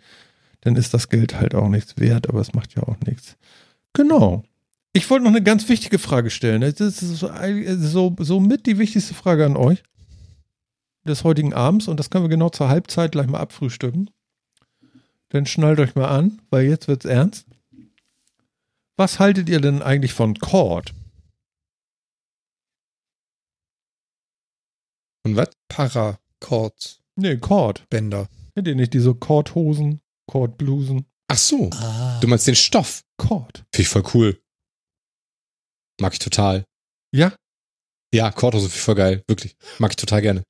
[0.62, 3.36] dann ist das Geld halt auch nichts wert, aber es macht ja auch nichts.
[3.94, 4.44] Genau.
[4.94, 6.62] Ich wollte noch eine ganz wichtige Frage stellen.
[6.62, 7.30] Das ist so,
[7.78, 9.84] so, so mit die wichtigste Frage an euch
[11.06, 14.10] des heutigen Abends und das können wir genau zur Halbzeit gleich mal abfrühstücken.
[15.30, 17.46] Dann schnallt euch mal an, weil jetzt wird's ernst.
[18.98, 20.94] Was haltet ihr denn eigentlich von Cord?
[25.24, 25.50] Und was?
[25.70, 27.88] Paracord Nee, Cord.
[27.90, 28.28] Bänder.
[28.56, 31.06] Kennt ihr nicht diese Cord-Hosen, Cord-Blusen?
[31.28, 32.20] Ach so, Ah.
[32.20, 33.04] du meinst den Stoff.
[33.18, 33.60] Cord.
[33.74, 34.42] Finde ich voll cool.
[36.02, 36.66] Mag ich total.
[37.14, 37.34] Ja?
[38.14, 39.24] Ja, Korthose ich voll geil.
[39.28, 39.56] Wirklich.
[39.78, 40.44] Mag ich total gerne.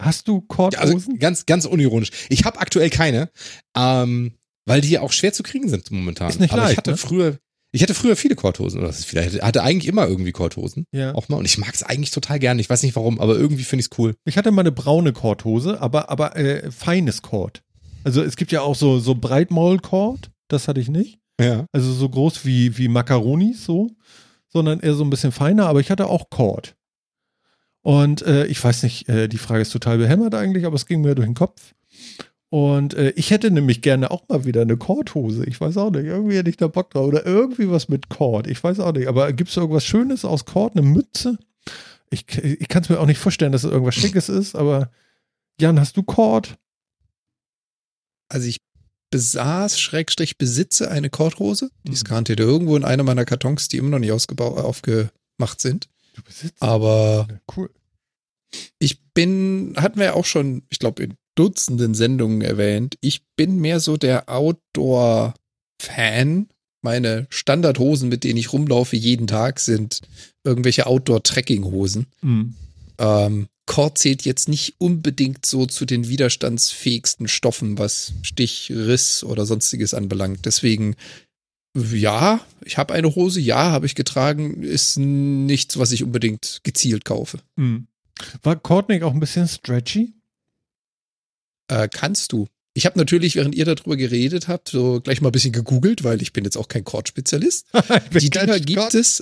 [0.00, 2.10] Hast du Ja, also ganz, ganz unironisch.
[2.28, 3.30] Ich habe aktuell keine,
[3.76, 4.34] ähm,
[4.66, 6.30] weil die auch schwer zu kriegen sind momentan.
[6.30, 6.96] Ist nicht Aber leicht, ich hatte ne?
[6.96, 7.38] früher,
[7.72, 9.34] Ich hatte früher viele Korthosen, oder was ist vielleicht?
[9.34, 10.84] Ich hatte eigentlich immer irgendwie Korthosen.
[10.92, 11.14] Ja.
[11.14, 11.36] Auch mal.
[11.36, 12.60] Und ich mag es eigentlich total gerne.
[12.60, 14.14] Ich weiß nicht warum, aber irgendwie finde ich es cool.
[14.24, 17.62] Ich hatte mal eine braune Korthose, aber, aber äh, feines Kord.
[18.04, 21.18] Also es gibt ja auch so, so Breitmaulkord, das hatte ich nicht.
[21.40, 21.66] Ja.
[21.72, 23.90] Also so groß wie, wie Macaronis so,
[24.48, 26.76] sondern eher so ein bisschen feiner, aber ich hatte auch Kord.
[27.82, 31.00] Und äh, ich weiß nicht, äh, die Frage ist total behämmert eigentlich, aber es ging
[31.00, 31.74] mir durch den Kopf.
[32.50, 35.44] Und äh, ich hätte nämlich gerne auch mal wieder eine Kordhose.
[35.44, 37.06] Ich weiß auch nicht, irgendwie hätte ich da Bock drauf.
[37.06, 38.46] Oder irgendwie was mit Kord.
[38.46, 39.06] Ich weiß auch nicht.
[39.06, 40.76] Aber gibt es irgendwas Schönes aus Kord?
[40.76, 41.38] Eine Mütze?
[42.10, 44.90] Ich, ich kann es mir auch nicht vorstellen, dass es irgendwas Schickes ist, aber
[45.60, 46.56] Jan, hast du Kord?
[48.28, 48.58] Also ich
[49.10, 51.70] besaß, Schrägstrich, besitze eine Korthose.
[51.84, 55.88] Die ist garantiert irgendwo in einer meiner Kartons, die immer noch nicht ausgebaut, aufgemacht sind.
[56.14, 57.28] Du besitzt Aber.
[57.56, 57.70] Cool.
[58.78, 63.58] ich bin, hatten wir ja auch schon, ich glaube, in Dutzenden Sendungen erwähnt, ich bin
[63.60, 65.38] mehr so der Outdoor-Fan.
[66.80, 70.00] Meine Standardhosen, mit denen ich rumlaufe jeden Tag, sind
[70.42, 72.06] irgendwelche Outdoor-Trekking-Hosen.
[72.22, 72.54] Mhm.
[72.98, 79.44] Ähm, Kord zählt jetzt nicht unbedingt so zu den widerstandsfähigsten Stoffen, was Stich, Riss oder
[79.44, 80.46] sonstiges anbelangt.
[80.46, 80.96] Deswegen,
[81.76, 87.04] ja, ich habe eine Hose, ja, habe ich getragen, ist nichts, was ich unbedingt gezielt
[87.04, 87.40] kaufe.
[87.56, 87.86] Mhm.
[88.42, 90.14] War Kord auch ein bisschen stretchy?
[91.68, 92.48] Äh, kannst du.
[92.78, 96.22] Ich habe natürlich, während ihr darüber geredet habt, so gleich mal ein bisschen gegoogelt, weil
[96.22, 97.66] ich bin jetzt auch kein Kord-Spezialist.
[98.12, 99.20] Bin Die Dinger gibt es.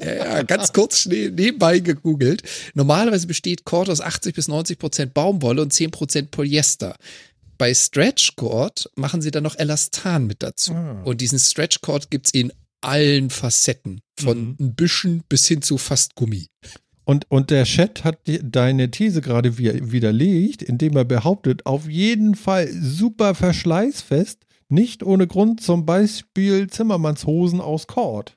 [0.00, 2.42] Ja, ganz kurz nebenbei gegoogelt.
[2.72, 6.96] Normalerweise besteht Cord aus 80 bis 90 Prozent Baumwolle und 10 Prozent Polyester.
[7.58, 10.72] Bei Stretch Cord machen sie dann noch Elastan mit dazu.
[10.72, 11.02] Ah.
[11.04, 14.00] Und diesen Stretch Cord gibt's in allen Facetten.
[14.18, 14.56] Von Mhm.
[14.60, 16.46] ein bisschen bis hin zu fast Gummi.
[17.04, 21.88] Und, und der Chat hat die, deine These gerade wi- widerlegt, indem er behauptet, auf
[21.88, 24.38] jeden Fall super verschleißfest,
[24.70, 28.36] nicht ohne Grund zum Beispiel Zimmermannshosen aus Kord.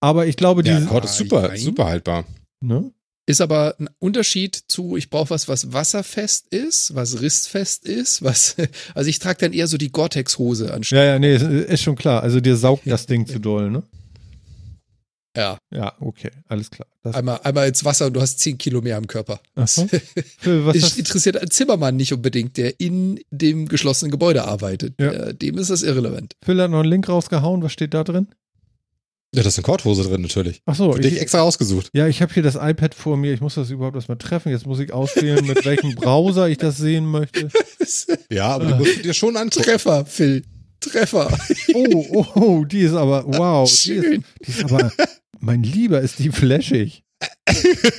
[0.00, 1.58] Aber ich glaube, Ja, diese, Kord ist super, Nein.
[1.58, 2.24] super haltbar.
[2.60, 2.92] ne?
[3.26, 8.54] Ist aber ein Unterschied zu, ich brauche was, was wasserfest ist, was rissfest ist, was,
[8.94, 10.98] also ich trage dann eher so die Gore-Tex-Hose anstatt.
[10.98, 12.22] Ja, ja, nee, ist, ist schon klar.
[12.22, 13.82] Also dir saugt das Ding zu doll, ne?
[15.36, 15.58] Ja.
[15.72, 16.86] Ja, okay, alles klar.
[17.02, 19.40] Das, Einmal, einmal ins Wasser und du hast 10 Kilo mehr am Körper.
[19.56, 19.86] Ach so.
[20.44, 24.94] Das interessiert einen Zimmermann nicht unbedingt, der in dem geschlossenen Gebäude arbeitet.
[25.00, 25.32] Ja.
[25.32, 26.34] Dem ist das irrelevant.
[26.44, 27.62] Phil hat noch einen Link rausgehauen.
[27.62, 28.28] Was steht da drin?
[29.34, 30.62] Ja, da ist eine Kordhose drin natürlich.
[30.64, 31.90] Ach so, Für dich ich, extra rausgesucht.
[31.92, 33.34] ja, ich habe hier das iPad vor mir.
[33.34, 34.52] Ich muss das überhaupt erstmal treffen.
[34.52, 37.48] Jetzt muss ich auswählen, mit welchem Browser ich das sehen möchte.
[38.30, 39.64] Ja, aber musst du dir schon angucken.
[39.64, 40.44] Treffer, Phil.
[40.78, 41.36] Treffer.
[41.74, 43.68] Oh, oh, oh, die ist aber, wow.
[43.68, 44.24] Die ist, Schön.
[44.46, 44.92] die ist aber,
[45.44, 47.02] mein Lieber, ist die flashig.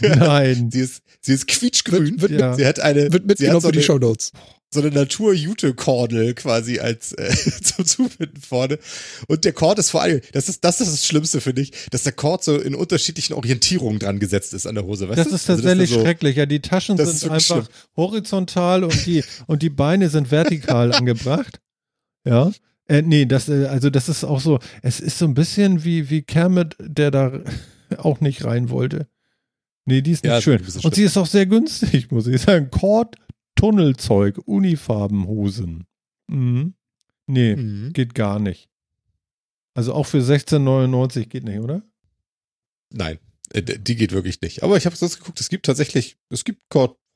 [0.02, 0.70] Nein.
[0.72, 2.22] Sie ist, sie ist quietschgrün.
[2.22, 2.54] Wird- wird Ja.
[2.56, 4.32] Sie hat eine, Wird mitgenommen hat so für die eine, Shownotes.
[4.72, 7.34] so eine Natur-Jute-Kordel quasi als äh,
[7.64, 8.78] zum Zubinden vorne.
[9.28, 12.04] Und der Kord ist vor allem, das ist, das ist das Schlimmste, finde ich, dass
[12.04, 15.08] der Kord so in unterschiedlichen Orientierungen dran gesetzt ist an der Hose.
[15.10, 15.36] Weißt Das du?
[15.36, 16.36] ist Also, tatsächlich so, schrecklich.
[16.36, 21.60] Ja, die Taschen Das sind einfach horizontal und die, und die Beine sind vertikal angebracht.
[22.26, 22.52] Ja.
[22.88, 26.10] Äh, nee, das, äh, also das ist auch so, es ist so ein bisschen wie,
[26.10, 27.42] wie Kermit, der da
[27.98, 29.08] auch nicht rein wollte.
[29.86, 30.62] Nee, die ist nicht Ja, ist schön.
[30.64, 32.70] bisschen Und sie ist auch sehr günstig, muss ich sagen.
[32.72, 33.16] Kord,
[33.56, 35.86] Tunnelzeug, Unifarbenhosen.
[36.28, 36.74] Mhm.
[37.28, 37.94] Nee, Mhm.
[37.94, 38.70] geht gar nicht.
[39.74, 41.82] Also auch für 16,99 geht nicht, oder?
[42.92, 43.20] Nein,
[43.52, 44.64] äh, die geht wirklich nicht.
[44.64, 46.62] Aber ich habe sonst geguckt, es gibt tatsächlich, es gibt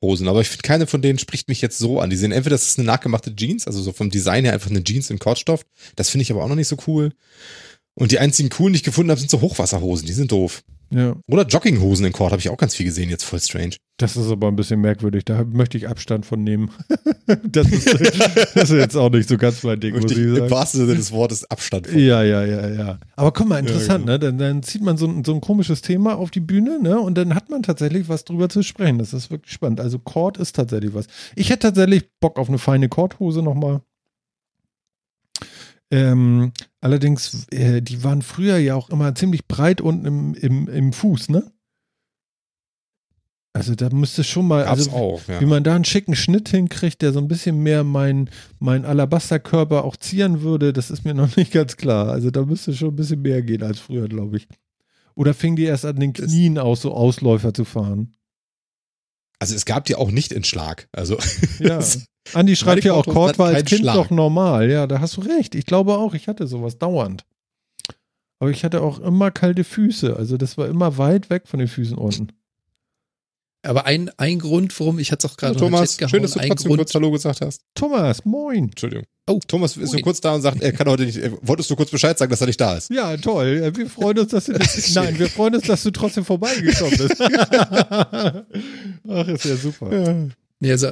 [0.00, 2.10] Kordhosen, aber ich finde, keine von denen spricht mich jetzt so an.
[2.10, 4.82] Die sehen entweder, das ist eine nachgemachte Jeans, also so vom Design her einfach eine
[4.82, 5.64] Jeans in Kordstoff.
[5.96, 7.12] Das finde ich aber auch noch nicht so cool.
[7.94, 10.62] Und die einzigen coolen, die ich gefunden habe, sind so Hochwasserhosen, die sind doof.
[10.92, 11.16] Ja.
[11.28, 13.76] Oder Jogginghosen in Kord habe ich auch ganz viel gesehen, jetzt voll strange.
[14.00, 15.26] Das ist aber ein bisschen merkwürdig.
[15.26, 16.70] Da möchte ich Abstand von nehmen.
[17.44, 17.86] das, ist,
[18.54, 20.50] das ist jetzt auch nicht so ganz mein Ding, muss Möchte ich ich im sagen.
[20.50, 21.98] wahrsten Sinne des Wortes Abstand von.
[21.98, 22.98] Ja, ja, ja, ja.
[23.16, 24.12] Aber guck mal, interessant, genau.
[24.12, 24.18] ne?
[24.18, 26.98] Dann, dann zieht man so, ein- so ein komisches Thema auf die Bühne, ne?
[26.98, 28.98] Und dann hat man tatsächlich was drüber zu sprechen.
[28.98, 29.80] Das ist wirklich spannend.
[29.82, 31.06] Also Kord ist tatsächlich was.
[31.36, 33.82] Ich hätte tatsächlich Bock auf eine feine Kordhose nochmal.
[35.90, 40.92] Ähm, allerdings, äh, die waren früher ja auch immer ziemlich breit unten im, im, im
[40.94, 41.52] Fuß, ne?
[43.52, 45.40] Also da müsste schon mal, Gab's also auch, ja.
[45.40, 48.30] wie man da einen schicken Schnitt hinkriegt, der so ein bisschen mehr mein,
[48.60, 52.08] mein Alabasterkörper auch zieren würde, das ist mir noch nicht ganz klar.
[52.08, 54.46] Also da müsste schon ein bisschen mehr gehen als früher, glaube ich.
[55.16, 58.14] Oder fing die erst an den Knien aus, so Ausläufer zu fahren?
[59.40, 60.88] Also es gab die auch nicht in Schlag.
[60.92, 61.18] Also
[61.58, 61.80] Ja.
[62.34, 63.94] Andi schreibt ja auch, Kord war als Kind Schlag.
[63.96, 64.70] doch normal.
[64.70, 65.54] Ja, da hast du recht.
[65.54, 67.24] Ich glaube auch, ich hatte sowas dauernd.
[68.38, 70.16] Aber ich hatte auch immer kalte Füße.
[70.16, 72.32] Also das war immer weit weg von den Füßen unten.
[73.62, 76.22] Aber ein, ein Grund, warum, ich hatte es auch gerade Ja, Thomas, Chat gehauen, schön,
[76.22, 77.62] dass du trotzdem Grund, kurz Hallo gesagt hast.
[77.74, 78.64] Thomas, moin.
[78.70, 79.04] Entschuldigung.
[79.28, 80.02] Oh, Thomas ist so moin.
[80.02, 82.40] kurz da und sagt, er kann heute nicht, er, wolltest du kurz Bescheid sagen, dass
[82.40, 82.90] er nicht da ist?
[82.90, 83.62] Ja, toll.
[83.62, 84.52] Äh, Wir freuen uns, dass du
[84.94, 87.20] Nein, wir freuen uns, dass du trotzdem vorbeigekommen bist.
[89.08, 90.30] Ach, ist ja super.
[90.60, 90.90] Nee, also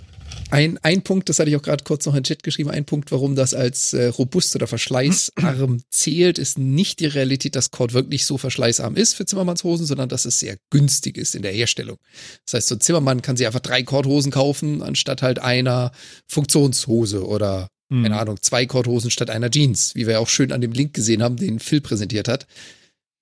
[0.51, 2.87] ein, ein Punkt, das hatte ich auch gerade kurz noch in den Chat geschrieben, ein
[2.87, 7.93] Punkt, warum das als äh, robust oder verschleißarm zählt, ist nicht die Realität, dass Cord
[7.93, 11.99] wirklich so verschleißarm ist für Zimmermannshosen, sondern dass es sehr günstig ist in der Herstellung.
[12.47, 15.93] Das heißt, so ein Zimmermann kann sich einfach drei Kordhosen kaufen, anstatt halt einer
[16.27, 18.03] Funktionshose oder, Hm.
[18.03, 20.95] keine Ahnung, zwei Kordhosen statt einer Jeans, wie wir ja auch schön an dem Link
[20.95, 22.47] gesehen haben, den Phil präsentiert hat.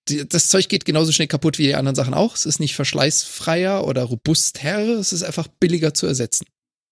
[0.08, 2.34] Die- Das Zeug geht genauso schnell kaputt wie die anderen Sachen auch.
[2.34, 6.46] Es ist nicht verschleißfreier oder robuster, es ist einfach billiger zu ersetzen.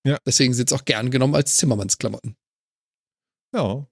[0.06, 0.18] Ja.
[0.26, 2.36] Deswegen sind es auch gern genommen als Zimmermannsklamotten.
[3.54, 3.86] Ja.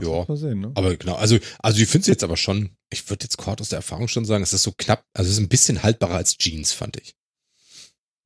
[0.00, 0.36] Ja.
[0.36, 0.72] sehen, ne?
[0.74, 3.70] Aber genau, also, also ich finde es jetzt aber schon, ich würde jetzt Cord aus
[3.70, 6.36] der Erfahrung schon sagen, es ist so knapp, also es ist ein bisschen haltbarer als
[6.36, 7.14] Jeans, fand ich.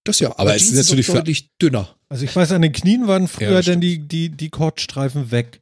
[0.04, 1.96] Das ja, Aber es ist Jeans natürlich auch für- deutlich dünner.
[2.08, 5.61] Also ich weiß, an den Knien waren früher Ja, dann die, die, die Kordstreifen weg.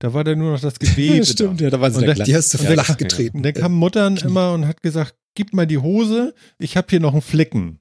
[0.00, 1.24] Da war dann nur noch das Gewebe.
[1.34, 1.52] da.
[1.62, 3.36] ja, da waren Und da- Die hast du der- flach getreten.
[3.38, 7.00] Und dann kam Muttern immer und hat gesagt, gib mal die Hose, ich habe hier
[7.00, 7.78] noch einen Flicken.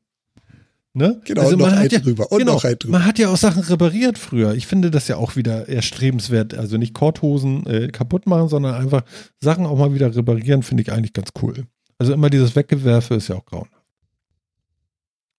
[0.93, 1.21] Ne?
[1.23, 2.91] Genau, und noch man hat einen ja, drüber, und genau, noch drüber.
[2.91, 4.53] Man hat ja auch Sachen repariert früher.
[4.55, 6.55] Ich finde das ja auch wieder erstrebenswert.
[6.55, 9.03] Also nicht Korthosen äh, kaputt machen, sondern einfach
[9.39, 11.67] Sachen auch mal wieder reparieren, finde ich eigentlich ganz cool.
[11.99, 13.83] Also immer dieses Weggewerfe ist ja auch grauenhaft.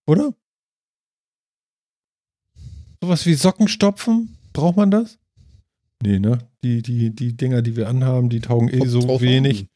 [0.06, 0.32] Oder?
[3.02, 5.18] Sowas wie Socken stopfen, braucht man das?
[6.02, 6.38] Nee, ne?
[6.64, 9.60] Die, die, die Dinger, die wir anhaben, die taugen eh Kommt so drauf wenig.
[9.62, 9.68] an.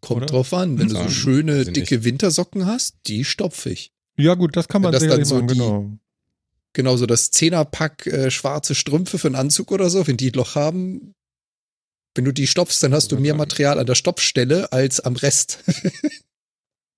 [0.00, 0.26] Kommt Oder?
[0.26, 0.78] drauf an.
[0.78, 3.92] Wenn du so schöne, dicke Wintersocken hast, die stopfe ich.
[4.16, 5.92] Ja, gut, das kann man Wenn das dann so machen, die- genau.
[6.74, 10.54] Genauso das Zehnerpack äh, schwarze Strümpfe für einen Anzug oder so, wenn die ein Loch
[10.54, 11.14] haben.
[12.14, 15.64] Wenn du die stopfst, dann hast du mehr Material an der Stopfstelle als am Rest.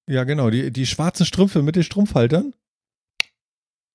[0.08, 0.50] Ja, genau.
[0.50, 2.52] Die, die schwarzen Strümpfe mit den Strumpfhaltern.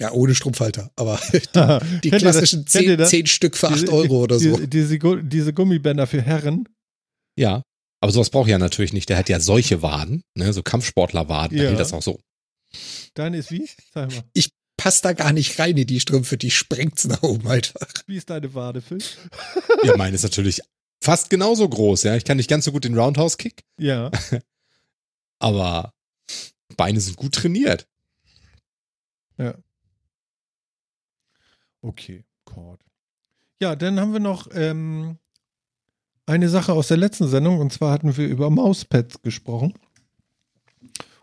[0.01, 0.91] Ja, ohne Strumpfhalter.
[0.95, 4.55] Aber die, die klassischen zehn, zehn Stück für acht Diese- Euro oder so.
[4.55, 6.67] Diese, diese, Gu- diese Gummibänder für Herren.
[7.37, 7.61] Ja.
[8.01, 9.09] Aber sowas braucht ja natürlich nicht.
[9.09, 11.63] Der hat ja solche Waden, ne, so Kampfsportlerwaden, Ja.
[11.65, 12.19] da geht das auch so.
[13.13, 13.69] Deine ist wie?
[13.93, 14.23] Sag mal.
[14.77, 17.87] Passt da gar nicht rein in die Strümpfe, die sprengt's nach oben einfach.
[18.07, 18.97] Wie ist deine Wade, Phil?
[19.83, 20.59] Ja, meine ist natürlich
[21.01, 22.15] fast genauso groß, ja.
[22.17, 24.11] Ich kann nicht ganz so gut den Roundhouse-Kick, Ja.
[25.39, 25.93] aber
[26.75, 27.87] Beine sind gut trainiert.
[31.85, 32.81] Okay, Cord.
[33.61, 35.19] Ja, dann haben wir noch ähm,
[36.25, 39.75] eine Sache aus der letzten Sendung und zwar hatten wir über Mauspads gesprochen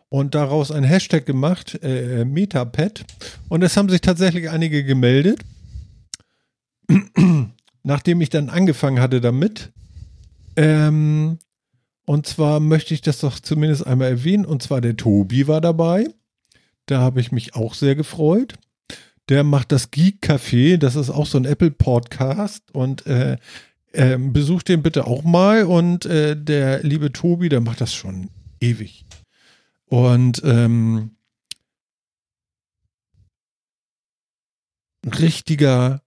[0.08, 3.04] und daraus ein Hashtag gemacht, äh, Metapad.
[3.48, 5.40] Und es haben sich tatsächlich einige gemeldet.
[7.82, 9.72] Nachdem ich dann angefangen hatte damit.
[10.54, 11.38] Ähm,
[12.06, 14.44] und zwar möchte ich das doch zumindest einmal erwähnen.
[14.44, 16.06] Und zwar der Tobi war dabei.
[16.86, 18.54] Da habe ich mich auch sehr gefreut.
[19.28, 20.76] Der macht das Geek Café.
[20.76, 22.62] Das ist auch so ein Apple Podcast.
[22.72, 23.36] Und äh,
[23.94, 25.64] ähm, besucht den bitte auch mal.
[25.64, 29.04] Und äh, der liebe Tobi, der macht das schon ewig.
[29.86, 31.10] Und ähm,
[35.04, 36.02] richtiger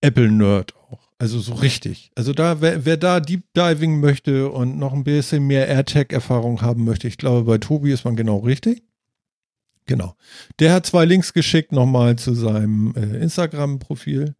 [0.00, 1.08] Apple-Nerd auch.
[1.18, 2.10] Also so richtig.
[2.14, 6.84] Also da, wer, wer da Deep Diving möchte und noch ein bisschen mehr AirTag-Erfahrung haben
[6.84, 8.84] möchte, ich glaube, bei Tobi ist man genau richtig.
[9.88, 10.14] Genau.
[10.60, 14.36] Der hat zwei Links geschickt nochmal zu seinem äh, Instagram-Profil.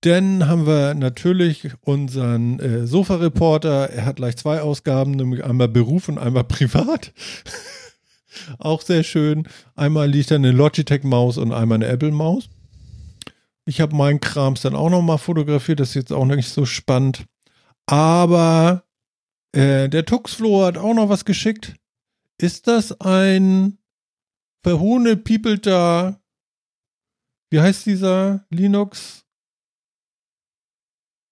[0.00, 3.90] Dann haben wir natürlich unseren äh, Sofa-Reporter.
[3.90, 7.12] Er hat gleich zwei Ausgaben, nämlich einmal Beruf und einmal privat.
[8.58, 9.46] Auch sehr schön.
[9.74, 12.48] Einmal liegt da eine Logitech-Maus und einmal eine Apple-Maus.
[13.66, 15.80] Ich habe meinen Krams dann auch nochmal fotografiert.
[15.80, 17.26] Das ist jetzt auch nicht so spannend.
[17.86, 18.84] Aber
[19.52, 21.74] äh, der Tuxflo hat auch noch was geschickt.
[22.38, 23.78] Ist das ein
[24.62, 26.20] verhohnepiepelter,
[27.50, 29.24] wie heißt dieser Linux?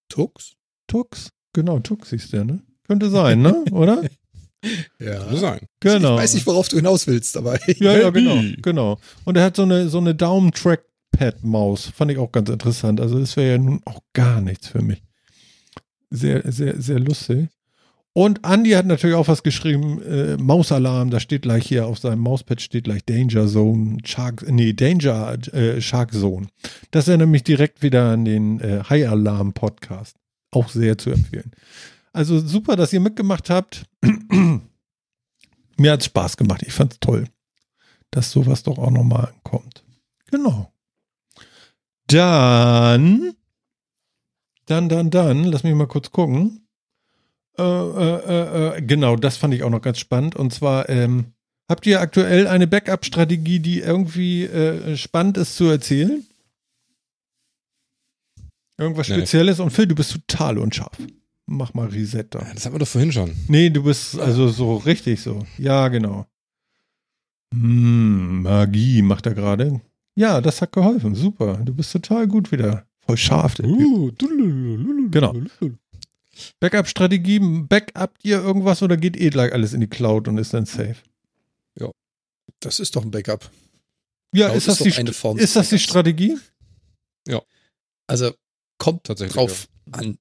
[0.08, 0.54] Tux?
[0.86, 1.30] Tux?
[1.52, 2.62] Genau, Tux hieß der, ne?
[2.86, 3.64] Könnte sein, ne?
[3.72, 4.02] Oder?
[4.98, 5.28] Ja.
[5.30, 5.60] Muss sein.
[5.80, 6.14] Genau.
[6.14, 8.98] Ich weiß nicht, worauf du hinaus willst, aber Ja, ja, genau, genau.
[9.24, 11.86] Und er hat so eine, so eine Daumen-Trackpad-Maus.
[11.86, 13.00] Fand ich auch ganz interessant.
[13.00, 15.02] Also das wäre ja nun auch gar nichts für mich.
[16.10, 17.48] Sehr, sehr, sehr lustig.
[18.16, 22.20] Und Andy hat natürlich auch was geschrieben, äh, Mausalarm, da steht gleich hier auf seinem
[22.20, 26.46] Mauspad steht gleich Danger Zone, Shark, nee, Danger äh, Shark Zone.
[26.92, 30.16] Das erinnert mich direkt wieder an den äh, High Alarm Podcast.
[30.52, 31.50] Auch sehr zu empfehlen.
[32.12, 33.84] Also super, dass ihr mitgemacht habt.
[35.76, 36.62] Mir hat es Spaß gemacht.
[36.64, 37.26] Ich fand es toll,
[38.12, 39.82] dass sowas doch auch nochmal ankommt.
[40.30, 40.72] Genau.
[42.06, 43.34] Dann,
[44.66, 46.63] dann, dann, dann, lass mich mal kurz gucken.
[47.56, 50.34] Äh, äh, äh, äh, genau, das fand ich auch noch ganz spannend.
[50.36, 51.26] Und zwar, ähm,
[51.66, 56.22] Habt ihr aktuell eine Backup-Strategie, die irgendwie äh, spannend ist zu erzählen?
[58.76, 59.14] Irgendwas Nee.
[59.16, 59.60] Spezielles?
[59.60, 60.98] Und Phil, du bist total unscharf.
[61.46, 62.40] Mach mal Reset da.
[62.40, 63.30] Ja, Das hatten wir doch vorhin schon.
[63.48, 65.46] Nee, du bist also so richtig so.
[65.56, 66.26] Ja, genau.
[67.54, 69.80] Hm, Magie macht er gerade.
[70.16, 71.14] Ja, das hat geholfen.
[71.14, 71.58] Super.
[71.64, 72.86] Du bist total gut wieder.
[73.06, 73.54] Voll scharf.
[73.54, 74.18] der Typ.
[75.10, 75.34] Genau.
[76.60, 80.66] Backup-Strategie, backupt ihr irgendwas oder geht eh gleich alles in die Cloud und ist dann
[80.66, 80.96] safe?
[82.60, 83.50] Das ist doch ein Backup.
[84.32, 85.78] Ja, Cloud ist das, ist die, doch eine Form ist das die.
[85.78, 86.38] Strategie?
[88.06, 88.32] Also
[88.78, 89.34] kommt Tatsächlich.
[89.34, 90.18] drauf an.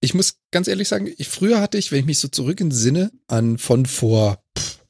[0.00, 3.10] Ich muss ganz ehrlich sagen, ich, früher hatte ich, wenn ich mich so zurück entsinne,
[3.26, 4.42] an von vor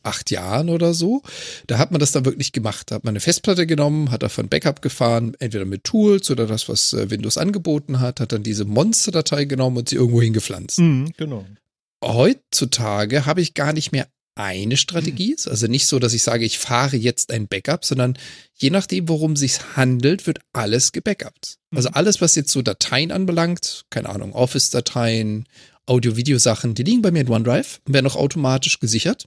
[0.09, 1.23] acht Jahren oder so,
[1.67, 2.91] da hat man das dann wirklich gemacht.
[2.91, 6.69] Da hat man eine Festplatte genommen, hat davon Backup gefahren, entweder mit Tools oder das,
[6.69, 10.79] was äh, Windows angeboten hat, hat dann diese Monster-Datei genommen und sie irgendwo hingepflanzt.
[10.81, 11.45] Mhm, genau.
[12.05, 15.33] Heutzutage habe ich gar nicht mehr eine Strategie.
[15.33, 18.17] Ist Also nicht so, dass ich sage, ich fahre jetzt ein Backup, sondern
[18.55, 21.57] je nachdem, worum sich handelt, wird alles gebackupt.
[21.75, 21.95] Also Mhm.
[21.97, 25.47] alles, was jetzt so Dateien anbelangt, keine Ahnung, Office-Dateien,
[25.87, 29.27] Audio-Video-Sachen, die liegen bei mir in OneDrive und werden auch automatisch gesichert.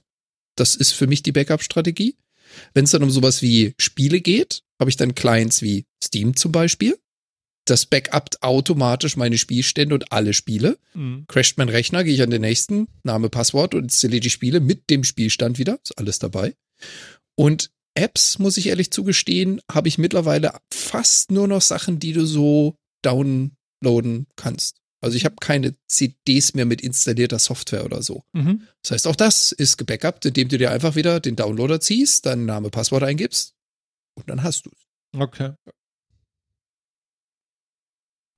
[0.56, 2.16] Das ist für mich die Backup-Strategie.
[2.74, 6.52] Wenn es dann um sowas wie Spiele geht, habe ich dann Clients wie Steam zum
[6.52, 6.98] Beispiel.
[7.64, 11.24] Das backupt automatisch meine Spielstände und alle Spiele Mhm.
[11.28, 14.90] crasht mein Rechner, gehe ich an den nächsten, Name, Passwort und installiere die Spiele mit
[14.90, 15.78] dem Spielstand wieder.
[15.82, 16.54] Ist alles dabei.
[17.36, 22.26] Und Apps, muss ich ehrlich zugestehen, habe ich mittlerweile fast nur noch Sachen, die du
[22.26, 24.81] so downloaden kannst.
[25.02, 28.22] Also ich habe keine CDs mehr mit installierter Software oder so.
[28.32, 28.66] Mhm.
[28.82, 32.46] Das heißt, auch das ist gebackupt, indem du dir einfach wieder den Downloader ziehst, deinen
[32.46, 33.54] Name, Passwort eingibst
[34.16, 35.20] und dann hast du es.
[35.20, 35.52] Okay.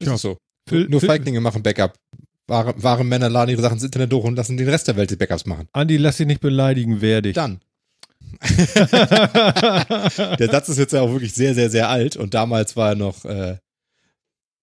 [0.01, 0.17] Ist Ja.
[0.19, 0.39] so.
[0.69, 1.99] Phil- Nur Phil- Feiglinge machen Backup.
[2.47, 5.11] Wahre, wahre Männer laden ihre Sachen ins Internet hoch und lassen den Rest der Welt
[5.11, 5.69] die Backups machen.
[5.73, 7.35] Andi, lass dich nicht beleidigen, werde ich.
[7.35, 7.61] Dann.
[10.39, 12.95] Der Satz ist jetzt ja auch wirklich sehr, sehr, sehr alt und damals war er
[12.97, 13.59] noch, äh,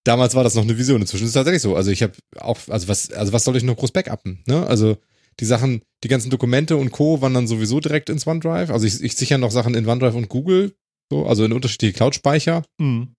[0.03, 1.01] damals war das noch eine Vision.
[1.01, 1.75] Inzwischen ist es tatsächlich so.
[1.75, 4.43] Also ich habe auch, also was, also was soll ich noch groß backuppen?
[4.47, 4.65] Ne?
[4.67, 4.97] Also
[5.39, 7.21] die Sachen, die ganzen Dokumente und Co.
[7.21, 8.69] wandern sowieso direkt ins OneDrive.
[8.69, 10.75] Also ich, ich sichere noch Sachen in OneDrive und Google,
[11.09, 12.63] so, also in unterschiedliche Cloud-Speicher.
[12.77, 13.15] Mhm.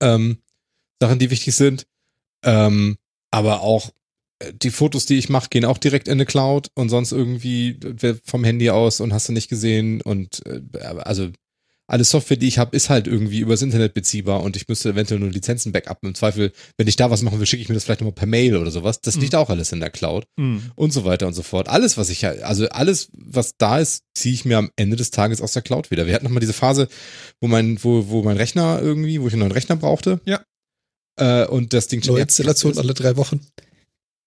[0.00, 0.38] ähm,
[1.00, 1.86] Sachen, die wichtig sind.
[2.42, 2.96] Ähm,
[3.30, 3.90] aber auch
[4.38, 7.78] äh, die Fotos, die ich mache, gehen auch direkt in eine Cloud und sonst irgendwie
[8.02, 10.00] äh, vom Handy aus und hast du nicht gesehen.
[10.00, 11.30] Und äh, also
[11.88, 15.20] alle Software, die ich habe, ist halt irgendwie übers Internet beziehbar und ich müsste eventuell
[15.20, 16.08] nur Lizenzen backuppen.
[16.08, 18.26] Im Zweifel, wenn ich da was machen will, schicke ich mir das vielleicht nochmal per
[18.26, 19.00] Mail oder sowas.
[19.00, 19.22] Das Mhm.
[19.22, 20.72] liegt auch alles in der Cloud Mhm.
[20.74, 21.68] und so weiter und so fort.
[21.68, 25.40] Alles, was ich, also alles, was da ist, ziehe ich mir am Ende des Tages
[25.40, 26.06] aus der Cloud wieder.
[26.06, 26.88] Wir hatten nochmal diese Phase,
[27.40, 30.20] wo mein, wo, wo mein Rechner irgendwie, wo ich einen neuen Rechner brauchte.
[30.24, 30.42] Ja.
[31.18, 33.40] Äh, und das Ding schon Neue Installation alle drei Wochen.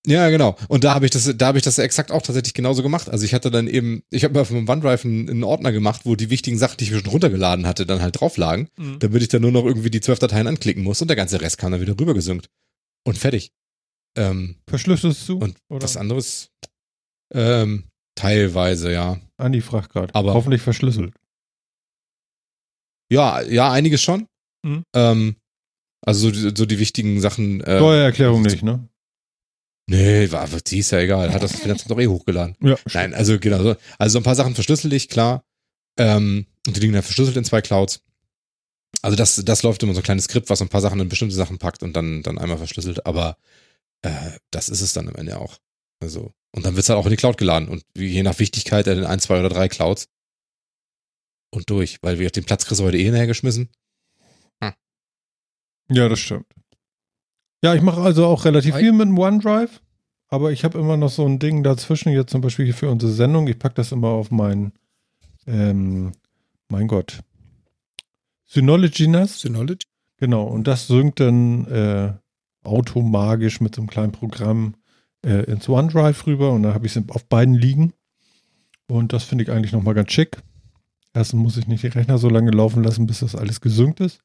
[0.08, 0.58] Ja, genau.
[0.70, 3.10] Und da habe ich das, da habe ich das exakt auch tatsächlich genauso gemacht.
[3.10, 6.02] Also ich hatte dann eben, ich habe mir auf meinem OneDrive einen, einen Ordner gemacht,
[6.06, 9.00] wo die wichtigen Sachen, die ich mir schon runtergeladen hatte, dann halt drauf lagen, Mhm.
[9.00, 11.58] damit ich dann nur noch irgendwie die zwölf Dateien anklicken muss und der ganze Rest
[11.58, 12.50] kam dann wieder rübergesynkt.
[13.06, 13.52] Und fertig.
[14.18, 15.38] Ähm, Verschlüsselst du?
[15.38, 15.84] und oder?
[15.84, 16.50] was anderes?
[17.34, 17.84] Ähm,
[18.16, 19.20] teilweise, ja.
[19.38, 20.16] Andi fragt gerade.
[20.16, 21.14] Aber- Hoffentlich verschlüsselt.
[23.12, 24.28] Ja, ja, einiges schon.
[24.66, 24.84] Mhm.
[24.96, 25.36] Ähm,
[26.06, 27.62] also so, die- so die wichtigen Sachen.
[27.62, 28.89] Äh, Steuererklärung nicht, ne?
[29.90, 31.34] Nee, war, die ist ja egal.
[31.34, 32.56] Hat das Finanzamt doch eh hochgeladen.
[32.62, 32.78] Ja.
[32.94, 33.64] Nein, also genau.
[33.64, 33.76] so.
[33.98, 35.44] Also so ein paar Sachen verschlüssel ich, klar.
[35.98, 38.04] Ähm, und die liegen dann verschlüsselt in zwei Clouds.
[39.02, 41.34] Also das, das läuft immer so ein kleines Skript, was ein paar Sachen in bestimmte
[41.34, 43.08] Sachen packt und dann, dann einmal verschlüsselt.
[43.08, 43.38] Aber
[44.04, 45.58] äh, das ist es dann am Ende auch.
[46.00, 47.68] Also, und dann wird's halt auch in die Cloud geladen.
[47.68, 50.08] Und je nach Wichtigkeit dann in ein, zwei oder drei Clouds.
[51.52, 53.70] Und durch, weil wir den Platz kriegst du heute eh hinterhergeschmissen.
[55.92, 56.46] Ja, das stimmt.
[57.62, 59.82] Ja, ich mache also auch relativ viel mit dem OneDrive,
[60.30, 63.12] aber ich habe immer noch so ein Ding dazwischen, jetzt zum Beispiel hier für unsere
[63.12, 63.48] Sendung.
[63.48, 64.72] Ich packe das immer auf mein,
[65.46, 66.14] ähm,
[66.70, 67.20] mein Gott,
[68.46, 69.42] Synology NAS.
[69.42, 69.86] Synology.
[70.18, 72.14] Genau, und das synkt dann äh,
[72.64, 74.76] automagisch mit so einem kleinen Programm
[75.26, 77.94] äh, ins OneDrive rüber und dann habe ich es auf beiden liegen.
[78.88, 80.42] Und das finde ich eigentlich nochmal ganz schick.
[81.14, 84.22] Erstens muss ich nicht die Rechner so lange laufen lassen, bis das alles gesynkt ist,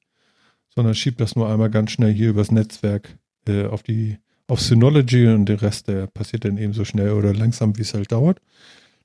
[0.75, 3.19] sondern schiebe das nur einmal ganz schnell hier übers Netzwerk
[3.49, 7.33] äh, auf die auf Synology und der Rest, der passiert dann eben so schnell oder
[7.33, 8.43] langsam, wie es halt dauert.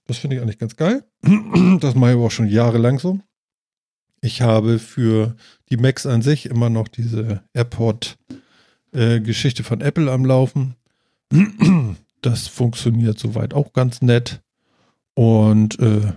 [0.05, 1.05] Das finde ich eigentlich ganz geil.
[1.79, 3.21] Das mache ich aber auch schon jahrelang so.
[4.21, 5.37] Ich habe für
[5.69, 10.75] die Macs an sich immer noch diese AirPod-Geschichte von Apple am Laufen.
[12.21, 14.41] Das funktioniert soweit auch ganz nett.
[15.13, 16.11] Und äh,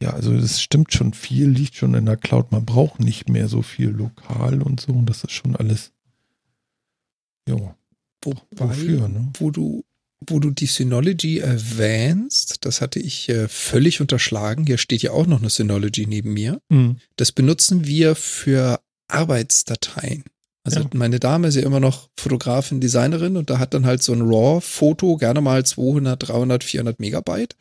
[0.00, 2.52] ja, also es stimmt schon viel, liegt schon in der Cloud.
[2.52, 4.92] Man braucht nicht mehr so viel lokal und so.
[4.92, 5.93] Und das ist schon alles.
[7.48, 7.74] Jo,
[8.24, 9.32] Wobei, wofür, ne?
[9.38, 9.84] wo du,
[10.26, 14.66] wo du die Synology erwähnst, das hatte ich äh, völlig unterschlagen.
[14.66, 16.60] Hier steht ja auch noch eine Synology neben mir.
[16.70, 16.96] Hm.
[17.16, 20.24] Das benutzen wir für Arbeitsdateien.
[20.66, 20.86] Also Ja.
[20.94, 24.22] meine Dame ist ja immer noch Fotografin, Designerin und da hat dann halt so ein
[24.22, 27.56] RAW-Foto gerne mal 200, 300, 400 Megabyte.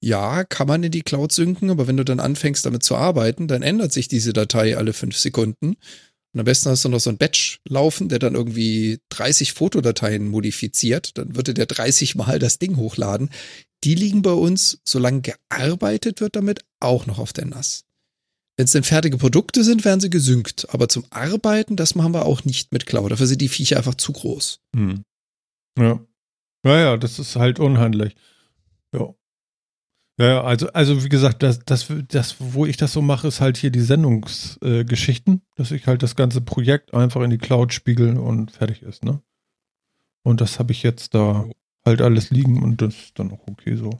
[0.00, 3.48] Ja, kann man in die Cloud synken, aber wenn du dann anfängst damit zu arbeiten,
[3.48, 5.76] dann ändert sich diese Datei alle fünf Sekunden.
[6.34, 10.26] Und am besten hast du noch so ein Batch laufen, der dann irgendwie 30 Fotodateien
[10.26, 11.16] modifiziert.
[11.16, 13.30] Dann würde der 30 mal das Ding hochladen.
[13.84, 17.84] Die liegen bei uns, solange gearbeitet wird damit, auch noch auf der NAS.
[18.56, 20.66] Wenn es denn fertige Produkte sind, werden sie gesynkt.
[20.70, 23.12] Aber zum Arbeiten, das machen wir auch nicht mit Cloud.
[23.12, 24.60] Dafür sind die Viecher einfach zu groß.
[24.74, 25.04] Hm.
[25.78, 26.04] Ja.
[26.64, 28.16] Ja, ja, das ist halt unhandlich.
[28.92, 29.14] Ja.
[30.16, 33.56] Ja, also, also wie gesagt, das, das, das, wo ich das so mache, ist halt
[33.56, 38.16] hier die Sendungsgeschichten, äh, dass ich halt das ganze Projekt einfach in die Cloud spiegel
[38.16, 39.20] und fertig ist, ne?
[40.22, 41.46] Und das habe ich jetzt da
[41.84, 43.90] halt alles liegen und das ist dann auch okay so.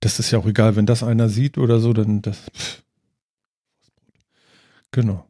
[0.00, 2.38] Das ist ja auch egal, wenn das einer sieht oder so, dann das.
[2.54, 2.82] Pff.
[4.90, 5.26] Genau.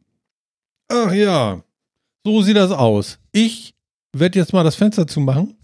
[0.87, 1.61] Ach ja,
[2.23, 3.19] so sieht das aus.
[3.33, 3.75] Ich
[4.13, 5.57] werde jetzt mal das Fenster zumachen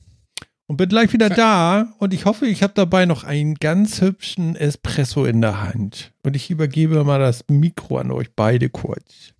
[0.68, 4.56] und bin gleich wieder da und ich hoffe, ich habe dabei noch einen ganz hübschen
[4.56, 6.14] Espresso in der Hand.
[6.24, 9.34] Und ich übergebe mal das Mikro an euch beide kurz.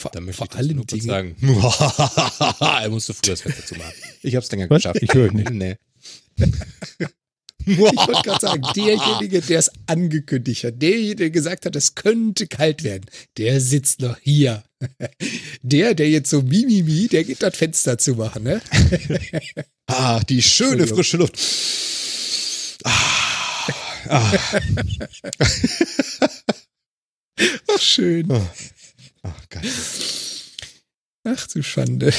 [0.00, 1.36] Vor, Da möchte vor ich allen nur kurz Dingen.
[1.40, 2.56] sagen.
[2.60, 3.92] er musste früher das Fenster zu machen.
[4.22, 4.82] Ich hab's länger Was?
[4.82, 5.02] geschafft.
[5.02, 5.50] Ich höre nicht.
[5.50, 5.76] Nee.
[7.66, 12.46] Ich wollte gerade sagen, derjenige, der es angekündigt hat, derjenige, der gesagt hat, es könnte
[12.46, 13.06] kalt werden,
[13.38, 14.62] der sitzt noch hier.
[15.62, 18.60] Der, der jetzt so Mimimi, der geht das Fenster zu machen, ne?
[19.86, 21.38] Ah, die schöne frische Luft.
[22.84, 23.68] Ah,
[24.08, 24.32] ah,
[27.70, 28.30] Ach, schön.
[28.30, 28.46] oh.
[29.22, 29.62] Ach, geil.
[31.24, 32.12] Ach du Schande.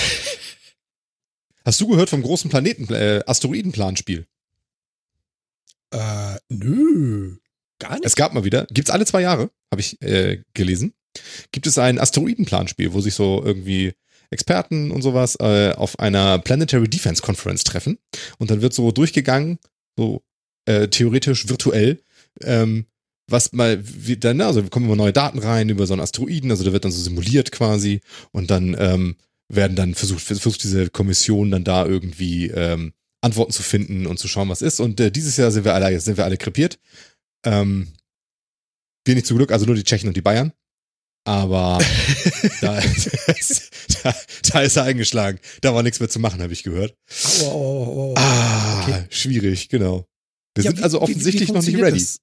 [1.64, 4.26] Hast du gehört vom großen Planeten, äh, Asteroidenplanspiel?
[5.92, 7.38] Äh, nö.
[7.80, 8.06] Gar nicht.
[8.06, 10.94] Es gab mal wieder, gibt's alle zwei Jahre, habe ich äh, gelesen,
[11.52, 13.94] gibt es ein Asteroidenplanspiel, wo sich so irgendwie
[14.30, 18.00] Experten und sowas äh, auf einer Planetary Defense Conference treffen
[18.38, 19.60] und dann wird so durchgegangen,
[19.98, 20.24] so
[20.66, 22.02] äh, theoretisch virtuell,
[22.42, 22.86] ähm,
[23.28, 26.64] was mal wie dann, also kommen immer neue Daten rein über so einen Asteroiden, also
[26.64, 28.02] der wird dann so simuliert quasi
[28.32, 29.16] und dann ähm,
[29.48, 32.94] werden dann versucht, versucht diese Kommission dann da irgendwie ähm,
[33.26, 34.80] Antworten zu finden und zu schauen, was ist.
[34.80, 36.80] Und äh, dieses Jahr sind wir alle, sind wir alle krepiert.
[37.46, 37.88] Ähm,
[39.06, 40.52] wir nicht zum Glück, also nur die Tschechen und die Bayern.
[41.28, 41.80] Aber
[42.62, 42.80] da,
[44.04, 44.16] da,
[44.52, 45.40] da ist er eingeschlagen.
[45.62, 46.96] Da war nichts mehr zu machen, habe ich gehört.
[47.42, 48.14] Au, au, au.
[48.18, 49.06] Ah, Okay.
[49.10, 50.06] schwierig, genau.
[50.56, 51.98] Wir Ja, sind wie- also wie- wie offensichtlich noch nicht ready.
[52.00, 52.20] Das?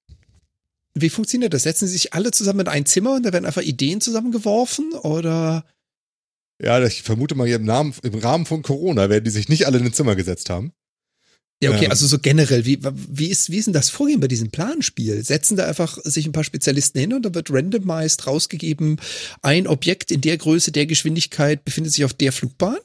[0.95, 1.65] Wie funktioniert das?
[1.65, 4.93] Setzen sie sich alle zusammen in ein Zimmer und da werden einfach Ideen zusammengeworfen?
[4.93, 5.65] Oder?
[6.62, 9.79] Ja, ich vermute mal, im, Namen, im Rahmen von Corona werden die sich nicht alle
[9.79, 10.73] in ein Zimmer gesetzt haben.
[11.62, 11.90] Ja, okay, Ähm.
[11.90, 15.22] also so generell, wie, wie, ist, wie ist denn das Vorgehen bei diesem Planspiel?
[15.22, 19.01] Setzen da einfach sich ein paar Spezialisten hin und da wird randomized rausgegeben,
[19.43, 22.78] ein Objekt in der Größe, der Geschwindigkeit befindet sich auf der Flugbahn?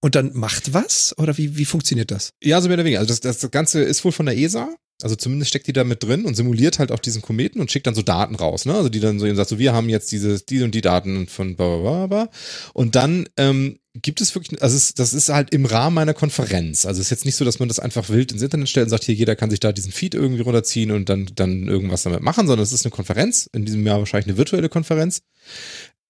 [0.00, 1.16] Und dann macht was?
[1.18, 2.30] Oder wie, wie funktioniert das?
[2.42, 3.00] Ja, so mehr oder weniger.
[3.00, 4.68] Also das, das Ganze ist wohl von der ESA.
[5.02, 7.86] Also zumindest steckt die da mit drin und simuliert halt auch diesen Kometen und schickt
[7.86, 8.74] dann so Daten raus, ne?
[8.74, 11.28] Also die dann so eben sagt, so wir haben jetzt diese, die und die Daten
[11.28, 12.30] von bla bla bla bla.
[12.74, 16.86] Und dann ähm, gibt es wirklich, also es, das ist halt im Rahmen einer Konferenz.
[16.86, 18.90] Also es ist jetzt nicht so, dass man das einfach wild ins Internet stellt und
[18.90, 22.22] sagt, hier, jeder kann sich da diesen Feed irgendwie runterziehen und dann, dann irgendwas damit
[22.22, 25.22] machen, sondern es ist eine Konferenz, in diesem Jahr wahrscheinlich eine virtuelle Konferenz.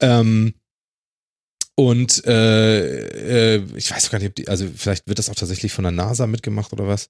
[0.01, 0.55] Ähm,
[1.74, 5.73] und äh, äh, ich weiß gar nicht, ob die, also vielleicht wird das auch tatsächlich
[5.73, 7.09] von der NASA mitgemacht oder was.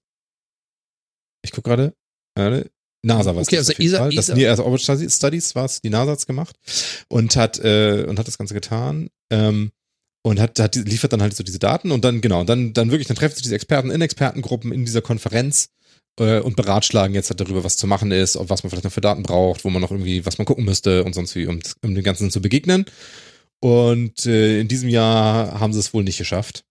[1.42, 1.94] Ich gucke gerade.
[2.34, 2.64] Äh,
[3.02, 3.48] NASA war es.
[3.48, 4.14] Okay, also ESA Fall.
[4.14, 6.56] Das Near Earth Orbit Studies- war es, die NASA hat's gemacht
[7.09, 9.09] und hat äh, und hat das Ganze getan.
[9.30, 9.72] Ähm,
[10.28, 13.09] und hat, hat liefert dann halt so diese Daten und dann genau dann dann wirklich
[13.09, 15.70] dann treffen sich diese Experten in Expertengruppen in dieser Konferenz
[16.20, 18.92] äh, und beratschlagen jetzt halt darüber, was zu machen ist, ob was man vielleicht noch
[18.92, 21.60] für Daten braucht, wo man noch irgendwie was man gucken müsste und sonst wie um,
[21.82, 22.84] um dem Ganzen zu begegnen.
[23.60, 26.64] Und äh, in diesem Jahr haben sie es wohl nicht geschafft.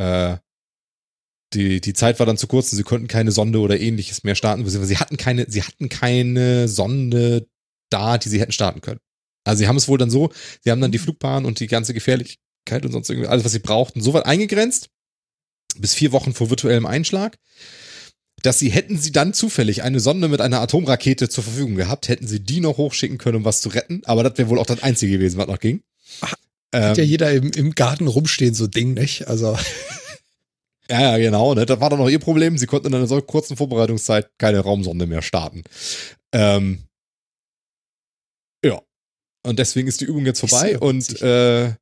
[0.00, 0.38] Äh,
[1.54, 4.34] die, die Zeit war dann zu kurz und sie konnten keine Sonde oder ähnliches mehr
[4.34, 7.46] starten, beziehungsweise sie hatten keine, sie hatten keine Sonde
[7.90, 9.00] da, die sie hätten starten können.
[9.44, 10.30] Also sie haben es wohl dann so,
[10.62, 11.94] sie haben dann die Flugbahn und die ganze
[12.68, 14.90] Gefährlichkeit und sonst irgendwie alles, was sie brauchten, so weit eingegrenzt,
[15.78, 17.36] bis vier Wochen vor virtuellem Einschlag,
[18.42, 22.26] dass sie hätten sie dann zufällig eine Sonde mit einer Atomrakete zur Verfügung gehabt, hätten
[22.26, 24.82] sie die noch hochschicken können, um was zu retten, aber das wäre wohl auch das
[24.82, 25.82] Einzige gewesen, was noch ging.
[26.20, 26.34] Ach,
[26.72, 29.26] Ähm, Hat ja jeder im, im Garten rumstehen, so Ding, nicht?
[29.28, 29.56] Also,
[30.90, 31.52] Ja, ja, genau.
[31.52, 31.66] Ne?
[31.66, 32.56] Das war dann noch ihr Problem.
[32.56, 35.64] Sie konnten in einer so kurzen Vorbereitungszeit keine Raumsonde mehr starten.
[36.32, 36.84] Ähm,
[38.64, 38.80] ja.
[39.42, 40.78] Und deswegen ist die Übung jetzt vorbei.
[40.78, 41.74] und äh,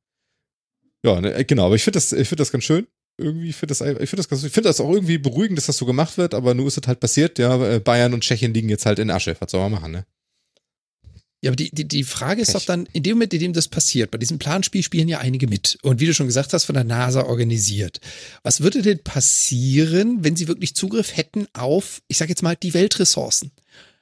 [1.15, 1.65] ja, ne, genau.
[1.65, 2.87] Aber ich finde das, ich finde das ganz schön.
[3.19, 5.77] irgendwie finde das, ich finde das, ganz- ich finde das auch irgendwie beruhigend, dass das
[5.77, 8.69] so gemacht wird, aber nur ist es halt passiert, ja, äh, Bayern und Tschechien liegen
[8.69, 9.35] jetzt halt in Asche.
[9.39, 10.05] Was soll man machen, ne?
[11.43, 12.61] Ja, aber die, die, die Frage ist Pech.
[12.61, 15.47] doch dann, in dem Moment, in dem das passiert, bei diesem Planspiel spielen ja einige
[15.47, 15.77] mit.
[15.83, 18.01] Und wie du schon gesagt hast, von der NASA organisiert.
[18.41, 22.73] Was würde denn passieren, wenn sie wirklich Zugriff hätten auf, ich sag jetzt mal, die
[22.73, 23.51] Weltressourcen?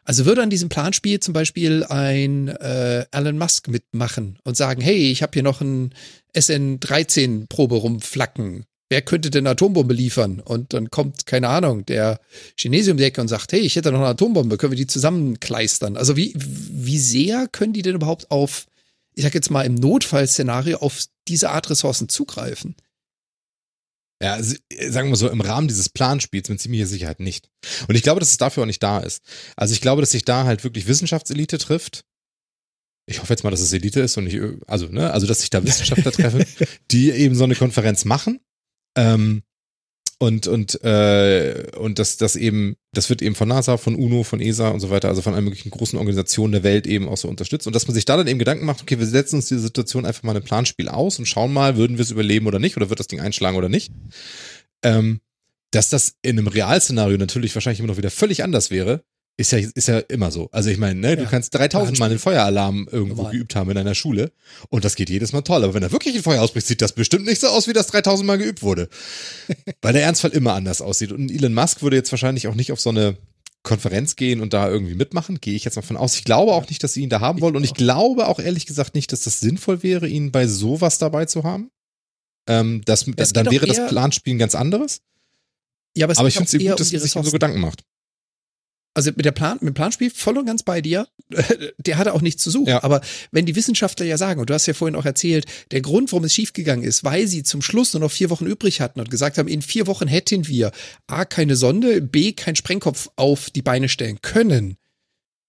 [0.06, 5.12] Also würde an diesem Planspiel zum Beispiel ein äh, Elon Musk mitmachen und sagen, hey,
[5.12, 5.94] ich habe hier noch ein
[6.36, 8.66] SN13-Probe rumflacken.
[8.90, 10.42] Wer könnte denn Atombombe liefern?
[10.42, 12.20] Und dann kommt, keine Ahnung, der
[12.56, 14.86] Chinese um die Ecke und sagt, hey, ich hätte noch eine Atombombe, können wir die
[14.86, 15.98] zusammenkleistern?
[15.98, 18.68] Also wie, wie sehr können die denn überhaupt auf,
[19.16, 22.76] ich sag jetzt mal im Notfallszenario, auf diese Art Ressourcen zugreifen?
[24.22, 27.50] Ja, äh, sagen wir so, im Rahmen dieses Planspiels mit ziemlicher Sicherheit nicht.
[27.88, 29.22] Und ich glaube, dass es dafür auch nicht da ist.
[29.56, 32.06] Also ich glaube, dass sich da halt wirklich Wissenschaftselite trifft.
[33.08, 35.50] Ich hoffe jetzt mal, dass es Elite ist und nicht, also, ne, also dass sich
[35.50, 36.46] da Wissenschaftler treffen,
[36.92, 38.40] die eben so eine Konferenz machen.
[38.98, 39.44] Ähm,
[40.18, 44.40] und, und, äh, und das, das eben, das wird eben von NASA, von UNO, von
[44.40, 47.28] ESA und so weiter, also von allen möglichen großen Organisationen der Welt eben auch so
[47.28, 47.68] unterstützt.
[47.68, 50.06] Und dass man sich da dann eben Gedanken macht, okay, wir setzen uns diese Situation
[50.06, 52.78] einfach mal in ein Planspiel aus und schauen mal, würden wir es überleben oder nicht,
[52.78, 53.92] oder wird das Ding einschlagen oder nicht.
[54.84, 55.20] Ähm,
[55.72, 59.04] dass das in einem Realszenario natürlich wahrscheinlich immer noch wieder völlig anders wäre,
[59.38, 60.50] ist ja, ist ja immer so.
[60.52, 61.30] Also ich meine, ne, du Ja.
[61.30, 63.34] kannst 3000 Mal einen Feueralarm irgendwo Normal.
[63.34, 64.32] geübt haben in einer Schule
[64.70, 65.64] und das geht jedes Mal toll.
[65.64, 67.88] Aber wenn da wirklich ein Feuer ausbricht, sieht das bestimmt nicht so aus, wie das
[67.88, 68.88] 3000 Mal geübt wurde.
[69.82, 71.12] Weil der Ernstfall immer anders aussieht.
[71.12, 73.18] Und Elon Musk würde jetzt wahrscheinlich auch nicht auf so eine
[73.64, 76.16] Konferenz gehen und da irgendwie mitmachen, gehe ich jetzt mal von aus.
[76.16, 78.68] Ich glaube auch nicht, dass sie ihn da haben wollen und ich glaube auch ehrlich
[78.68, 81.72] gesagt nicht, dass das sinnvoll wäre, ihn bei sowas dabei zu haben.
[82.48, 85.02] Ähm, das, dann wäre das Planspiel ein ganz anderes.
[85.98, 87.22] Ja, aber Aber ich finde es gut, dass um sich so.
[87.32, 87.84] Gedanken macht.
[88.96, 91.08] Also mit der Plan, mit dem Planspiel voll und ganz bei dir.
[91.78, 92.70] Der hatte auch nichts zu suchen.
[92.70, 92.84] Ja.
[92.84, 93.02] Aber
[93.32, 96.24] wenn die Wissenschaftler ja sagen, und du hast ja vorhin auch erzählt, der Grund, warum
[96.24, 99.38] es schiefgegangen ist, weil sie zum Schluss nur noch vier Wochen übrig hatten und gesagt
[99.38, 100.72] haben, in vier Wochen hätten wir
[101.08, 104.78] A, keine Sonde, B, keinen Sprengkopf auf die Beine stellen können.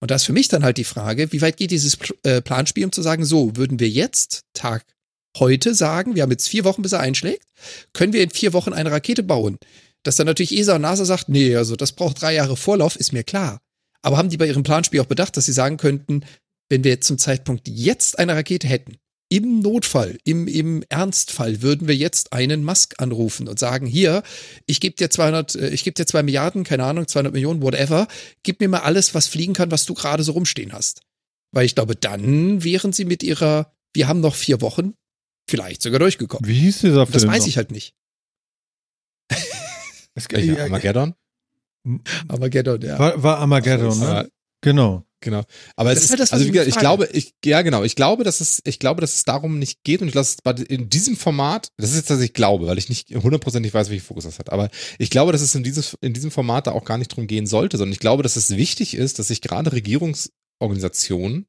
[0.01, 2.85] Und da ist für mich dann halt die Frage, wie weit geht dieses äh, Planspiel,
[2.85, 4.85] um zu sagen, so, würden wir jetzt, Tag
[5.39, 7.47] heute sagen, wir haben jetzt vier Wochen, bis er einschlägt,
[7.93, 9.59] können wir in vier Wochen eine Rakete bauen?
[10.07, 13.13] Dass dann natürlich ESA und NASA sagt, nee, also das braucht drei Jahre Vorlauf, ist
[13.13, 13.61] mir klar.
[14.03, 16.25] Aber haben die bei ihrem Planspiel auch bedacht, dass sie sagen könnten,
[16.69, 21.89] wenn wir jetzt zum Zeitpunkt jetzt eine Rakete hätten, im Notfall, im, im Ernstfall würden
[21.89, 24.23] wir jetzt einen Musk anrufen und sagen, hier,
[24.67, 28.07] ich gebe dir 200, äh, ich gebe dir zwei Milliarden, keine Ahnung, 200 Millionen, whatever,
[28.45, 31.01] gib mir mal alles, was fliegen kann, was du gerade so rumstehen hast.
[31.53, 34.95] Weil ich glaube, dann wären sie mit ihrer, wir haben noch vier Wochen,
[35.51, 36.49] vielleicht sogar durchgekommen.
[36.49, 37.33] Wie hieß dieser Und das Film?
[37.33, 37.95] weiß ich halt nicht.
[40.17, 41.15] Es, ja, Armageddon?
[42.29, 42.99] Armageddon, ja.
[42.99, 44.09] war, war Armageddon, ne?
[44.09, 44.29] Aber,
[44.63, 45.05] Genau.
[45.21, 45.45] genau.
[45.77, 47.85] Aber Das es ist halt das, also ich wie gesagt, ich glaube, ich, ja genau,
[47.85, 50.43] ich glaube, dass es, ich glaube, dass es darum nicht geht und ich lasse es
[50.43, 53.91] bei, in diesem Format, das ist jetzt, dass ich glaube, weil ich nicht hundertprozentig weiß,
[53.91, 56.73] welchen Fokus das hat, aber ich glaube, dass es in dieses, in diesem Format da
[56.73, 59.41] auch gar nicht drum gehen sollte, sondern ich glaube, dass es wichtig ist, dass sich
[59.41, 61.47] gerade Regierungsorganisationen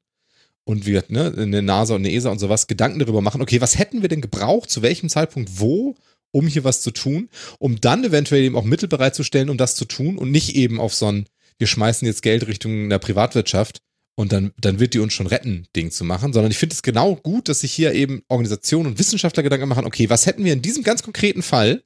[0.64, 3.60] und wie gesagt, ne, eine NASA und eine ESA und sowas Gedanken darüber machen, okay,
[3.60, 5.96] was hätten wir denn gebraucht, zu welchem Zeitpunkt, wo,
[6.32, 7.28] um hier was zu tun,
[7.58, 10.94] um dann eventuell eben auch Mittel bereitzustellen, um das zu tun und nicht eben auf
[10.94, 11.26] so ein,
[11.58, 13.80] wir schmeißen jetzt Geld Richtung der Privatwirtschaft
[14.16, 16.82] und dann, dann wird die uns schon retten, Ding zu machen, sondern ich finde es
[16.82, 20.52] genau gut, dass sich hier eben Organisationen und Wissenschaftler Gedanken machen, okay, was hätten wir
[20.52, 21.82] in diesem ganz konkreten Fall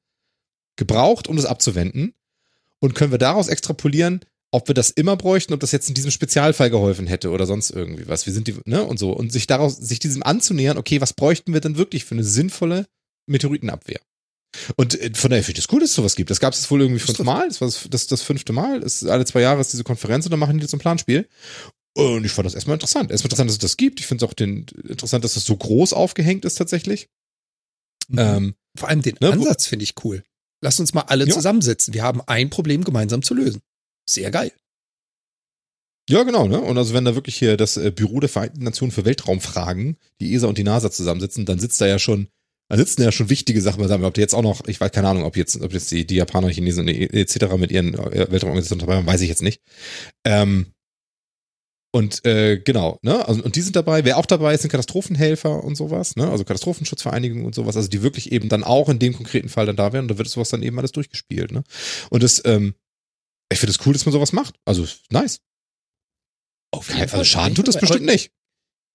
[0.76, 2.14] gebraucht, um das abzuwenden
[2.80, 4.20] und können wir daraus extrapolieren,
[4.50, 7.70] ob wir das immer bräuchten, ob das jetzt in diesem Spezialfall geholfen hätte oder sonst
[7.70, 8.26] irgendwie was.
[8.26, 9.12] Wir sind die, ne, und so.
[9.12, 12.86] Und sich daraus, sich diesem anzunähern, okay, was bräuchten wir denn wirklich für eine sinnvolle
[13.26, 14.00] Meteoritenabwehr?
[14.76, 16.30] Und äh, von daher finde ich das cool, dass es sowas gibt.
[16.30, 17.48] Das gab es wohl irgendwie fünfmal.
[17.48, 18.80] Das war das, das, das fünfte Mal.
[18.80, 21.28] Das ist alle zwei Jahre ist diese Konferenz und dann machen die jetzt ein Planspiel.
[21.94, 23.10] Und ich fand das erstmal interessant.
[23.10, 24.00] Erstmal interessant, dass es das gibt.
[24.00, 27.08] Ich finde es auch den, interessant, dass das so groß aufgehängt ist tatsächlich.
[28.16, 30.22] Ähm, Vor allem den Ne, Ansatz finde ich cool.
[30.62, 31.32] Lass uns mal alle Ja.
[31.34, 31.92] zusammensetzen.
[31.94, 33.62] Wir haben ein Problem gemeinsam zu lösen.
[34.08, 34.52] Sehr geil.
[36.08, 36.60] Ja, genau, ne?
[36.60, 40.34] Und also wenn da wirklich hier das äh, Büro der Vereinten Nationen für Weltraumfragen, die
[40.34, 42.28] ESA und die NASA zusammensitzen, dann sitzt da ja schon,
[42.72, 44.06] da sitzen ja schon wichtige Sachen beisammen.
[44.06, 46.14] Ob die jetzt auch noch, ich weiß keine Ahnung, ob jetzt, ob jetzt die, die
[46.14, 47.54] Japaner, Chinesen und etc.
[47.58, 49.60] mit ihren äh, Weltraumorganisationen dabei waren, weiß ich jetzt nicht.
[50.24, 50.72] Ähm,
[51.94, 53.28] und äh, genau, ne?
[53.28, 56.30] Also, und die sind dabei, wer auch dabei ist, sind Katastrophenhelfer und sowas, ne?
[56.30, 59.76] Also Katastrophenschutzvereinigungen und sowas, also die wirklich eben dann auch in dem konkreten Fall dann
[59.76, 61.64] da wären und da wird sowas dann eben alles durchgespielt, ne?
[62.08, 62.74] Und das, ähm,
[63.52, 64.54] ich finde es cool, dass man sowas macht.
[64.64, 65.40] Also nice.
[66.70, 68.32] Auf Also Schaden tut das bestimmt nicht.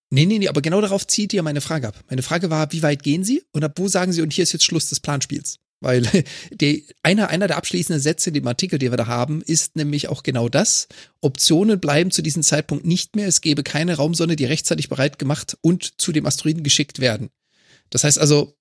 [0.10, 2.04] Nee, nee, nee, aber genau darauf zieht ja meine Frage ab.
[2.10, 4.54] Meine Frage war, wie weit gehen Sie und ab wo sagen Sie, und hier ist
[4.54, 5.60] jetzt Schluss des Planspiels?
[5.80, 6.02] Weil
[6.52, 10.08] die, einer, einer der abschließenden Sätze in dem Artikel, den wir da haben, ist nämlich
[10.08, 10.88] auch genau das.
[11.22, 13.28] Optionen bleiben zu diesem Zeitpunkt nicht mehr.
[13.28, 17.30] Es gäbe keine Raumsonde, die rechtzeitig bereit gemacht und zu dem Asteroiden geschickt werden.
[17.90, 18.58] Das heißt also,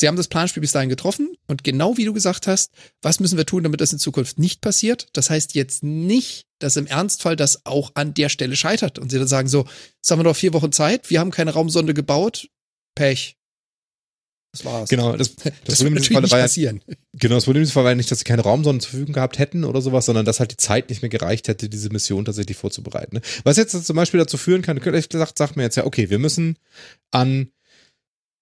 [0.00, 2.72] Sie haben das Planspiel bis dahin getroffen und genau wie du gesagt hast,
[3.02, 5.08] was müssen wir tun, damit das in Zukunft nicht passiert?
[5.12, 9.18] Das heißt jetzt nicht, dass im Ernstfall das auch an der Stelle scheitert und sie
[9.18, 9.66] dann sagen so,
[9.96, 12.48] jetzt haben wir noch vier Wochen Zeit, wir haben keine Raumsonde gebaut,
[12.94, 13.38] Pech.
[14.52, 14.88] Das war's.
[14.88, 16.80] Genau, das, das, Das, Problem wird Fall natürlich nicht war ja, passieren.
[17.12, 19.14] genau, das Problem in diesem Fall war ja nicht, dass sie keine Raumsonden zur Verfügung
[19.14, 22.24] gehabt hätten oder sowas, sondern dass halt die Zeit nicht mehr gereicht hätte, diese Mission
[22.24, 23.16] tatsächlich vorzubereiten.
[23.16, 23.22] Ne?
[23.44, 26.18] Was jetzt zum Beispiel dazu führen kann, ehrlich gesagt, sagt mir jetzt ja, okay, wir
[26.18, 26.56] müssen
[27.10, 27.50] an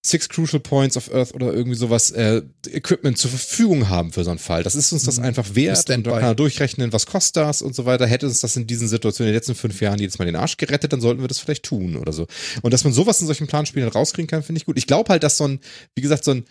[0.07, 4.31] Six Crucial Points of Earth oder irgendwie sowas äh, Equipment zur Verfügung haben für so
[4.31, 4.63] einen Fall.
[4.63, 5.25] Das ist uns das Mhm.
[5.25, 5.77] einfach wert.
[5.77, 6.11] Und Standby.
[6.11, 8.07] da kann er durchrechnen, was kostet das und so weiter.
[8.07, 10.57] Hätte uns das in diesen Situationen in den letzten fünf Jahren jedes Mal den Arsch
[10.57, 12.27] gerettet, dann sollten wir das vielleicht tun oder so.
[12.63, 14.79] Und dass man sowas in solchen Planspielen rauskriegen kann, finde ich gut.
[14.79, 15.61] Ich glaube halt, dass so ein,
[15.95, 16.45] wie gesagt, so ein,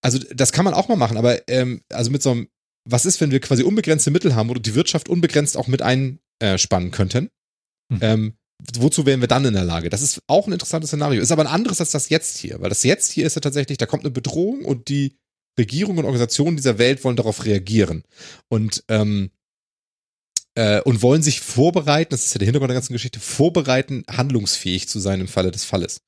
[0.00, 2.48] also das kann man auch mal machen, aber ähm, also mit so einem,
[2.88, 6.90] was ist, wenn wir quasi unbegrenzte Mittel haben oder die Wirtschaft unbegrenzt auch mit einspannen
[6.90, 7.28] könnten?
[7.88, 7.98] Mhm.
[8.00, 8.32] Ähm,
[8.76, 9.90] wozu wären wir dann in der Lage?
[9.90, 11.20] Das ist auch ein interessantes Szenario.
[11.20, 13.78] Ist aber ein anderes als das jetzt hier, weil das jetzt hier ist ja tatsächlich,
[13.78, 15.16] da kommt eine Bedrohung und die
[15.58, 18.04] Regierungen und Organisationen dieser Welt wollen darauf reagieren.
[18.48, 19.30] Und, ähm,
[20.54, 24.88] äh, und wollen sich vorbereiten, das ist ja der Hintergrund der ganzen Geschichte, vorbereiten, handlungsfähig
[24.88, 26.00] zu sein im Falle des Falles.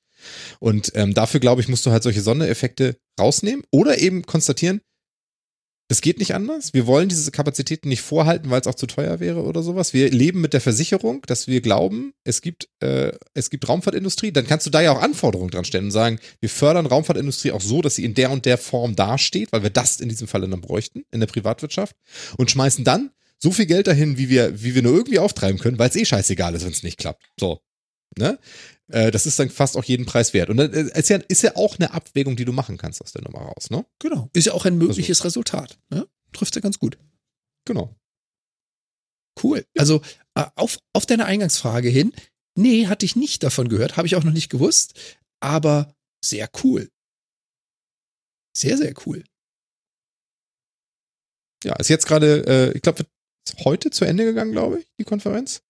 [0.58, 4.80] Und ähm, dafür, glaube ich, musst du halt solche Sondereffekte rausnehmen oder eben konstatieren,
[5.88, 6.72] es geht nicht anders.
[6.72, 9.92] Wir wollen diese Kapazitäten nicht vorhalten, weil es auch zu teuer wäre oder sowas.
[9.92, 14.32] Wir leben mit der Versicherung, dass wir glauben, es gibt, äh, es gibt Raumfahrtindustrie.
[14.32, 17.60] Dann kannst du da ja auch Anforderungen dran stellen und sagen, wir fördern Raumfahrtindustrie auch
[17.60, 20.48] so, dass sie in der und der Form dasteht, weil wir das in diesem Falle
[20.48, 21.94] dann bräuchten, in der Privatwirtschaft.
[22.38, 25.78] Und schmeißen dann so viel Geld dahin, wie wir, wie wir nur irgendwie auftreiben können,
[25.78, 27.22] weil es eh scheißegal ist, wenn es nicht klappt.
[27.38, 27.60] So.
[28.16, 28.38] Ne?
[28.88, 30.50] Äh, das ist dann fast auch jeden Preis wert.
[30.50, 33.12] Und dann äh, ist ja, ist ja auch eine Abwägung, die du machen kannst aus
[33.12, 33.86] der Nummer raus, ne?
[33.98, 34.28] Genau.
[34.32, 35.78] Ist ja auch ein mögliches Resultat.
[35.90, 36.06] Ne?
[36.32, 36.98] Trifft ja ganz gut.
[37.66, 37.94] Genau.
[39.42, 39.64] Cool.
[39.76, 40.02] Also
[40.34, 42.12] äh, auf, auf deine Eingangsfrage hin,
[42.56, 44.94] nee, hatte ich nicht davon gehört, habe ich auch noch nicht gewusst,
[45.40, 45.94] aber
[46.24, 46.90] sehr cool.
[48.56, 49.24] Sehr, sehr cool.
[51.64, 53.06] Ja, ist jetzt gerade, äh, ich glaube,
[53.64, 55.62] heute zu Ende gegangen, glaube ich, die Konferenz.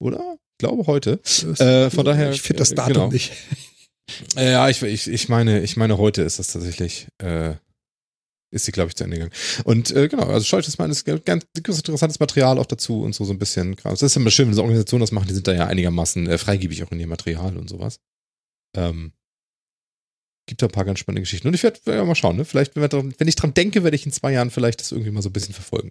[0.00, 0.38] Oder?
[0.56, 1.20] Ich glaube heute.
[1.58, 3.08] Äh, von daher, Ich finde das äh, Datum genau.
[3.08, 3.32] nicht.
[4.36, 7.54] Äh, ja, ich, ich, ich meine, ich meine, heute ist das tatsächlich, äh,
[8.52, 9.34] ist sie, glaube ich, zu Ende gegangen.
[9.64, 12.66] Und äh, genau, also schaut euch das mal an, gibt ganz gibt interessantes Material auch
[12.66, 13.74] dazu und so, so ein bisschen.
[13.82, 16.38] Das ist immer schön, wenn so Organisationen das machen, die sind da ja einigermaßen äh,
[16.38, 17.98] freigebig auch in ihrem Material und sowas.
[18.76, 19.12] Ähm,
[20.46, 21.48] gibt da ein paar ganz spannende Geschichten.
[21.48, 22.44] Und ich werde werd ja mal schauen, ne?
[22.44, 25.10] Vielleicht, wenn, dran, wenn ich dran denke, werde ich in zwei Jahren vielleicht das irgendwie
[25.10, 25.90] mal so ein bisschen verfolgen.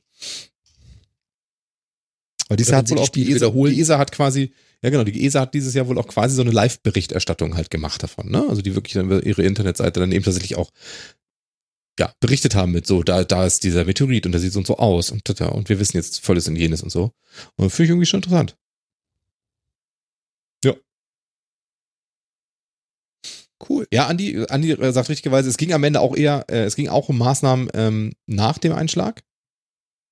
[2.48, 4.52] Weil diese Oder hat wohl die auch die ESA, die ESA hat quasi,
[4.84, 8.04] ja genau, die ESA hat dieses Jahr wohl auch quasi so eine Live-Berichterstattung halt gemacht
[8.04, 8.46] davon, ne?
[8.48, 10.70] Also die wirklich dann über ihre Internetseite dann eben tatsächlich auch
[11.98, 14.68] ja, berichtet haben mit so, da, da ist dieser Meteorit und der sieht so und
[14.68, 17.12] so aus und, tata, und wir wissen jetzt volles und jenes und so.
[17.56, 18.58] Und finde ich irgendwie schon interessant.
[23.68, 23.88] Cool.
[23.92, 26.90] Ja, Andi, Andi äh, sagt richtigerweise, es ging am Ende auch eher, äh, es ging
[26.90, 29.24] auch um Maßnahmen ähm, nach dem Einschlag.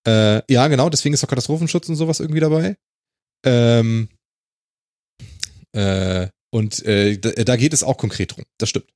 [0.06, 2.76] Äh, ja, genau, deswegen ist auch Katastrophenschutz und sowas irgendwie dabei.
[3.46, 4.10] Ähm,
[5.74, 8.90] äh, und äh, da, geht es auch konkret drum, das stimmt.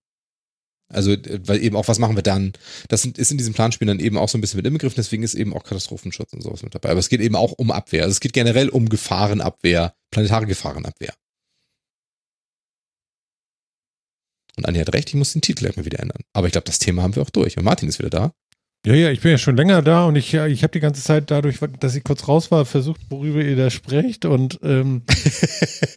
[0.90, 2.54] Also, äh, weil eben auch, was machen wir dann?
[2.88, 5.34] Das ist in diesem Planspiel dann eben auch so ein bisschen mit inbegriffen, deswegen ist
[5.34, 6.90] eben auch Katastrophenschutz und sowas mit dabei.
[6.90, 8.04] Aber es geht eben auch um Abwehr.
[8.04, 11.14] Also es geht generell um Gefahrenabwehr, planetare Gefahrenabwehr.
[14.58, 16.22] Und Andi hat recht, ich muss den Titel mal wieder ändern.
[16.34, 17.58] Aber ich glaube, das Thema haben wir auch durch.
[17.58, 18.34] Und Martin ist wieder da.
[18.88, 21.30] Ja, ja, ich bin ja schon länger da und ich, ich habe die ganze Zeit
[21.30, 25.02] dadurch, dass ich kurz raus war, versucht, worüber ihr da sprecht und ähm,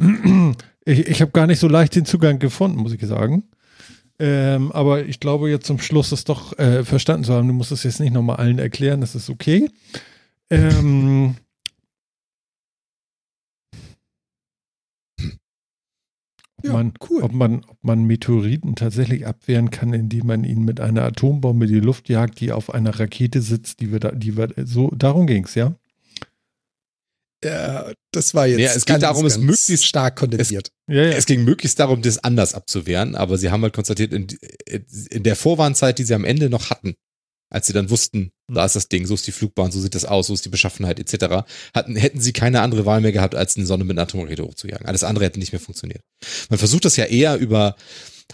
[0.84, 3.44] ich, ich habe gar nicht so leicht den Zugang gefunden, muss ich sagen.
[4.18, 7.46] Ähm, aber ich glaube jetzt zum Schluss es doch äh, verstanden zu haben.
[7.46, 9.70] Du musst es jetzt nicht nochmal allen erklären, das ist okay.
[10.50, 11.36] Ähm,
[16.60, 17.22] ob, Ja, man, cool.
[17.22, 21.72] ob, man, ob man Meteoriten tatsächlich abwehren kann, indem man ihn mit einer Atombombe in
[21.72, 25.26] die Luft jagt, die auf einer Rakete sitzt, die wir da, die wir, so, darum
[25.26, 25.74] ging's, ja?
[27.42, 30.72] Ja, das war jetzt Ja, es geht darum, es möglichst- stark kondensiert.
[30.88, 31.12] Ja, ja.
[31.12, 34.26] Es ging möglichst darum, das anders abzuwehren, aber sie haben halt konstatiert, in,
[35.10, 36.94] in der Vorwarnzeit, die sie am Ende noch hatten,
[37.50, 40.04] als sie dann wussten, da ist das Ding, so ist die Flugbahn, so sieht das
[40.04, 41.44] aus, so ist die Beschaffenheit etc.,
[41.74, 44.86] hatten, hätten sie keine andere Wahl mehr gehabt, als eine Sonne mit einer Atomrakete hochzujagen.
[44.86, 46.02] Alles andere hätte nicht mehr funktioniert.
[46.48, 47.76] Man versucht das ja eher über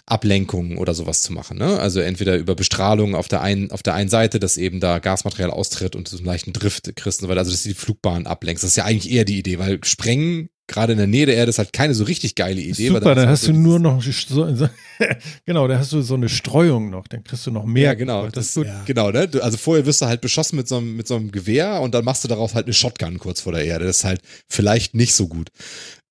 [0.05, 1.57] Ablenkungen oder sowas zu machen.
[1.57, 1.79] Ne?
[1.79, 5.51] Also entweder über Bestrahlung auf der einen, auf der einen Seite, dass eben da Gasmaterial
[5.51, 8.27] austritt und so einen leichten Drift kriegst und so weiter, also dass du die Flugbahn
[8.27, 8.63] ablenkst.
[8.63, 11.51] Das ist ja eigentlich eher die Idee, weil Sprengen gerade in der Nähe der Erde
[11.51, 12.89] ist halt keine so richtig geile Idee.
[12.89, 14.47] Super, dann da ist hast halt du nur noch, so,
[15.47, 17.85] genau, da hast du so eine Streuung noch, dann kriegst du noch mehr.
[17.85, 18.29] Ja, genau.
[18.29, 18.67] Das Das.
[18.67, 18.83] Ja.
[18.85, 19.29] Genau, ne?
[19.29, 21.95] Du, also vorher wirst du halt beschossen mit so, einem, mit so einem Gewehr und
[21.95, 23.85] dann machst du darauf halt eine Shotgun kurz vor der Erde.
[23.85, 25.51] Das ist halt vielleicht nicht so gut.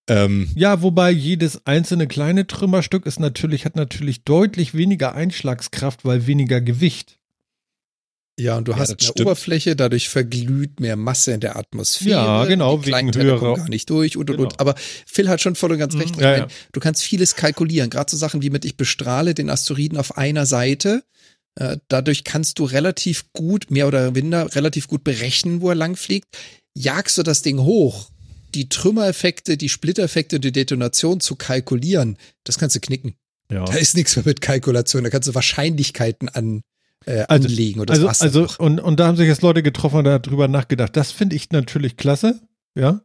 [0.07, 6.27] Ähm, Ja, wobei jedes einzelne kleine Trümmerstück ist natürlich, hat natürlich deutlich weniger Einschlagskraft, weil
[6.27, 7.17] weniger Gewicht.
[8.37, 9.21] Ja, und du Ja, hast mehr stimmt.
[9.21, 12.09] Oberfläche, dadurch verglüht mehr Masse in der Atmosphäre.
[12.11, 14.49] Ja, genau, Die wegen kommen höherer- gar nicht durch und und Genau.
[14.49, 14.59] und.
[14.59, 14.75] Aber
[15.05, 16.15] Phil hat schon voll und ganz Mhm, recht.
[16.17, 16.47] Ich ja, ja.
[16.73, 20.45] Du kannst vieles kalkulieren, gerade so Sachen wie mit ich bestrahle den Asteroiden auf einer
[20.45, 21.03] Seite.
[21.57, 25.95] Äh, dadurch kannst du relativ gut, mehr oder minder, relativ gut berechnen, wo er lang
[25.95, 26.27] fliegt.
[26.73, 28.09] Jagst du das Ding hoch,
[28.53, 33.15] die Trümmereffekte, die Splittereffekte und die Detonation zu kalkulieren, das kannst du knicken.
[33.49, 33.63] Ja.
[33.63, 36.61] Da ist nichts mehr mit Kalkulation, da kannst du Wahrscheinlichkeiten an,
[37.05, 39.41] äh, Also- anlegen und das Also, war's dann also und, und da haben sich jetzt
[39.41, 40.95] Leute getroffen und darüber nachgedacht.
[40.95, 42.41] Das finde ich natürlich klasse.
[42.75, 43.01] Ja.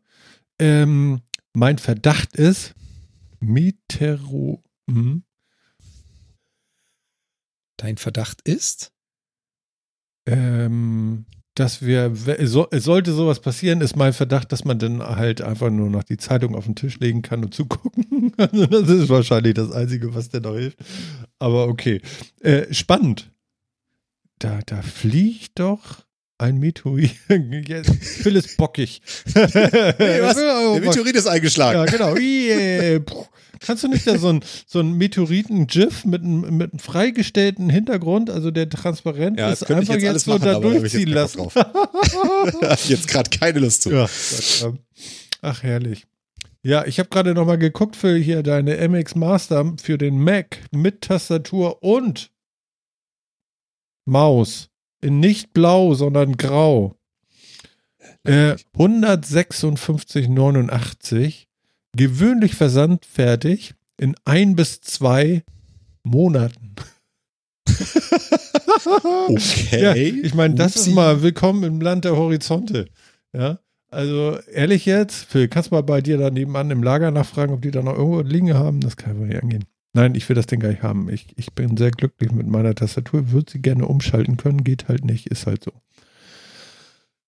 [0.59, 1.21] Ähm,
[1.55, 2.75] mein Verdacht ist,
[3.41, 4.63] Metero.
[4.89, 5.23] Hm,
[7.77, 8.93] Dein Verdacht ist?
[10.27, 11.25] ähm,
[11.55, 12.13] dass wir,
[12.45, 16.17] so, sollte sowas passieren, ist mein Verdacht, dass man dann halt einfach nur noch die
[16.19, 18.33] Zeitung auf den Tisch legen kann und zugucken.
[18.37, 20.79] Also das ist wahrscheinlich das Einzige, was dir noch hilft.
[21.39, 22.01] Aber okay.
[22.41, 23.31] Äh, spannend.
[24.41, 26.05] Da, da fliegt doch
[26.39, 27.11] ein Meteorit.
[28.01, 29.03] Phil ist bockig.
[29.35, 30.37] Hey, was?
[30.37, 31.79] Der Meteorit ist eingeschlagen.
[31.79, 32.17] ja, genau.
[32.17, 33.01] Yeah.
[33.61, 38.31] Kannst du nicht da so ein, so ein Meteoriten-GIF mit, einem- mit einem freigestellten Hintergrund,
[38.31, 41.49] also der transparent Ja, ist, einfach jetzt jetzt, so machen, da durchziehen jetzt lassen?
[42.89, 43.91] jetzt gerade keine Lust zu.
[43.93, 44.09] ja,
[44.65, 44.79] ähm,
[45.43, 46.07] ach, herrlich.
[46.63, 50.59] Ja, ich habe gerade noch mal geguckt für hier deine MX Master für den Mac
[50.71, 52.31] mit Tastatur und
[54.11, 54.69] Maus.
[55.01, 56.95] In nicht blau, sondern grau.
[58.25, 61.47] Äh, 156,89.
[61.97, 65.43] Gewöhnlich versandfertig in ein bis zwei
[66.03, 66.75] Monaten.
[69.29, 69.83] Okay.
[69.83, 70.95] Ja, ich meine, das ist Upsi.
[70.95, 72.87] mal willkommen im Land der Horizonte.
[73.33, 73.59] Ja,
[73.91, 77.63] also ehrlich jetzt, Phil, kannst du mal bei dir da nebenan im Lager nachfragen, ob
[77.63, 78.81] die da noch irgendwo Dinge haben?
[78.81, 79.65] Das kann ich wohl nicht angehen.
[79.93, 81.09] Nein, ich will das Ding gar nicht haben.
[81.09, 85.05] Ich, ich bin sehr glücklich mit meiner Tastatur, würde sie gerne umschalten können, geht halt
[85.05, 85.73] nicht, ist halt so.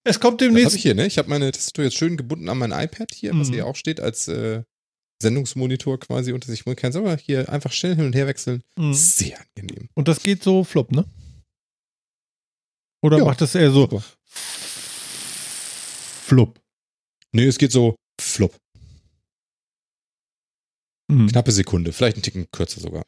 [0.04, 0.76] Es kommt Das habe demnächst.
[0.76, 1.06] ich hier, ne?
[1.06, 3.52] Ich habe meine Tastatur jetzt schön gebunden an mein iPad hier, was Mhm.
[3.54, 4.62] hier auch steht als äh,
[5.20, 6.66] Sendungsmonitor quasi unter sich.
[6.66, 8.62] Man kann aber hier einfach schnell hin und her wechseln.
[8.76, 8.94] Mhm.
[8.94, 9.88] Sehr angenehm.
[9.94, 11.04] Und das geht so flop, ne?
[13.04, 14.04] Oder Ja, macht das eher so super.
[16.24, 16.60] flupp?
[17.32, 18.56] Nee, es geht so flop.
[21.12, 21.28] Mhm.
[21.28, 23.04] Knappe Sekunde, vielleicht einen Ticken kürzer sogar.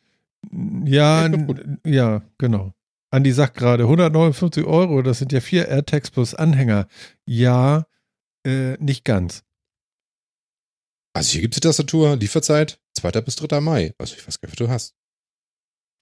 [0.84, 1.28] Ja,
[1.84, 2.72] Ja, genau.
[3.10, 6.88] Andi sagt gerade 159 Euro, das sind ja vier AirTags plus Anhänger.
[7.26, 7.86] Ja,
[8.46, 9.42] äh, nicht ganz.
[11.14, 13.12] Also hier gibt es die Tastatur, Lieferzeit 2.
[13.22, 13.60] bis 3.
[13.60, 13.94] Mai.
[13.98, 14.94] Also ich weiß gar nicht, was du hast.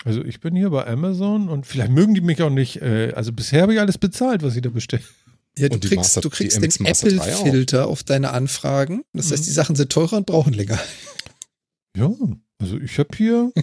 [0.05, 2.81] Also ich bin hier bei Amazon und vielleicht mögen die mich auch nicht.
[2.83, 5.05] Äh, also bisher habe ich alles bezahlt, was ich da bestellt.
[5.59, 7.41] Ja, du kriegst, Master- du kriegst den MX Master 3 auch.
[7.41, 9.05] Apple-Filter auf deine Anfragen.
[9.13, 9.47] Das heißt, Mhm.
[9.47, 10.79] die Sachen sind teurer und brauchen länger.
[11.97, 12.11] Ja,
[12.59, 13.53] also ich habe hier,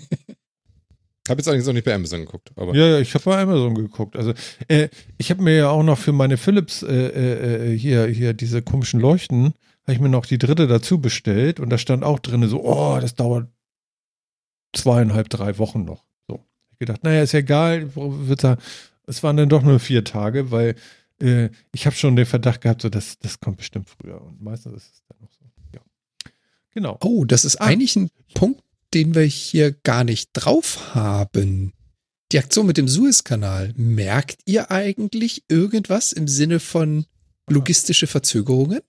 [1.29, 2.51] Ich habe jetzt allerdings auch nicht bei Amazon geguckt.
[2.55, 4.15] Aber ja, ja, ich habe bei Amazon geguckt.
[4.15, 4.33] Also
[4.67, 4.89] äh,
[5.19, 8.63] ich habe mir ja auch noch für meine Philips äh, äh, äh, hier hier diese
[8.63, 9.53] komischen Leuchten
[9.83, 12.97] habe ich mir noch die dritte dazu bestellt und da stand auch drin so, oh,
[12.99, 13.47] das dauert
[14.75, 16.03] zweieinhalb, drei Wochen noch.
[16.27, 16.45] So.
[16.71, 18.57] Ich gedacht, naja, ist ja egal, wird da,
[19.05, 20.75] es waren dann doch nur vier Tage, weil
[21.21, 24.19] äh, ich habe schon den Verdacht gehabt, so das, das kommt bestimmt früher.
[24.19, 25.38] Und meistens ist es dann noch so.
[26.79, 26.97] Genau.
[27.03, 27.65] Oh, das ist Ah.
[27.65, 28.61] eigentlich ein Punkt,
[28.93, 31.73] den wir hier gar nicht drauf haben.
[32.31, 33.73] Die Aktion mit dem Suezkanal.
[33.75, 37.05] Merkt ihr eigentlich irgendwas im Sinne von
[37.49, 38.79] logistische Verzögerungen?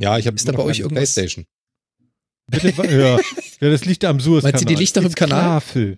[0.00, 1.44] ja, ich habe Ist da bei euch irgendwas- Playstation.
[2.50, 3.16] Bitte, ja.
[3.60, 4.52] ja, das liegt am Suezkanal.
[4.54, 5.60] Meinst du, die liegt doch im Ist Kanal?
[5.60, 5.94] Klar.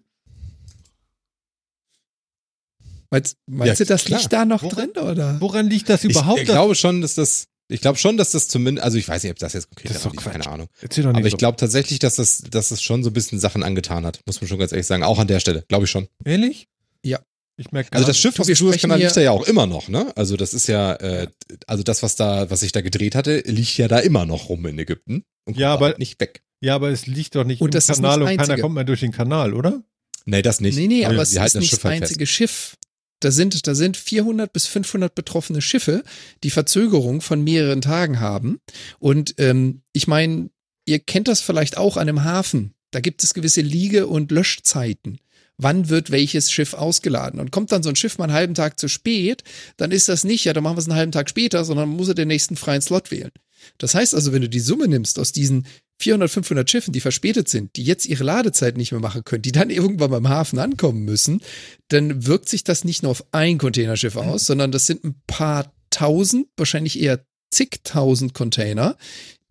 [3.10, 4.20] Meinst, meinst Ja, du, das klar.
[4.20, 5.40] liegt da noch Woran- drin, oder?
[5.40, 6.40] Woran liegt das überhaupt?
[6.40, 9.22] Ich, ich glaube schon, dass das, ich glaube schon, dass das zumindest, also ich weiß
[9.22, 10.68] nicht, ob das jetzt konkret Das ist doch keine Ahnung.
[10.80, 13.38] Erzähl doch nicht Aber ich glaube tatsächlich, dass das, dass das schon so ein bisschen
[13.38, 15.02] Sachen angetan hat, muss man schon ganz ehrlich sagen.
[15.02, 16.08] Auch an der Stelle, glaube ich schon.
[16.24, 16.68] Ehrlich?
[17.04, 17.20] Ja.
[17.56, 20.12] Ich merke Also das Schiff aus Suezkanal liegt da ja auch immer noch, ne?
[20.16, 21.28] Also das ist ja, äh,
[21.66, 24.64] also das, was da, was ich da gedreht hatte, liegt ja da immer noch rum
[24.66, 25.24] in Ägypten.
[25.44, 26.42] Und Ja, kommt aber- halt nicht weg.
[26.62, 28.60] Ja, aber es liegt doch nicht Und im das ist nicht Kanal das und keiner
[28.60, 29.82] kommt mehr durch den Kanal, oder?
[30.26, 30.76] Nee, das nicht.
[30.76, 32.76] Nee, nee, Aber aber es ist das nicht Schiff das halt einzige Schiff.
[33.20, 36.02] Da sind, da sind 400 bis 500 betroffene Schiffe,
[36.42, 38.60] die Verzögerung von mehreren Tagen haben.
[38.98, 40.50] Und ähm, ich meine,
[40.86, 42.74] ihr kennt das vielleicht auch an einem Hafen.
[42.90, 45.18] Da gibt es gewisse Liege- und Löschzeiten.
[45.56, 47.38] Wann wird welches Schiff ausgeladen?
[47.38, 49.44] Und kommt dann so ein Schiff mal einen halben Tag zu spät,
[49.76, 52.08] dann ist das nicht, ja, dann machen wir es einen halben Tag später, sondern muss
[52.08, 53.30] er den nächsten freien Slot wählen.
[53.76, 55.66] Das heißt also, wenn du die Summe nimmst aus diesen
[56.00, 59.52] 400, 500 Schiffen, die verspätet sind, die jetzt ihre Ladezeit nicht mehr machen können, die
[59.52, 61.42] dann irgendwann beim Hafen ankommen müssen,
[61.88, 65.72] dann wirkt sich das nicht nur auf ein Containerschiff aus, sondern das sind ein paar
[65.90, 68.96] tausend, wahrscheinlich eher zigtausend Container,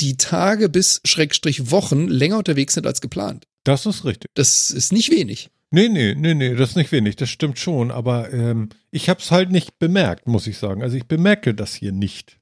[0.02, 3.46] die Tage bis Schrägstrich Wochen länger unterwegs sind als geplant.
[3.64, 4.32] Das ist richtig.
[4.34, 5.50] Das ist nicht wenig.
[5.72, 9.20] Nee, nee, nee, nee, das ist nicht wenig, das stimmt schon, aber ähm, ich habe
[9.20, 10.82] es halt nicht bemerkt, muss ich sagen.
[10.82, 12.40] Also ich bemerke das hier nicht.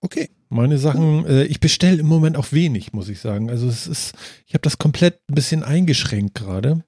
[0.00, 0.30] Okay.
[0.48, 3.50] Meine Sachen, äh, ich bestelle im Moment auch wenig, muss ich sagen.
[3.50, 4.14] Also es ist,
[4.46, 6.84] ich habe das komplett ein bisschen eingeschränkt gerade.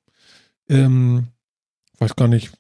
[0.69, 1.29] Ähm,
[1.99, 2.53] weiß gar nicht.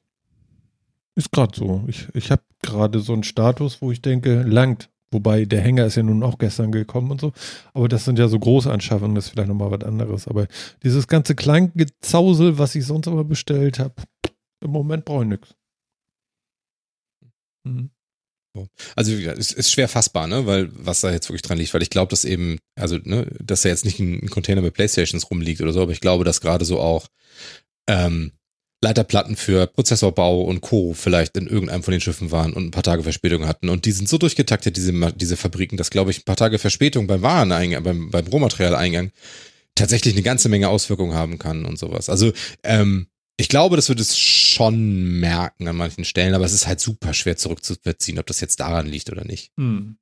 [1.14, 1.84] Ist gerade so.
[1.86, 4.90] Ich, ich habe gerade so einen Status, wo ich denke, langt.
[5.10, 7.32] Wobei der Hänger ist ja nun auch gestern gekommen und so.
[7.72, 10.28] Aber das sind ja so große Anschaffungen, das ist vielleicht nochmal was anderes.
[10.28, 10.46] Aber
[10.82, 13.94] dieses ganze Kleingezausel, was ich sonst immer bestellt habe,
[14.60, 15.54] im Moment brauche ich nichts.
[17.64, 17.90] Mhm.
[18.96, 21.90] Also es ist schwer fassbar, ne, weil was da jetzt wirklich dran liegt, weil ich
[21.90, 25.72] glaube, dass eben, also ne, dass da jetzt nicht ein Container mit Playstations rumliegt oder
[25.72, 27.06] so, aber ich glaube, dass gerade so auch
[27.88, 28.32] ähm,
[28.80, 30.94] Leiterplatten für Prozessorbau und Co.
[30.94, 33.68] vielleicht in irgendeinem von den Schiffen waren und ein paar Tage Verspätung hatten.
[33.68, 37.08] Und die sind so durchgetaktet, diese, diese Fabriken, dass, glaube ich, ein paar Tage Verspätung
[37.08, 39.10] beim Wareneingang, beim, beim Rohmaterialeingang
[39.74, 42.08] tatsächlich eine ganze Menge Auswirkungen haben kann und sowas.
[42.08, 42.32] Also,
[42.62, 43.08] ähm,
[43.40, 47.14] ich glaube, das wird es schon merken an manchen Stellen, aber es ist halt super
[47.14, 49.52] schwer zurückzuziehen, ob das jetzt daran liegt oder nicht.
[49.56, 49.96] Hm.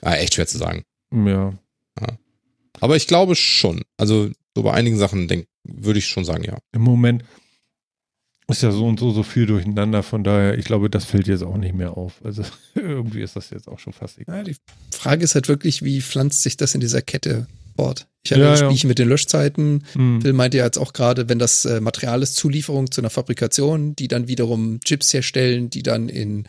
[0.00, 0.84] Ah, echt schwer zu sagen.
[1.12, 1.54] Ja.
[2.00, 2.18] ja.
[2.80, 3.82] Aber ich glaube schon.
[3.96, 6.58] Also, so bei einigen Sachen denk, würde ich schon sagen, ja.
[6.72, 7.24] Im Moment,
[8.48, 11.42] ist ja so und so so viel durcheinander, von daher, ich glaube, das fällt jetzt
[11.42, 12.20] auch nicht mehr auf.
[12.24, 12.42] Also
[12.74, 14.38] irgendwie ist das jetzt auch schon fast egal.
[14.38, 14.56] Ja, die
[14.90, 17.46] Frage ist halt wirklich, wie pflanzt sich das in dieser Kette
[17.76, 18.06] fort?
[18.24, 18.90] Ich hatte ja, das Spielchen ja.
[18.90, 19.84] mit den Löschzeiten.
[19.92, 20.22] Hm.
[20.22, 23.94] Phil meinte ja jetzt auch gerade, wenn das äh, Material ist, Zulieferung zu einer Fabrikation,
[23.94, 26.48] die dann wiederum Chips herstellen, die dann in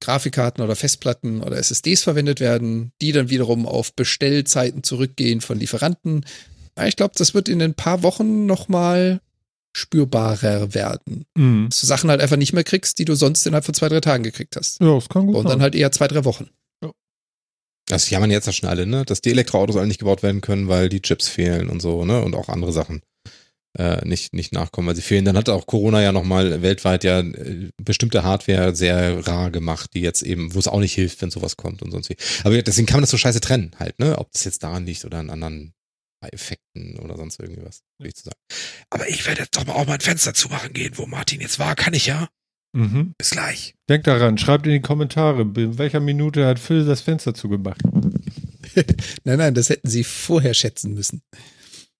[0.00, 6.24] Grafikkarten oder Festplatten oder SSDs verwendet werden, die dann wiederum auf Bestellzeiten zurückgehen von Lieferanten.
[6.84, 9.20] Ich glaube, das wird in ein paar Wochen nochmal
[9.74, 11.24] spürbarer werden.
[11.34, 11.68] Mhm.
[11.70, 14.00] Dass du Sachen halt einfach nicht mehr kriegst, die du sonst innerhalb von zwei, drei
[14.00, 14.80] Tagen gekriegt hast.
[14.80, 16.50] Ja, das kann gut Und dann halt eher zwei, drei Wochen.
[17.92, 19.04] Das jammern jetzt ja schon alle, ne?
[19.04, 22.22] Dass die Elektroautos alle nicht gebaut werden können, weil die Chips fehlen und so, ne?
[22.22, 23.02] Und auch andere Sachen
[23.78, 25.26] äh, nicht, nicht nachkommen, weil sie fehlen.
[25.26, 30.00] Dann hat auch Corona ja nochmal weltweit ja äh, bestimmte Hardware sehr rar gemacht, die
[30.00, 32.16] jetzt eben, wo es auch nicht hilft, wenn sowas kommt und sonst wie.
[32.44, 34.18] Aber deswegen kann man das so scheiße trennen halt, ne?
[34.18, 35.74] Ob das jetzt daran liegt oder an anderen
[36.22, 38.38] Effekten oder sonst irgendwas, würde ich zu sagen.
[38.90, 41.58] Aber ich werde jetzt doch mal auch mal ein Fenster zumachen gehen, wo Martin jetzt
[41.58, 41.74] war.
[41.74, 42.28] Kann ich ja?
[42.72, 43.14] Mhm.
[43.18, 43.74] Bis gleich.
[43.88, 47.82] Denkt daran, schreibt in die Kommentare, in welcher Minute hat Phil das Fenster zugemacht?
[49.24, 51.22] nein, nein, das hätten sie vorher schätzen müssen.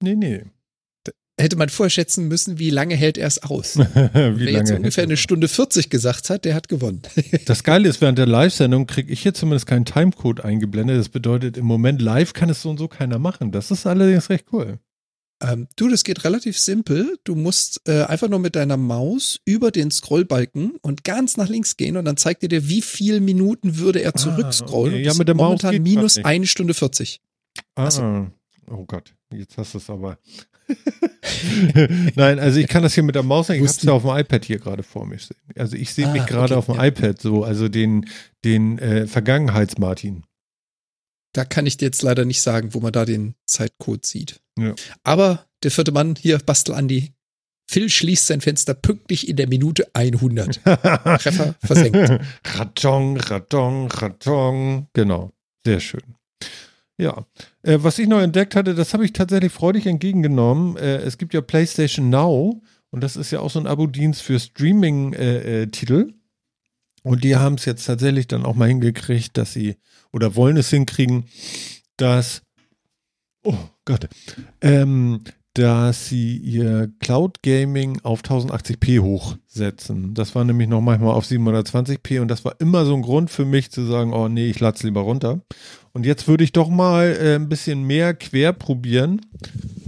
[0.01, 0.45] Nee, nee
[1.43, 3.77] hätte man vorher schätzen müssen, wie lange hält er es aus.
[4.13, 7.03] Wer jetzt ungefähr eine Stunde 40 gesagt hat, der hat gewonnen.
[7.47, 10.99] das Geile ist, während der Live-Sendung kriege ich hier zumindest keinen Timecode eingeblendet.
[10.99, 13.51] Das bedeutet, im Moment live kann es so und so keiner machen.
[13.51, 14.79] Das ist allerdings recht cool.
[15.43, 17.19] Ähm, du, das geht relativ simpel.
[17.25, 21.77] Du musst äh, einfach nur mit deiner Maus über den Scrollbalken und ganz nach links
[21.77, 24.95] gehen und dann zeigt er dir, wie viele Minuten würde er zurückscrollen.
[24.95, 25.07] Ah, okay.
[25.07, 27.21] Ja, mit der Maus momentan minus eine Stunde 40.
[27.75, 28.29] Ah, also.
[28.71, 30.19] oh Gott, jetzt hast du es aber.
[32.15, 34.17] Nein, also ich kann das hier mit der Maus, ich habe es ja auf dem
[34.17, 35.19] iPad hier gerade vor mir.
[35.57, 36.87] Also ich sehe ah, mich gerade okay, auf dem ja.
[36.87, 38.07] iPad so, also den,
[38.45, 40.23] den äh, Vergangenheits-Martin.
[41.33, 44.41] Da kann ich dir jetzt leider nicht sagen, wo man da den Zeitcode sieht.
[44.59, 44.75] Ja.
[45.03, 47.13] Aber der vierte Mann hier, Bastel Andi,
[47.67, 50.63] Phil schließt sein Fenster pünktlich in der Minute 100.
[50.65, 52.21] Treffer versenkt.
[52.45, 54.89] Ratong, Ratong, Ratong.
[54.93, 55.33] Genau.
[55.65, 56.03] Sehr schön.
[56.99, 57.27] Ja,
[57.63, 60.77] äh, was ich noch entdeckt hatte, das habe ich tatsächlich freudig entgegengenommen.
[60.77, 64.39] Äh, es gibt ja PlayStation Now und das ist ja auch so ein Abo-Dienst für
[64.39, 65.95] Streaming-Titel.
[65.95, 66.13] Äh, äh
[67.05, 69.77] und die haben es jetzt tatsächlich dann auch mal hingekriegt, dass sie
[70.13, 71.25] oder wollen es hinkriegen,
[71.97, 72.43] dass
[73.45, 74.09] oh Gott,
[74.61, 75.21] ähm,
[75.55, 80.15] dass sie ihr Cloud Gaming auf 1080p hochsetzen.
[80.15, 83.45] Das war nämlich noch manchmal auf 720p und das war immer so ein Grund für
[83.45, 85.43] mich zu sagen, oh nee, ich lade es lieber runter.
[85.93, 89.21] Und jetzt würde ich doch mal äh, ein bisschen mehr quer probieren,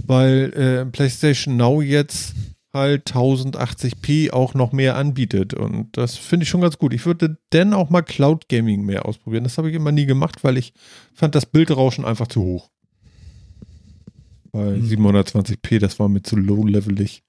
[0.05, 2.35] weil äh, PlayStation Now jetzt
[2.75, 5.53] halt 1080p auch noch mehr anbietet.
[5.53, 6.93] Und das finde ich schon ganz gut.
[6.93, 9.45] Ich würde denn auch mal Cloud Gaming mehr ausprobieren.
[9.45, 10.73] Das habe ich immer nie gemacht, weil ich
[11.13, 12.69] fand das Bildrauschen einfach zu hoch.
[14.51, 14.87] Bei hm.
[14.87, 17.23] 720p, das war mir zu low-levelig.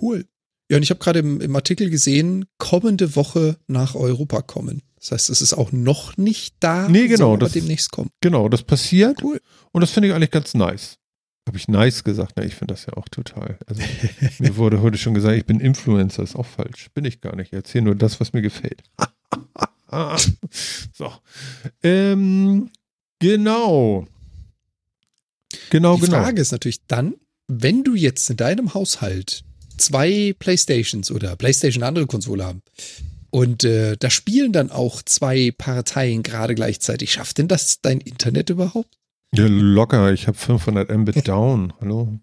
[0.00, 0.26] Cool.
[0.70, 4.82] Ja, und ich habe gerade im, im, Artikel gesehen, kommende Woche nach Europa kommen.
[4.96, 8.10] Das heißt, es ist auch noch nicht da, nee, genau, das, demnächst kommen.
[8.20, 9.22] Genau, das passiert.
[9.22, 9.40] Cool.
[9.72, 10.98] Und das finde ich eigentlich ganz nice.
[11.48, 12.36] Habe ich nice gesagt?
[12.36, 13.58] Ne, ich finde das ja auch total.
[13.66, 13.82] Also,
[14.38, 16.22] mir wurde heute schon gesagt, ich bin Influencer.
[16.22, 16.88] Ist auch falsch.
[16.94, 17.48] Bin ich gar nicht.
[17.48, 18.82] Ich erzähle nur das, was mir gefällt.
[20.92, 21.12] so.
[21.82, 22.70] Ähm,
[23.18, 24.06] genau.
[25.70, 26.16] Genau, Die genau.
[26.18, 27.14] Die Frage ist natürlich dann,
[27.48, 29.42] wenn du jetzt in deinem Haushalt
[29.76, 32.62] zwei Playstations oder Playstation andere Konsole haben,
[33.30, 37.12] Und äh, da spielen dann auch zwei Parteien gerade gleichzeitig.
[37.12, 38.94] Schafft denn das dein Internet überhaupt?
[39.34, 40.12] Ja, locker.
[40.12, 41.72] Ich habe 500 Mbit down.
[41.80, 42.20] Hallo.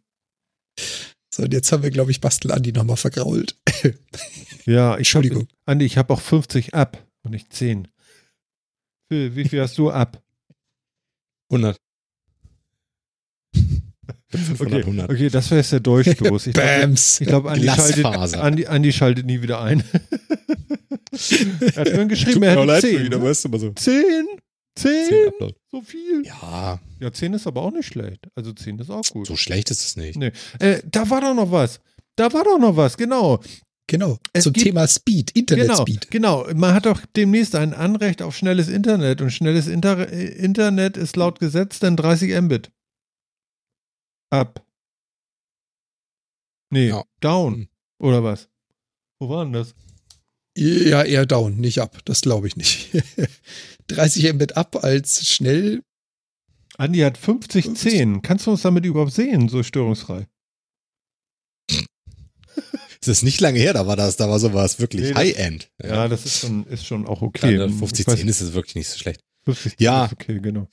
[1.34, 3.57] So, und jetzt haben wir, glaube ich, Bastel Andi nochmal vergrault.
[4.65, 5.44] Ja, ich Entschuldigung.
[5.44, 7.88] Hab, Andi, ich habe auch 50 ab und nicht 10.
[9.07, 10.22] Phil, wie viel hast du ab?
[11.49, 11.80] 100.
[14.31, 15.10] Okay, 100.
[15.10, 16.48] okay das wäre jetzt der Durchstoß.
[16.48, 17.19] Ich glaube, Bams.
[17.19, 17.68] ich glaub, Andi.
[17.68, 19.84] Andi, Andi schaltet nie wieder ein.
[21.11, 23.11] er hat mir geschrieben, er hätte 10.
[23.11, 23.72] aber ist immer so.
[23.72, 24.27] 10?
[24.75, 25.05] 10?
[25.09, 25.55] 10 Upload.
[25.71, 26.23] So viel?
[26.25, 28.27] Ja, Ja, 10 ist aber auch nicht schlecht.
[28.35, 29.27] Also 10 ist auch gut.
[29.27, 30.17] so schlecht ist es nicht.
[30.17, 30.31] Nee.
[30.59, 31.79] Äh, da war doch noch was.
[32.15, 33.41] Da war doch noch was, genau.
[33.87, 34.19] Genau.
[34.33, 36.11] Es Zum gibt- Thema Speed, Genau, Internet-Speed.
[36.11, 36.45] genau.
[36.53, 41.15] Man hat doch demnächst ein Anrecht auf schnelles Internet und schnelles Inter äh, Internet ist
[41.15, 42.71] laut Gesetz dann 30 Mbit.
[44.31, 44.63] Ab.
[46.71, 47.03] Nee, Ja.
[47.19, 47.53] down.
[47.55, 47.67] Hm.
[47.99, 48.47] Oder was?
[49.19, 49.73] Wo war denn das?
[50.60, 51.99] Ja, eher down, nicht ab.
[52.06, 52.90] Das glaube ich nicht.
[53.88, 55.81] 30 Mbit ab als schnell.
[56.77, 58.22] Andi hat 50 10.
[58.22, 60.27] Kannst du uns damit überhaupt sehen, so störungsfrei?
[63.02, 65.69] Es ist nicht lange her, da war das, da war sowas wirklich Nee, das- High-End.
[65.81, 67.40] Ja, das ist schon, ist schon auch okay.
[67.40, 69.22] Kleine Ich 50 weiß- 10 ist es wirklich nicht so schlecht.
[69.45, 70.10] 50 Ja.
[70.11, 70.68] okay, genau.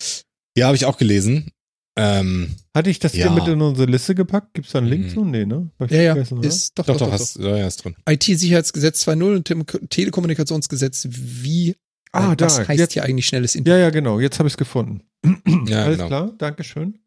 [0.58, 1.52] Ja, habe ich auch gelesen.
[1.98, 3.26] Ähm, Hatte ich das Ja.
[3.28, 4.52] hier mit in unsere Liste gepackt?
[4.52, 5.08] Gibt es da einen Link Mhm.
[5.10, 5.24] zu?
[5.24, 5.70] Nee, ne?
[5.88, 7.96] Ja, ja, ist doch, doch, doch, hast, ja, ja, ist drin.
[8.08, 11.06] IT-Sicherheitsgesetz 2.0 und Tele- Telekommunikationsgesetz.
[11.10, 11.74] Wie,
[12.12, 13.78] Ah, äh, was heißt jetzt- hier eigentlich schnelles Internet?
[13.78, 14.20] Ja, ja, genau.
[14.20, 15.02] Jetzt habe ich es gefunden.
[15.68, 16.08] Ja, Alles genau.
[16.08, 16.98] klar, Dankeschön.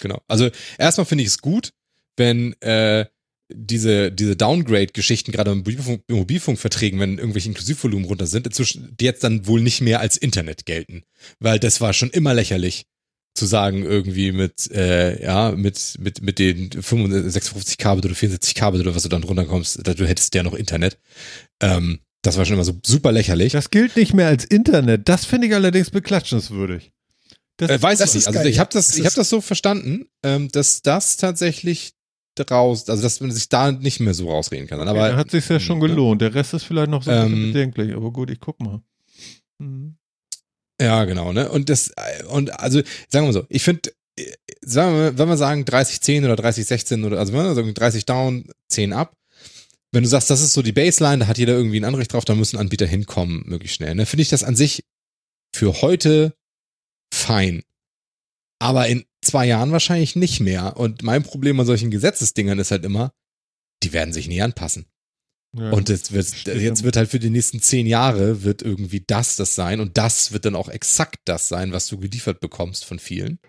[0.00, 0.20] Genau.
[0.28, 1.72] Also erstmal finde ich es gut,
[2.16, 3.06] wenn äh,
[3.52, 9.24] diese, diese Downgrade-Geschichten gerade im Mobilfunk, Mobilfunkverträgen, wenn irgendwelche Inklusivvolumen runter sind, inzwischen, die jetzt
[9.24, 11.02] dann wohl nicht mehr als Internet gelten.
[11.38, 12.86] Weil das war schon immer lächerlich
[13.34, 18.54] zu sagen, irgendwie mit, äh, ja, mit, mit, mit den 55 56 Kabel oder 74
[18.54, 20.98] Kabel oder was du dann runterkommst, da du hättest ja noch Internet.
[21.60, 23.52] Ähm, das war schon immer so super lächerlich.
[23.52, 25.08] Das gilt nicht mehr als Internet.
[25.08, 26.92] Das finde ich allerdings beklatschenswürdig.
[27.56, 28.26] Das, Äh, weiß das ich nicht.
[28.28, 31.94] Also geil, ich habe das, Das ich habe das so verstanden, ähm, dass das tatsächlich
[32.34, 34.80] draus, also dass man sich da nicht mehr so rausreden kann.
[34.80, 36.22] Aber dann hat sich ja schon gelohnt.
[36.22, 37.94] Der Rest ist vielleicht noch so ein bisschen Ähm, bedenklich.
[37.94, 38.80] Aber gut, ich guck mal.
[39.58, 39.96] Mhm.
[40.80, 41.32] ja, genau.
[41.32, 41.50] Ne?
[41.50, 41.92] Und das
[42.30, 43.92] und also sagen wir mal so, ich finde,
[44.60, 48.44] sagen wir, wenn wir sagen 30-10 oder 30-16 oder also wenn wir sagen 30 down,
[48.68, 49.16] 10 up.
[49.94, 52.24] Wenn du sagst, das ist so die Baseline, da hat jeder irgendwie ein Anrecht drauf,
[52.24, 53.94] da müssen Anbieter hinkommen, möglichst schnell.
[53.94, 54.06] Ne?
[54.06, 54.84] Finde ich das an sich
[55.54, 56.34] für heute
[57.12, 57.62] fein.
[58.62, 60.76] Aber in zwei Jahren wahrscheinlich nicht mehr.
[60.76, 63.12] Und mein Problem an solchen Gesetzesdingern ist halt immer,
[63.82, 64.86] die werden sich nie anpassen.
[65.56, 65.72] Ja.
[65.72, 69.56] Und jetzt wird, jetzt wird halt für die nächsten zehn Jahre wird irgendwie das das
[69.56, 73.40] sein und das wird dann auch exakt das sein, was du geliefert bekommst von vielen.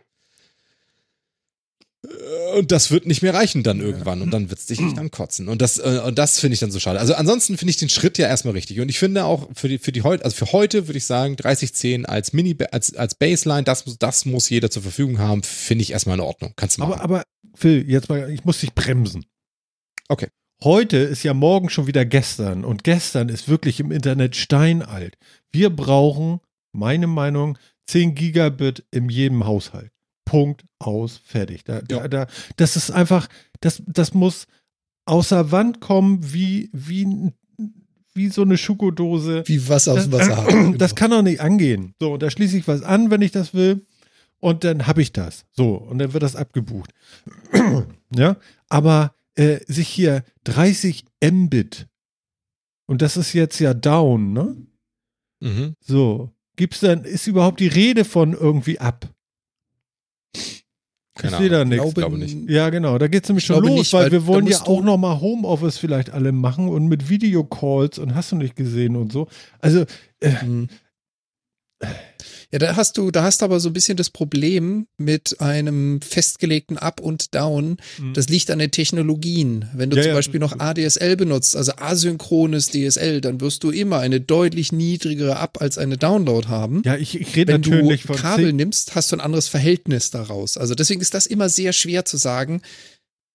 [2.57, 5.47] Und das wird nicht mehr reichen dann irgendwann und dann wird's dich nicht ankotzen.
[5.47, 6.99] Und das, äh, und das finde ich dann so schade.
[6.99, 8.81] Also ansonsten finde ich den Schritt ja erstmal richtig.
[8.81, 11.37] Und ich finde auch für die, für die heute, also für heute würde ich sagen,
[11.37, 15.83] 3010 als Mini, als, als Baseline, das muss, das muss jeder zur Verfügung haben, finde
[15.83, 16.53] ich erstmal in Ordnung.
[16.57, 16.93] Kannst du machen.
[16.93, 17.23] aber, aber,
[17.55, 19.25] Phil, jetzt mal, ich muss dich bremsen.
[20.09, 20.27] Okay.
[20.61, 25.17] Heute ist ja morgen schon wieder gestern und gestern ist wirklich im Internet steinalt.
[25.51, 26.39] Wir brauchen,
[26.73, 27.57] meine Meinung,
[27.87, 29.92] 10 Gigabit in jedem Haushalt.
[30.33, 31.63] Punkt, aus, fertig.
[31.63, 32.07] Da, da, Ja.
[32.07, 32.27] da,
[32.57, 33.27] das ist einfach,
[33.61, 34.47] das, das muss
[35.05, 37.31] außer Wand kommen wie, wie,
[38.15, 39.43] wie so eine Schokodose.
[39.45, 40.77] Wie Wasser aus Das, dem Wasser haben.
[40.79, 41.93] das kann doch nicht angehen.
[41.99, 43.85] So, und da schließe ich was an, wenn ich das will.
[44.39, 45.45] Und dann habe ich das.
[45.51, 46.91] So, und dann wird das abgebucht.
[48.15, 48.35] ja,
[48.69, 51.87] aber äh, sich hier 30 Mbit
[52.87, 54.57] und das ist jetzt ja down, ne?
[55.41, 55.75] Mhm.
[55.79, 59.09] So, gibt's dann, ist überhaupt die Rede von irgendwie ab?
[61.15, 61.85] Keine ich sehe da nichts.
[61.87, 62.49] Ich glaube nicht.
[62.49, 62.97] Ja, genau.
[62.97, 65.21] Da geht's nämlich Ich schon glaube los, nicht, weil weil wir wollen ja auch nochmal
[65.21, 69.27] Homeoffice vielleicht alle machen und mit Videocalls und hast du nicht gesehen und so.
[69.59, 69.85] Also,
[70.41, 70.69] Mhm.
[72.53, 76.01] Ja, da hast du, da hast du aber so ein bisschen das Problem mit einem
[76.01, 77.77] festgelegten Up und Down.
[78.13, 79.67] Das liegt an den Technologien.
[79.73, 83.71] Wenn du Ja, zum ja, Beispiel noch ADSL benutzt, also asynchrones DSL, dann wirst du
[83.71, 86.83] immer eine deutlich niedrigere Up als eine Download haben.
[86.85, 89.47] ja, ich, ich rede Wenn du natürlich von Kabel zehn- nimmst, hast du ein anderes
[89.47, 90.55] Verhältnis daraus.
[90.57, 92.61] Also deswegen ist das immer sehr schwer zu sagen.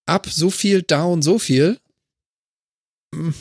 [0.06, 1.78] Up so viel, down so viel.
[3.14, 3.34] Hm,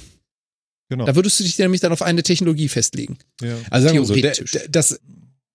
[0.90, 1.06] Genau.
[1.06, 3.18] Da würdest du dich nämlich dann auf eine Technologie festlegen.
[3.42, 3.58] Ja.
[3.70, 4.52] Also sagen wir so, der, Theoretisch.
[4.54, 5.00] der, das,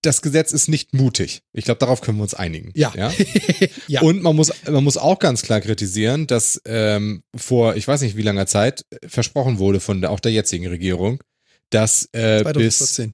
[0.03, 1.41] das Gesetz ist nicht mutig.
[1.53, 2.71] Ich glaube, darauf können wir uns einigen.
[2.75, 2.93] Ja.
[2.95, 3.11] ja?
[3.87, 4.01] Ja.
[4.01, 8.15] Und man muss, man muss auch ganz klar kritisieren, dass ähm, vor, ich weiß nicht
[8.15, 11.21] wie langer Zeit, versprochen wurde von der, auch der jetzigen Regierung,
[11.69, 13.13] dass äh, bis 2014.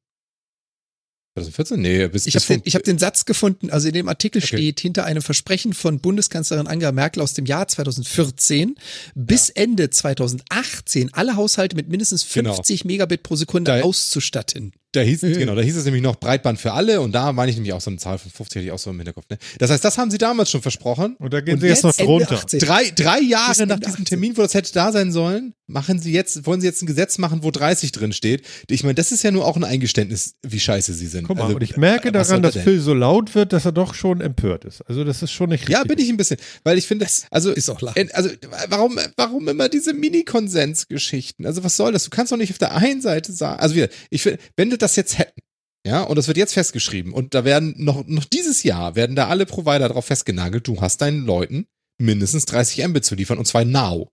[1.36, 1.80] 2014?
[1.82, 4.48] Nee, bis, Ich habe den, ich hab den Satz gefunden, also in dem Artikel Okay.
[4.58, 8.76] steht hinter einem Versprechen von Bundeskanzlerin Angela Merkel aus dem Jahr 2014
[9.16, 12.54] bis Ende 2018 alle Haushalte mit mindestens Genau.
[12.56, 14.74] 50 Megabit pro Sekunde Da- auszustatten.
[14.92, 15.34] Da hieß, Mhm.
[15.38, 17.82] genau, da hieß es nämlich noch Breitband für alle und da meine ich nämlich auch
[17.82, 19.26] so eine Zahl von 50 hatte ich auch so im Hinterkopf.
[19.30, 19.38] Ne?
[19.60, 21.16] Das heißt, das haben sie damals schon versprochen.
[21.20, 22.32] Und da gehen Und sie jetzt, noch drunter.
[22.36, 22.60] 18.
[22.60, 24.06] Drei, drei Jahre nach diesem 18.
[24.06, 27.20] Termin, wo das hätte da sein sollen, machen sie jetzt, wollen sie jetzt ein Gesetz
[27.20, 28.42] machen, wo 30 drin steht.
[28.68, 31.28] Ich meine, das ist ja nur auch ein Eingeständnis, wie scheiße sie sind.
[31.28, 33.94] Guck mal, Also, und ich merke daran, dass Phil so laut wird, dass er doch
[33.94, 34.82] schon empört ist.
[34.88, 35.76] Also das ist schon nicht richtig.
[35.76, 37.96] Ja, bin ich ein bisschen, weil ich finde, also Ist auch lachen.
[37.96, 38.30] Äh, Also,
[38.70, 41.46] warum, warum immer diese Mini-Konsens-Geschichten?
[41.46, 42.06] Also, was soll das?
[42.06, 44.79] Du kannst doch nicht auf der einen Seite sagen, also wieder, ich finde, wenn wir
[44.82, 45.40] das jetzt hätten,
[45.86, 49.28] ja, und das wird jetzt festgeschrieben und da werden noch, noch dieses Jahr werden da
[49.28, 51.68] alle Provider drauf festgenagelt, du hast deinen Leuten
[52.00, 54.10] mindestens 30 Mbit zu liefern und zwar now.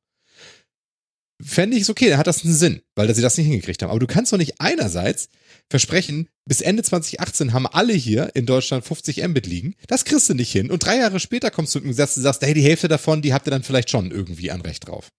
[1.43, 3.91] Fände ich es okay, dann hat das einen Sinn, weil sie das nicht hingekriegt haben.
[3.91, 5.29] Aber du kannst doch nicht einerseits
[5.71, 9.75] versprechen, bis Ende 2018 haben alle hier in Deutschland 50 Mbit liegen.
[9.87, 10.71] Das kriegst du nicht hin.
[10.71, 13.21] Und drei Jahre später kommst du mit dem Gesetz und sagst, hey, die Hälfte davon,
[13.21, 15.11] die habt ihr dann vielleicht schon irgendwie ein Recht drauf.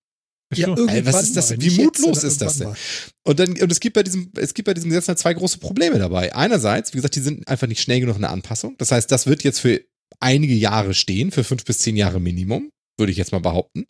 [0.55, 1.71] Ja, Ey, was ist das mal, denn?
[1.71, 2.79] Wie mutlos ist das irgendwann
[3.25, 5.57] Und dann, und es gibt bei diesem, es gibt bei diesem Gesetz halt zwei große
[5.57, 6.33] Probleme dabei.
[6.33, 8.75] Einerseits, wie gesagt, die sind einfach nicht schnell genug in der Anpassung.
[8.77, 9.81] Das heißt, das wird jetzt für
[10.19, 13.87] einige Jahre stehen, für fünf bis zehn Jahre Minimum, würde ich jetzt mal behaupten.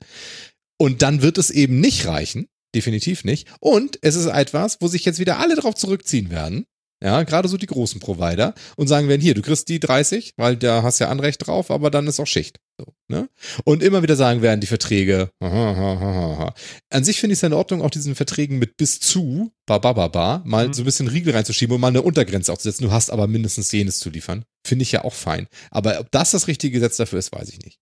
[0.80, 2.48] Und dann wird es eben nicht reichen.
[2.76, 3.48] Definitiv nicht.
[3.60, 6.66] Und es ist etwas, wo sich jetzt wieder alle drauf zurückziehen werden.
[7.04, 10.58] Ja, gerade so die großen Provider und sagen werden, hier, du kriegst die 30, weil
[10.58, 12.60] da hast ja Anrecht drauf, aber dann ist auch Schicht.
[12.80, 13.28] So, ne?
[13.64, 15.94] Und immer wieder sagen werden die Verträge, aha, aha,
[16.34, 16.54] aha.
[16.92, 19.80] an sich finde ich es ja in Ordnung, auch diesen Verträgen mit bis zu, ba,
[19.80, 20.74] ba, ba, ba, mal Mhm.
[20.74, 22.86] so ein bisschen Riegel reinzuschieben und mal eine Untergrenze aufzusetzen.
[22.86, 24.46] Du hast aber mindestens jenes zu liefern.
[24.66, 25.48] Finde ich ja auch fein.
[25.72, 27.80] Aber ob das das richtige Gesetz dafür ist, weiß ich nicht.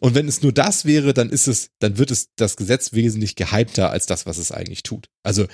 [0.00, 3.36] Und wenn es nur das wäre, dann ist es, dann wird es das Gesetz wesentlich
[3.36, 5.08] gehypter als das, was es eigentlich tut.
[5.24, 5.46] Also,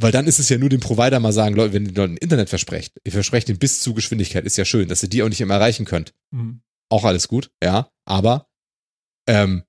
[0.00, 2.50] weil dann ist es ja nur dem Provider mal sagen, Leute, wenn ihr Leuten Internet
[2.50, 5.40] versprecht, ihr versprecht den bis zu Geschwindigkeit, ist ja schön, dass ihr die auch nicht
[5.40, 6.12] immer erreichen könnt.
[6.30, 6.60] Mhm.
[6.90, 8.48] Auch alles gut, ja, aber
[9.28, 9.64] ähm,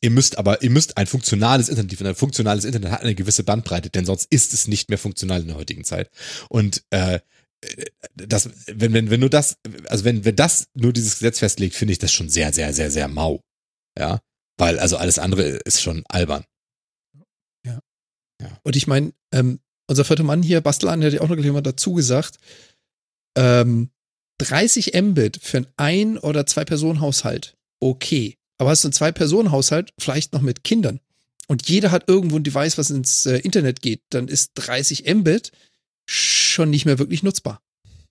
[0.00, 2.08] ihr müsst aber, ihr müsst ein funktionales Internet liefern.
[2.08, 5.48] Ein funktionales Internet hat eine gewisse Bandbreite, denn sonst ist es nicht mehr funktional in
[5.48, 6.10] der heutigen Zeit.
[6.48, 7.20] Und äh,
[8.14, 9.56] das, wenn, wenn, wenn nur das,
[9.88, 12.90] also wenn, wenn das nur dieses Gesetz festlegt, finde ich das schon sehr, sehr, sehr,
[12.90, 13.40] sehr mau.
[13.98, 14.20] Ja.
[14.58, 16.44] Weil also alles andere ist schon albern.
[18.62, 21.60] Und ich meine, ähm, unser vierter Mann hier, Bastelan, hat ja auch noch gleich mal
[21.60, 22.38] dazu gesagt,
[23.36, 23.90] ähm,
[24.38, 28.36] 30 Mbit für einen Ein- oder Zwei-Personen-Haushalt, okay.
[28.58, 31.00] Aber hast du einen Zwei-Personen-Haushalt, vielleicht noch mit Kindern,
[31.46, 35.52] und jeder hat irgendwo ein Device, was ins äh, Internet geht, dann ist 30 Mbit
[36.06, 37.62] schon nicht mehr wirklich nutzbar.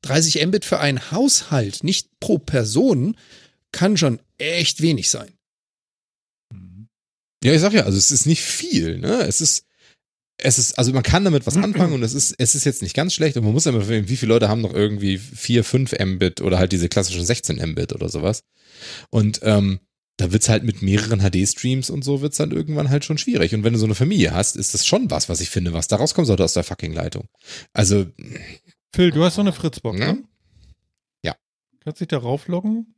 [0.02, 3.18] 30 Mbit für einen Haushalt, nicht pro Person,
[3.72, 5.34] kann schon echt wenig sein.
[6.52, 6.90] Mhm.
[7.44, 9.22] Ja, ich sag ja, also es ist nicht viel, ne?
[9.22, 9.66] Es ist,
[10.38, 12.96] es ist, also man kann damit was anfangen und es ist, es ist jetzt nicht
[12.96, 15.64] ganz schlecht und man muss ja immer verstehen, wie viele Leute haben noch irgendwie 4,
[15.64, 18.44] 5 Mbit oder halt diese klassischen 16 Mbit oder sowas.
[19.10, 19.80] Und ähm,
[20.18, 23.54] da wird's halt mit mehreren HD-Streams und so wird's dann irgendwann halt schon schwierig.
[23.56, 25.88] Und wenn du so eine Familie hast, ist das schon was, was ich finde, was
[25.88, 27.28] da rauskommen sollte aus der fucking Leitung.
[27.74, 28.06] Also,
[28.94, 30.14] Phil, du hast so eine Fritzbox, Ja.
[30.14, 30.24] ne?
[31.24, 31.36] Ja.
[31.84, 32.96] Kannst dich da raufloggen?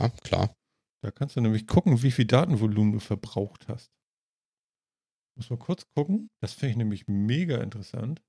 [0.00, 0.54] ja, klar.
[1.02, 3.90] Da kannst du nämlich gucken, wie viel Datenvolumen du verbraucht hast.
[5.36, 6.28] Muss mal kurz gucken.
[6.40, 8.22] Das finde ich nämlich mega interessant.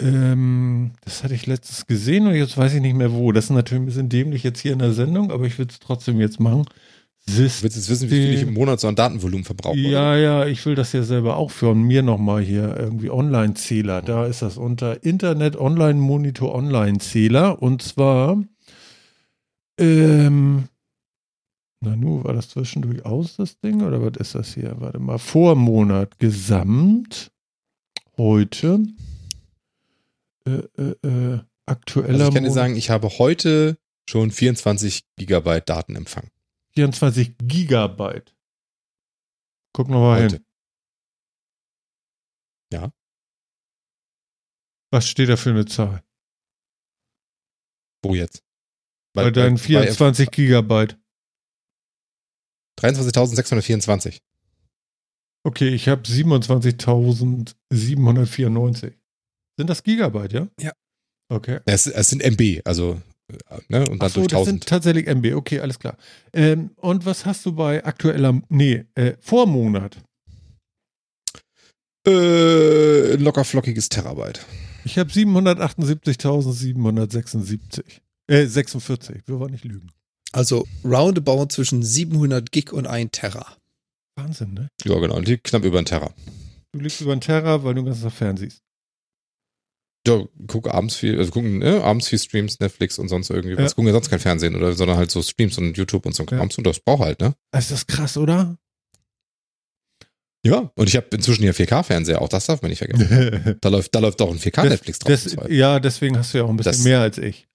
[0.00, 3.32] Ähm, das hatte ich letztens gesehen und jetzt weiß ich nicht mehr wo.
[3.32, 5.78] Das ist natürlich ein bisschen dämlich jetzt hier in der Sendung, aber ich würde es
[5.78, 6.66] trotzdem jetzt machen.
[7.26, 9.76] Du willst jetzt wissen, wie viel ich im Monat so an Datenvolumen verbrauche.
[9.78, 9.88] oder?
[9.88, 14.00] Ja, ja, ich will das ja selber auch für mir nochmal hier irgendwie Online-Zähler.
[14.02, 18.44] Da ist das unter Internet Online Monitor Online-Zähler und zwar,
[19.78, 20.68] ähm,
[21.86, 23.82] Nanu, war das zwischendurch aus, das Ding?
[23.82, 24.74] Oder was ist das hier?
[24.80, 27.30] Warte mal, Vormonat gesamt.
[28.16, 28.80] Heute.
[30.46, 35.68] Äh, äh, äh, aktueller Also ich kann dir sagen, ich habe heute schon 24 Gigabyte
[35.68, 36.30] Datenempfang.
[36.74, 38.34] 24 Gigabyte.
[39.72, 40.36] Guck noch mal Heute.
[40.36, 40.44] hin.
[42.72, 42.92] Ja.
[44.90, 46.02] Was steht da für eine Zahl?
[48.02, 48.42] Wo jetzt?
[49.12, 50.98] Bei, deinen 24 Gigabyte.
[52.80, 54.20] 23.624.
[55.44, 58.92] Okay, ich habe 27.794.
[59.58, 60.48] Sind das Gigabyte, ja?
[60.60, 60.72] Ja.
[61.28, 61.60] Okay.
[61.64, 63.34] Es, es sind MB, also äh,
[63.68, 64.68] ne, und dann so, durch das sind 1000.
[64.68, 65.34] tatsächlich MB.
[65.34, 65.96] Okay, alles klar.
[66.32, 69.98] Ähm, und was hast du bei aktueller, nee, äh, Vormonat?
[72.06, 74.44] Äh, locker flockiges Terabyte.
[74.84, 77.82] Ich habe 778.776.
[78.28, 79.22] Äh, 46.
[79.26, 79.90] Wir wollen nicht lügen.
[80.36, 83.56] Also roundabout zwischen 700 Gig und 1 Terra.
[84.16, 84.68] Wahnsinn, ne?
[84.84, 85.18] Ja, genau.
[85.20, 86.12] Die knapp über ein Terra.
[86.72, 88.60] Du liegst über einen Terra, weil du den ganzen Tag fernsiehst.
[90.06, 93.54] Ja, gucke abends viel, also gucken ne, abends viel Streams, Netflix und sonst irgendwie.
[93.56, 93.62] Ja.
[93.64, 96.22] Was gucken ja sonst kein Fernsehen oder, sondern halt so Streams und YouTube und so
[96.24, 96.40] ein Ja.
[96.42, 97.34] Und das braucht halt, ne?
[97.56, 98.58] Ist das krass, oder?
[100.44, 100.70] Ja.
[100.76, 103.56] Und ich habe inzwischen hier 4K-Fernseher, auch das darf man nicht vergessen.
[103.62, 105.08] Da läuft, da läuft auch ein 4K-Netflix drauf.
[105.10, 107.48] Das, ja, deswegen hast du ja auch ein bisschen Das- mehr als ich.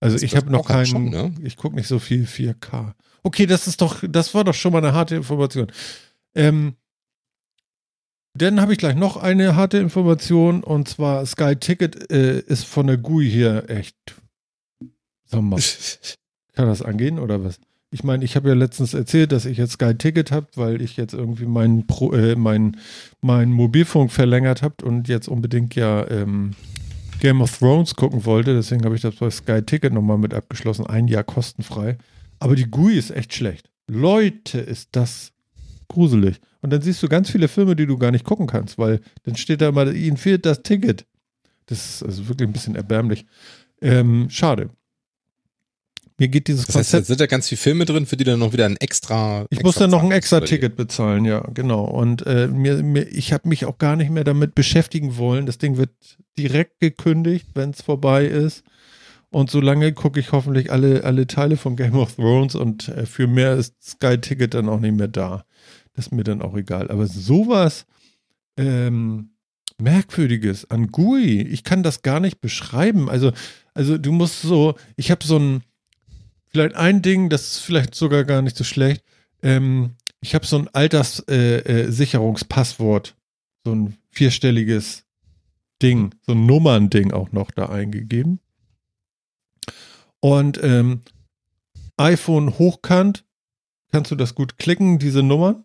[0.00, 1.34] Also das- ich habe noch halt keinen, schon, ne?
[1.42, 2.94] ich gucke nicht so viel 4K.
[3.22, 5.70] Okay, das ist doch, das war doch schon mal eine harte Information.
[6.34, 6.74] Ähm,
[8.34, 12.86] dann habe ich gleich noch eine harte Information und zwar Sky Ticket äh, ist von
[12.86, 13.96] der GUI hier echt.
[15.26, 15.60] Sag mal,
[16.54, 17.58] kann das angehen oder was?
[17.92, 20.96] Ich meine, ich habe ja letztens erzählt, dass ich jetzt Sky Ticket habe, weil ich
[20.96, 22.76] jetzt irgendwie meinen Pro, äh, mein,
[23.20, 26.52] mein Mobilfunk verlängert habe und jetzt unbedingt ja ähm,
[27.20, 28.54] Game of Thrones gucken wollte.
[28.54, 30.86] Deswegen habe ich das bei Sky Ticket nochmal mit abgeschlossen.
[30.86, 31.98] Ein Jahr kostenfrei.
[32.38, 33.70] Aber die GUI ist echt schlecht.
[33.86, 35.32] Leute, ist das
[35.88, 36.40] gruselig.
[36.62, 39.36] Und dann siehst du ganz viele Filme, die du gar nicht gucken kannst, weil dann
[39.36, 41.06] steht da immer, ihnen fehlt das Ticket.
[41.66, 43.26] Das ist also wirklich ein bisschen erbärmlich.
[43.80, 44.70] Ähm, schade.
[46.20, 48.24] Mir geht dieses Das heißt, Konzept da sind da ganz viele Filme drin, für die
[48.24, 49.46] dann noch wieder ein extra.
[49.48, 51.84] ich muss dann noch ein extra Ticket bezahlen, ja, genau.
[51.84, 55.46] Und äh, mir, mir, ich habe mich auch gar nicht mehr damit beschäftigen wollen.
[55.46, 55.88] Das Ding wird
[56.36, 58.64] direkt gekündigt, wenn es vorbei ist.
[59.30, 63.26] Und solange gucke ich hoffentlich alle, alle Teile von Game of Thrones und äh, für
[63.26, 65.46] mehr ist Sky Ticket dann auch nicht mehr da.
[65.94, 66.90] Das ist mir dann auch egal.
[66.90, 67.86] Aber sowas
[68.58, 69.30] ähm,
[69.78, 73.08] Merkwürdiges an GUI, ich kann das gar nicht beschreiben.
[73.08, 73.32] Also,
[73.72, 75.62] also du musst so, ich habe so ein,
[76.50, 79.02] vielleicht ein Ding, das ist vielleicht sogar gar nicht so schlecht.
[79.42, 83.16] Ähm, ich habe so ein Alterssicherungspasswort, äh, Sicherungspasswort,
[83.64, 85.04] so ein vierstelliges
[85.82, 88.40] Ding, so ein Nummernding auch noch da eingegeben.
[90.20, 91.00] Und ähm,
[91.96, 93.24] iPhone hochkant,
[93.90, 95.64] kannst du das gut klicken, diese Nummern.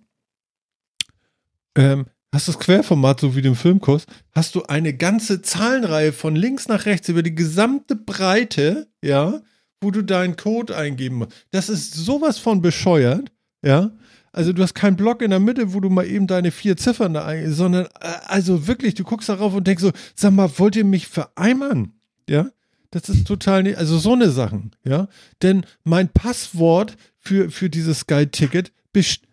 [1.76, 6.36] Ähm, hast du das Querformat, so wie dem Filmkurs, hast du eine ganze Zahlenreihe von
[6.36, 9.42] links nach rechts über die gesamte Breite, ja,
[9.86, 11.32] wo du deinen Code eingeben musst.
[11.52, 13.32] Das ist sowas von bescheuert,
[13.64, 13.92] ja.
[14.32, 17.14] Also du hast keinen Block in der Mitte, wo du mal eben deine vier Ziffern
[17.14, 20.76] da eingibst, sondern äh, also wirklich, du guckst darauf und denkst so, sag mal, wollt
[20.76, 21.94] ihr mich vereimern?
[22.28, 22.50] Ja,
[22.90, 25.08] das ist total, nicht, also so eine Sachen, ja.
[25.44, 28.74] Denn mein Passwort für, für dieses Sky-Ticket,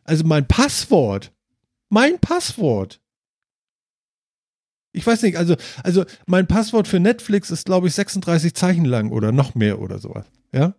[0.04, 1.32] also mein Passwort,
[1.88, 3.00] mein Passwort.
[4.92, 9.10] Ich weiß nicht, also, also mein Passwort für Netflix ist, glaube ich, 36 Zeichen lang
[9.10, 10.74] oder noch mehr oder sowas, ja.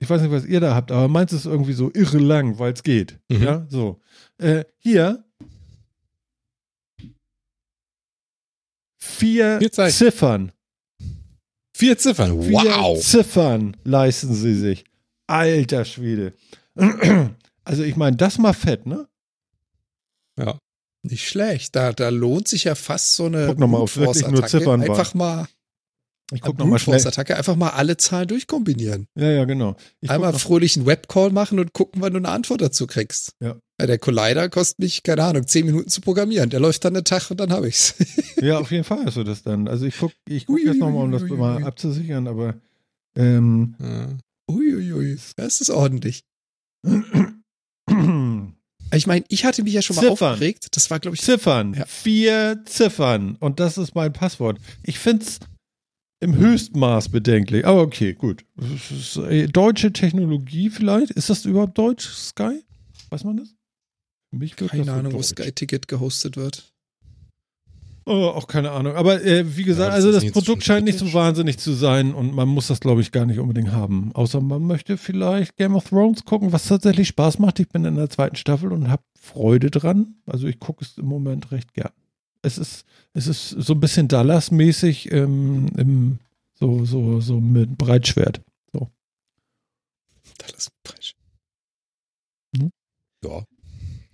[0.00, 2.72] Ich weiß nicht, was ihr da habt, aber meins ist irgendwie so irre lang, weil
[2.72, 3.18] es geht.
[3.28, 3.42] Mhm.
[3.42, 4.00] Ja, so.
[4.38, 5.24] Äh, hier
[8.98, 9.70] vier, Vier.
[9.90, 10.52] Ziffern.
[11.76, 12.42] Vier Ziffern.
[12.42, 13.00] Vier Wow.
[13.00, 14.84] Ziffern leisten sie sich.
[15.26, 16.34] Alter Schwede.
[17.66, 19.08] Also ich meine, das mal fett, ne?
[21.04, 21.76] Nicht schlecht.
[21.76, 23.46] Da, da lohnt sich ja fast so eine
[24.66, 24.82] waren.
[24.82, 25.46] Einfach mal,
[26.32, 26.94] Ich guck noch mal schnell.
[26.96, 29.06] Brute-Force-Attacke, einfach mal alle Zahlen durchkombinieren.
[29.14, 29.76] Ja, ja, genau.
[30.00, 33.32] Ich Einmal noch, fröhlich einen Webcall machen und gucken, wann du eine Antwort dazu kriegst.
[33.40, 33.56] Ja.
[33.78, 36.48] Der Collider kostet mich, keine Ahnung, zehn Minuten zu programmieren.
[36.48, 37.94] Der läuft dann einen Tag und dann habe ich's.
[38.40, 39.68] ja, auf jeden Fall hast du das dann.
[39.68, 42.54] Also ich guck, ich guck Ui, jetzt nochmal, um das ui, ui, mal abzusichern, aber
[43.14, 44.08] ähm, Ja.
[44.50, 46.24] Uiuiui, das ist ordentlich.
[48.92, 50.32] Ich meine, ich hatte mich ja schon mal Ziffern.
[50.34, 50.68] aufgeregt.
[50.72, 51.74] Das war, glaube ich, Ziffern.
[51.74, 51.86] Ja.
[51.86, 53.36] Vier Ziffern.
[53.36, 54.58] Und das ist mein Passwort.
[54.82, 55.40] Ich finde es
[56.20, 57.66] im Höchstmaß bedenklich.
[57.66, 58.44] Aber okay, gut.
[59.28, 61.10] Äh, deutsche Technologie vielleicht?
[61.10, 62.62] Ist das überhaupt deutsch, Sky?
[63.10, 63.54] Weiß man das?
[64.30, 65.22] Mich keine Ahnung, wo.
[65.22, 66.73] Sky Ticket gehostet wird.
[68.06, 68.96] Oh, auch keine Ahnung.
[68.96, 72.34] Aber äh, wie gesagt, das also das Produkt scheint nicht so wahnsinnig zu sein und
[72.34, 74.12] man muss das, glaube ich, gar nicht unbedingt haben.
[74.14, 77.60] Außer man möchte vielleicht Game of Thrones gucken, was tatsächlich Spaß macht.
[77.60, 80.16] Ich bin in der zweiten Staffel und habe Freude dran.
[80.26, 81.92] Also ich gucke es im Moment recht gern.
[82.42, 86.18] Es ist, es ist so ein bisschen Dallas-mäßig ähm, im,
[86.54, 88.42] so, so, so mit Breitschwert.
[90.38, 91.14] Da lass mich falsch.
[93.24, 93.44] ja.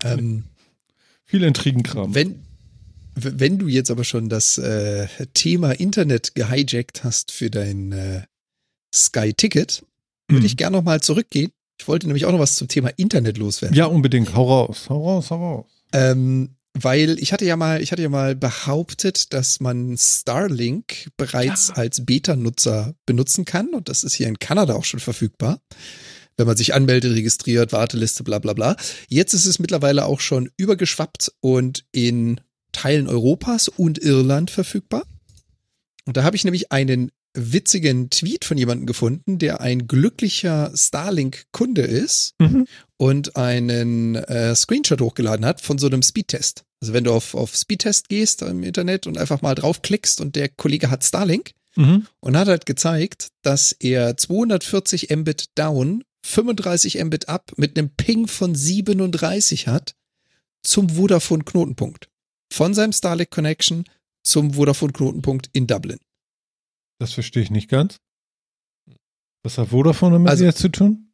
[0.05, 0.45] Ähm,
[1.25, 2.15] Viel Intrigenkram.
[2.15, 2.43] wenn,
[3.23, 8.23] wenn du jetzt aber schon das äh, Thema Internet gehijackt hast für dein äh,
[8.95, 9.85] Sky Ticket,
[10.29, 10.47] würde Mhm.
[10.47, 11.51] ich gerne nochmal zurückgehen.
[11.81, 13.77] Ich wollte nämlich auch noch was zum Thema Internet loswerden.
[13.77, 14.35] Ja, unbedingt.
[14.35, 14.87] Hau raus.
[14.89, 15.67] Hau raus, hau raus.
[15.93, 21.71] Ähm, weil ich hatte ja mal, ich hatte ja mal behauptet, dass man Starlink bereits
[21.71, 25.61] als Beta-Nutzer benutzen kann und das ist hier in Kanada auch schon verfügbar.
[26.37, 28.77] Wenn man sich anmeldet, registriert, Warteliste, bla bla bla.
[29.09, 32.41] Jetzt ist es mittlerweile auch schon übergeschwappt und in
[32.73, 35.05] Teilen Europas und Irland verfügbar.
[36.07, 41.83] Und da habe ich nämlich einen witzigen Tweet von jemandem gefunden, der ein glücklicher Starlink-Kunde
[41.83, 42.67] ist Mhm.
[42.97, 46.65] und einen äh, Screenshot hochgeladen hat von so einem Speedtest.
[46.81, 50.49] Also wenn du auf, auf Speedtest gehst im Internet und einfach mal draufklickst und der
[50.49, 52.09] Kollege hat Starlink Mhm.
[52.19, 58.27] und hat halt gezeigt, dass er 240 Mbit down, 35 Mbit up mit einem Ping
[58.27, 59.95] von 37 hat
[60.65, 62.09] zum Vodafone Knotenpunkt.
[62.53, 63.85] Von seinem Starlink Connection
[64.25, 65.99] zum Vodafone Knotenpunkt in Dublin.
[66.99, 67.97] Das verstehe ich nicht ganz.
[69.43, 71.07] Was hat Vodafone damit Also- jetzt zu tun?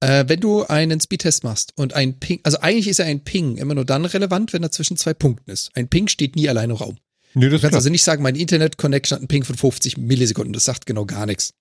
[0.00, 3.56] Äh, wenn du einen Speedtest machst und ein Ping, also eigentlich ist ja ein Ping
[3.56, 5.70] immer nur dann relevant, wenn er zwischen zwei Punkten ist.
[5.74, 6.98] Ein Ping steht nie allein im Raum.
[7.32, 7.74] Nee, Du kannst klar.
[7.76, 10.52] also nicht sagen, mein Internet-Connection hat einen Ping von 50 Millisekunden.
[10.52, 11.54] Das sagt genau gar nichts.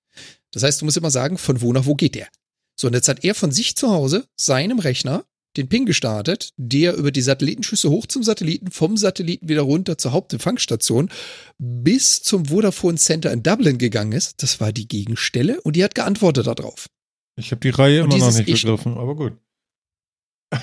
[0.51, 2.27] Das heißt, du musst immer sagen, von wo nach wo geht der?
[2.75, 5.25] So, und jetzt hat er von sich zu Hause, seinem Rechner,
[5.57, 10.11] den Ping gestartet, der über die Satellitenschüsse hoch zum Satelliten, vom Satelliten wieder runter zur
[10.11, 11.09] Hauptempfangsstation,
[11.57, 14.41] bis zum Vodafone Center in Dublin gegangen ist.
[14.43, 16.87] Das war die Gegenstelle und die hat geantwortet darauf.
[17.35, 19.33] Ich habe die Reihe Und immer noch nicht Ich- begriffen, aber gut.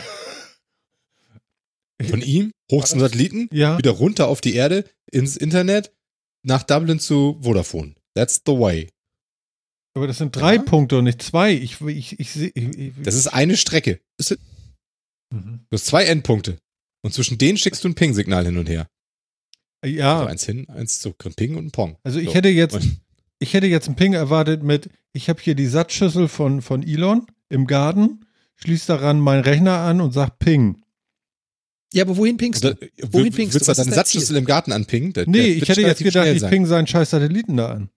[2.09, 5.93] Von ihm hoch zum Satelliten, Ja, wieder runter auf die Erde, ins Internet,
[6.43, 7.95] nach Dublin zu Vodafone.
[8.15, 8.89] That's the way.
[9.95, 10.63] aber das sind drei Ja.
[10.63, 11.53] Punkte und nicht zwei.
[11.53, 12.37] Ich, ich, ich.
[12.37, 14.01] Ich, ich, Das ist eine Strecke.
[15.33, 15.61] Mhm.
[15.71, 16.59] Du hast zwei Endpunkte.
[17.03, 18.89] Und zwischen denen schickst du ein Ping-Signal hin und her.
[19.83, 21.25] Also Ja, eins hin, eins zurück.
[21.25, 21.97] Ein Ping und ein Pong.
[22.03, 22.35] also ich So.
[22.35, 23.01] hätte jetzt, Und-
[23.39, 27.27] ich hätte jetzt einen Ping erwartet mit, ich habe hier die Satzschüssel von, von Elon
[27.49, 28.27] im Garten,
[28.57, 30.83] schließ daran meinen Rechner an und sag Ping.
[31.93, 32.89] Ja, aber wohin pingst Da, du?
[33.11, 33.59] Wohin pingst willst du?
[33.67, 35.13] du Was ist deine dein Satzschlüssel im Garten anpingen?
[35.15, 36.51] Der, Nee, der ich hätte jetzt gedacht, ich sein.
[36.51, 37.91] ping seinen scheiß Satelliten da an.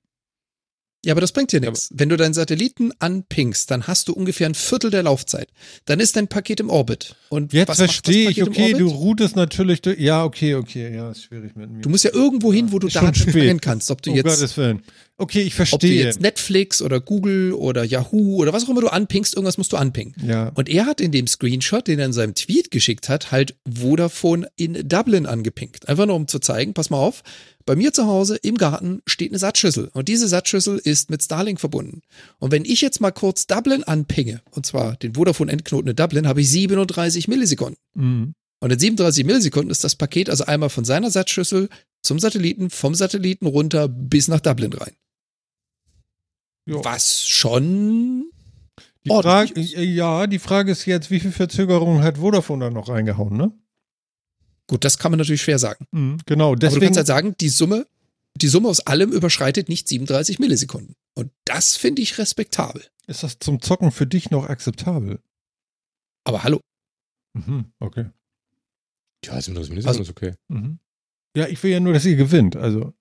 [1.05, 1.89] Ja, aber das bringt dir nichts.
[1.93, 5.49] Wenn du deinen Satelliten anpingst, dann hast du ungefähr ein Viertel der Laufzeit.
[5.83, 7.15] Dann ist dein Paket im Orbit.
[7.27, 11.57] Und Jetzt verstehe ich, okay, du routest natürlich, durch, ja, okay, okay, ja, ist schwierig
[11.57, 11.81] mit mir.
[11.81, 13.61] Du musst ja irgendwo hin, wo du schon Daten spät.
[13.61, 13.91] kannst.
[13.91, 14.81] Ob du oh jetzt, Gottes Willen.
[15.23, 16.03] Okay, ich ob du verstehe.
[16.03, 19.77] jetzt Netflix oder Google oder Yahoo oder was auch immer du anpingst, irgendwas musst du
[19.77, 20.13] anpingen.
[20.21, 23.55] ja, Und er hat in dem Screenshot, den er in seinem Tweet geschickt hat, halt
[23.65, 25.87] Vodafone in Dublin angepinkt.
[25.87, 27.23] Einfach nur um zu zeigen, pass mal auf,
[27.65, 31.61] bei mir zu Hause im Garten steht eine Satzschüssel und diese Satzschüssel ist mit Starlink
[31.61, 32.01] verbunden.
[32.39, 36.41] Und wenn ich jetzt mal kurz Dublin anpinge, und zwar den Vodafone-Endknoten in Dublin, habe
[36.41, 37.77] ich 37 Millisekunden.
[37.93, 38.33] mhm.
[38.59, 41.67] Und in 37 Millisekunden ist das Paket also einmal von seiner Satzschüssel
[42.01, 44.93] zum Satelliten, vom Satelliten runter bis nach Dublin rein.
[46.65, 46.83] Jo.
[46.83, 48.31] Was schon
[49.05, 49.73] Die Frage, ist.
[49.75, 53.51] äh, ja, die Frage ist jetzt, wie viel Verzögerung hat Vodafone da noch reingehauen, ne?
[54.67, 55.85] Gut, das kann man natürlich schwer sagen.
[55.91, 56.85] Mhm, genau, Aber du deswegen.
[56.85, 57.85] kannst halt sagen, die Summe,
[58.35, 60.95] die Summe aus allem überschreitet nicht 37 Millisekunden.
[61.15, 62.83] Und das finde ich respektabel.
[63.07, 65.19] ist das zum Zocken für dich noch akzeptabel?
[66.23, 66.61] Aber hallo,
[67.35, 68.05] Mhm, okay.
[69.25, 70.35] Ja, 37 Millisekunden Also- ist okay.
[70.47, 70.79] Mhm.
[71.35, 72.55] Ja, ich will ja nur, dass ihr gewinnt.
[72.55, 72.93] Also,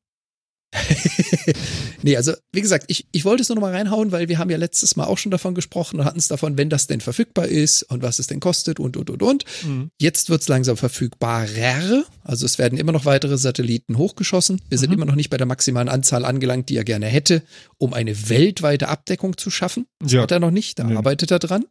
[2.03, 4.51] nee, also wie gesagt, ich, ich wollte es nur noch mal reinhauen, weil wir haben
[4.51, 7.47] ja letztes Mal auch schon davon gesprochen und hatten es davon, wenn das denn verfügbar
[7.47, 9.44] ist und was es denn kostet und, und, und, und.
[9.65, 9.90] mhm.
[10.01, 12.05] Jetzt wird es langsam verfügbarer.
[12.24, 14.61] Also es werden immer noch weitere Satelliten hochgeschossen.
[14.69, 14.94] Wir sind Mhm.
[14.97, 17.43] immer noch nicht bei der maximalen Anzahl angelangt, die er gerne hätte,
[17.78, 19.86] um eine weltweite Abdeckung zu schaffen.
[20.01, 20.23] Das Ja.
[20.23, 20.97] hat er noch nicht, da Nee.
[20.97, 21.65] arbeitet er dran.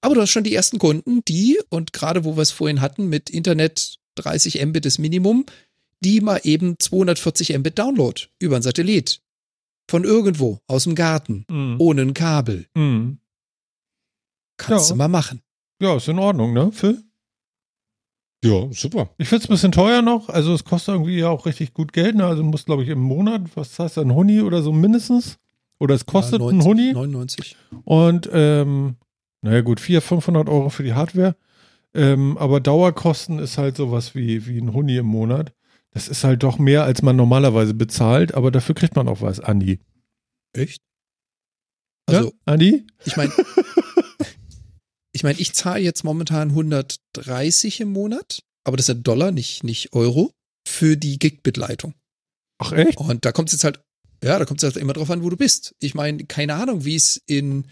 [0.00, 3.08] Aber du hast schon die ersten Kunden, die, und gerade wo wir es vorhin hatten,
[3.08, 5.44] mit Internet 30 Mbit ist Minimum,
[6.00, 9.20] die mal eben 240 Mbit Download über ein Satellit.
[9.90, 11.76] Von irgendwo, aus dem Garten, Mhm.
[11.80, 12.66] ohne ein Kabel.
[12.76, 13.18] Mhm.
[14.56, 14.94] Kannst Ja.
[14.94, 15.42] du mal machen.
[15.82, 17.02] Ja, ist in Ordnung, ne, Phil?
[18.44, 19.10] Ja, super.
[19.18, 20.28] Ich finde es ein bisschen teuer noch.
[20.30, 22.16] Also, es kostet irgendwie ja auch richtig gut Geld.
[22.16, 22.24] Ne?
[22.24, 25.38] Also, muss, glaube ich, im Monat, was heißt das, ein Huni oder so mindestens?
[25.78, 26.92] Oder es kostet Ja, ein Huni.
[26.92, 27.56] 99.
[27.84, 28.96] Und, ähm,
[29.42, 31.36] naja, gut, 400, 500 Euro für die Hardware.
[31.94, 35.52] Ähm, aber Dauerkosten ist halt sowas wie, wie ein Huni im Monat.
[35.92, 39.40] Das ist halt doch mehr, als man normalerweise bezahlt, aber dafür kriegt man auch was,
[39.40, 39.80] Andi.
[40.52, 40.80] Echt?
[42.06, 42.86] Also, ja, Andi?
[43.04, 43.32] Ich meine,
[45.12, 49.92] ich meine, ich zahle jetzt momentan 130 im Monat, aber das sind Dollar, nicht, nicht
[49.92, 50.32] Euro,
[50.66, 51.94] für die Gigabit-Leitung.
[52.58, 52.98] Ach, echt?
[52.98, 53.80] Und da kommt es jetzt halt,
[54.22, 55.74] ja, da kommt es halt immer drauf an, wo du bist.
[55.80, 57.66] Ich meine, keine Ahnung, wie es in,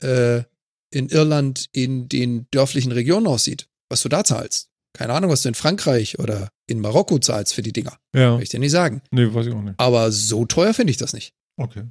[0.00, 0.42] äh,
[0.90, 4.68] in Irland in den dörflichen Regionen aussieht, was du da zahlst.
[4.92, 7.98] Keine Ahnung, was du in Frankreich oder in Marokko zahlst für die Dinger.
[8.14, 8.32] Ja.
[8.34, 9.02] Kann ich dir nicht sagen.
[9.10, 9.78] Nee, weiß ich auch nicht.
[9.78, 11.34] Aber so teuer finde ich das nicht.
[11.56, 11.84] Okay.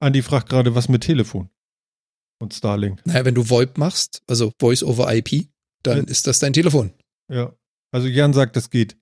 [0.00, 1.48] Andi fragt gerade, was mit Telefon?
[2.40, 3.00] Und Starlink.
[3.06, 5.48] Naja, wenn du VoIP machst, also Voice over IP,
[5.82, 6.04] dann Ja.
[6.04, 6.92] ist das dein Telefon.
[7.30, 7.54] Ja.
[7.92, 8.96] Also Jan sagt, das geht.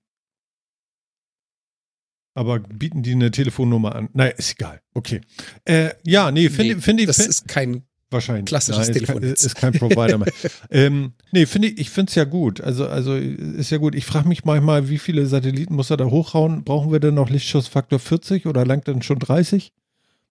[2.35, 4.09] Aber bieten die eine Telefonnummer an?
[4.13, 4.81] Naja, ist egal.
[4.93, 5.21] Okay.
[5.65, 7.05] Äh, ja, nee, finde Nee, find ich.
[7.07, 7.83] das find- ist kein
[8.13, 8.45] Wahrscheinlich.
[8.45, 9.43] Klassisches Nein, ist Telefon kein- jetzt.
[9.45, 10.31] Ist kein Provider mehr.
[10.71, 12.61] ähm, nee, finde ich, ich finde es ja gut.
[12.61, 13.95] Also, also ist ja gut.
[13.95, 16.63] Ich frage mich manchmal, wie viele Satelliten muss er da hochhauen?
[16.63, 19.73] Brauchen wir denn noch Lichtschussfaktor 40 oder langt dann schon 30?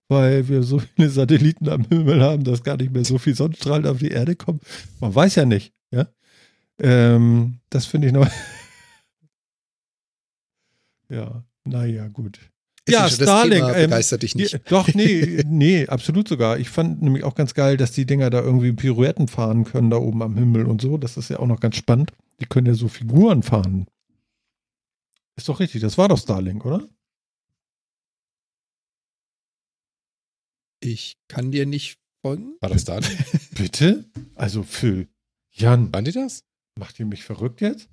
[0.08, 3.86] Weil wir so viele Satelliten am Himmel haben, dass gar nicht mehr so viel Sonnenstrahlen
[3.86, 4.60] auf die Erde kommen.
[5.00, 6.06] Man weiß ja nicht, ja.
[6.80, 8.28] Ähm, das finde ich noch.
[11.08, 12.40] Ja, naja, gut.
[12.84, 14.60] Ist Ja, Starlink, Das Thema ähm, begeistert dich nicht.
[14.70, 16.58] Doch, nee, nee, absolut sogar.
[16.58, 19.98] Ich fand nämlich auch ganz geil, dass die Dinger da irgendwie Pirouetten fahren können, da
[19.98, 20.98] oben am Himmel und so.
[20.98, 22.10] Das ist ja auch noch ganz spannend.
[22.40, 23.86] Die können ja so Figuren fahren.
[25.36, 26.88] Ist doch richtig, das war doch Starlink, oder?
[30.80, 32.56] Ich kann dir nicht folgen.
[32.60, 32.98] War das da?
[33.56, 34.04] Bitte?
[34.34, 35.08] Also Phil,
[35.52, 36.44] Jan, Waren die das?
[36.78, 37.88] macht ihr mich verrückt jetzt?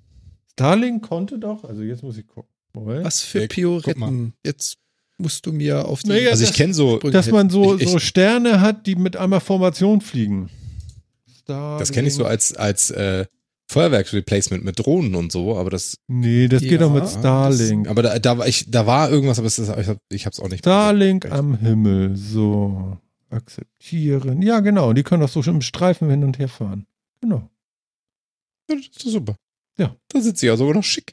[0.52, 2.52] Starlink konnte doch, also jetzt muss ich gucken.
[2.74, 4.32] Was für Pioretten.
[4.44, 4.76] Jetzt
[5.18, 7.76] musst du mir auf die Naja, Also ich das- kenne so, Sprünge Dass man so,
[7.76, 10.48] Ich- ich- so Sterne hat, die mit einmal Formation fliegen.
[11.46, 13.26] das kenne ich so als, als äh,
[13.68, 17.88] Feuerwerksreplacement mit Drohnen und so, aber das, Nee, das geht Ja, doch mit das- Starlink.
[17.88, 20.40] aber da, da, war ich, da war irgendwas, aber es ist, ich, hab, ich hab's
[20.40, 20.60] auch nicht.
[20.60, 22.16] Starlink am Himmel.
[22.16, 22.98] So.
[23.30, 24.42] Akzeptieren.
[24.42, 24.92] Ja, genau.
[24.92, 26.86] Die können doch so schon im Streifen hin und her fahren.
[27.20, 27.48] Genau.
[28.68, 29.36] Ja, Das ist super.
[29.78, 29.94] Ja.
[30.08, 31.12] Da sind sie ja sogar noch schick.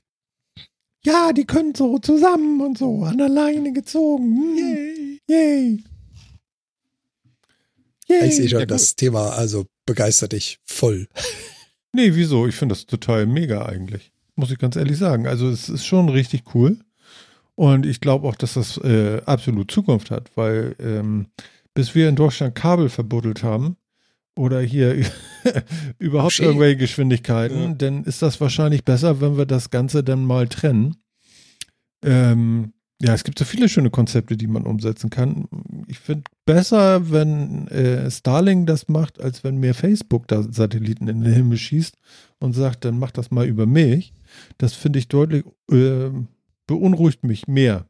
[1.08, 4.36] Ja, die können so zusammen und so an der Leine gezogen.
[4.36, 5.20] Hm.
[5.30, 5.84] Yay.
[8.10, 8.28] Yay.
[8.28, 11.08] Ich sehe schon, Ja, das Thema also begeistert dich voll.
[11.94, 12.46] Nee, wieso?
[12.46, 14.12] Ich finde das total mega eigentlich.
[14.36, 15.26] Muss ich ganz ehrlich sagen.
[15.26, 16.78] Also es ist schon richtig cool.
[17.56, 21.28] Und ich glaube auch, dass das äh, absolut Zukunft hat, weil ähm,
[21.74, 23.78] bis wir in Deutschland Kabel verbuddelt haben
[24.38, 25.04] oder hier
[26.00, 26.46] überhaupt Schön.
[26.48, 27.74] irgendwelche Geschwindigkeiten, Ja.
[27.74, 30.96] dann ist das wahrscheinlich besser, wenn wir das Ganze dann mal trennen.
[32.04, 35.48] Ähm, ja, es gibt so viele schöne Konzepte, die man umsetzen kann.
[35.88, 41.22] Ich finde besser, wenn äh, Starlink das macht, als wenn mir Facebook da Satelliten in
[41.22, 41.96] den Himmel schießt
[42.40, 44.14] und sagt, dann mach das mal über mich.
[44.58, 46.10] Das finde ich deutlich, äh,
[46.66, 47.86] beunruhigt mich mehr.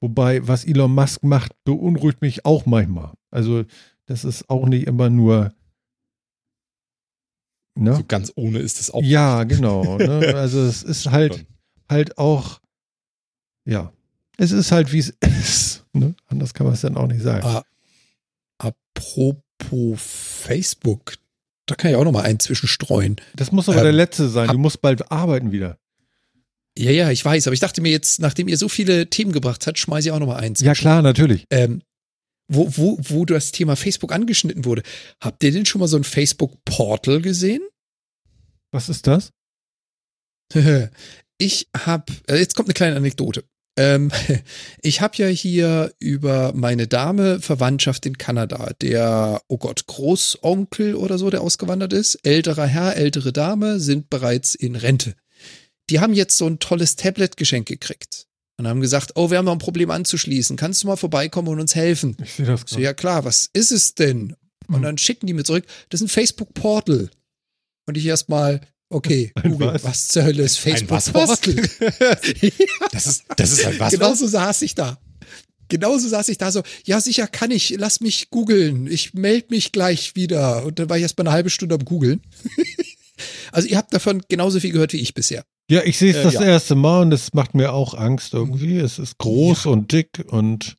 [0.00, 3.12] Wobei, was Elon Musk macht, beunruhigt mich auch manchmal.
[3.30, 3.64] Also,
[4.10, 5.54] das ist auch nicht immer nur.
[7.78, 7.94] Ne?
[7.96, 9.02] So ganz ohne ist das auch.
[9.02, 9.96] Ja, genau.
[9.98, 10.32] Ne?
[10.36, 11.46] Also, es ist halt
[11.88, 12.60] halt auch,
[13.64, 13.92] ja,
[14.36, 15.84] es ist halt, wie es ist.
[15.92, 16.14] Ne?
[16.26, 17.46] Anders kann man es dann auch nicht sagen.
[17.46, 17.64] Ah,
[18.58, 21.14] apropos Facebook,
[21.66, 23.16] da kann ich auch noch mal einen zwischenstreuen.
[23.34, 24.48] Das muss aber ähm, der letzte sein.
[24.48, 25.78] hab- Du musst bald arbeiten wieder.
[26.78, 29.66] Ja, ja, ich weiß, aber ich dachte mir jetzt, nachdem ihr so viele Themen gebracht
[29.66, 30.60] habt, schmeiße ich auch noch mal eins.
[30.60, 31.46] Ja, klar, natürlich.
[31.50, 31.82] Ähm,
[32.50, 34.82] wo, wo, wo das Thema Facebook angeschnitten wurde.
[35.20, 37.62] Habt ihr denn schon mal so ein Facebook-Portal gesehen?
[38.72, 39.32] Was ist das?
[41.38, 43.44] ich habe, äh, jetzt kommt eine kleine Anekdote.
[43.78, 44.10] Ähm,
[44.82, 51.18] ich habe ja hier über meine Dame Verwandtschaft in Kanada, der, oh Gott, Großonkel oder
[51.18, 55.14] so, der ausgewandert ist, älterer Herr, ältere Dame, sind bereits in Rente.
[55.88, 58.29] Die haben jetzt so ein tolles Tablet geschenkt gekriegt
[58.60, 61.60] und haben gesagt, oh, wir haben noch ein Problem anzuschließen, kannst du mal vorbeikommen und
[61.60, 62.14] uns helfen?
[62.22, 62.82] Ich sehe das So, gerade.
[62.82, 64.36] ja klar, was ist es denn?
[64.68, 64.82] Und Hm.
[64.82, 67.08] dann schicken die mir zurück, das ist ein Facebook-Portal.
[67.86, 68.60] Und ich erstmal,
[68.90, 69.84] okay, Ein Google, was?
[69.84, 70.08] was?
[70.08, 70.58] zur Hölle ist?
[70.58, 71.56] Facebook-Portal?
[72.92, 73.92] Das ist, das ist ein was?
[73.94, 74.18] Genau was?
[74.18, 74.98] so saß ich da.
[75.68, 79.72] Genauso saß ich da so, ja sicher kann ich, lass mich googeln, ich melde mich
[79.72, 80.66] gleich wieder.
[80.66, 82.20] Und dann war ich erst mal eine halbe Stunde am googeln.
[83.52, 85.44] also ihr habt davon genauso viel gehört wie ich bisher.
[85.70, 86.42] Ja, ich sehe es Äh, das ja.
[86.42, 88.78] erste Mal und es macht mir auch Angst irgendwie.
[88.78, 90.76] Es ist groß und dick und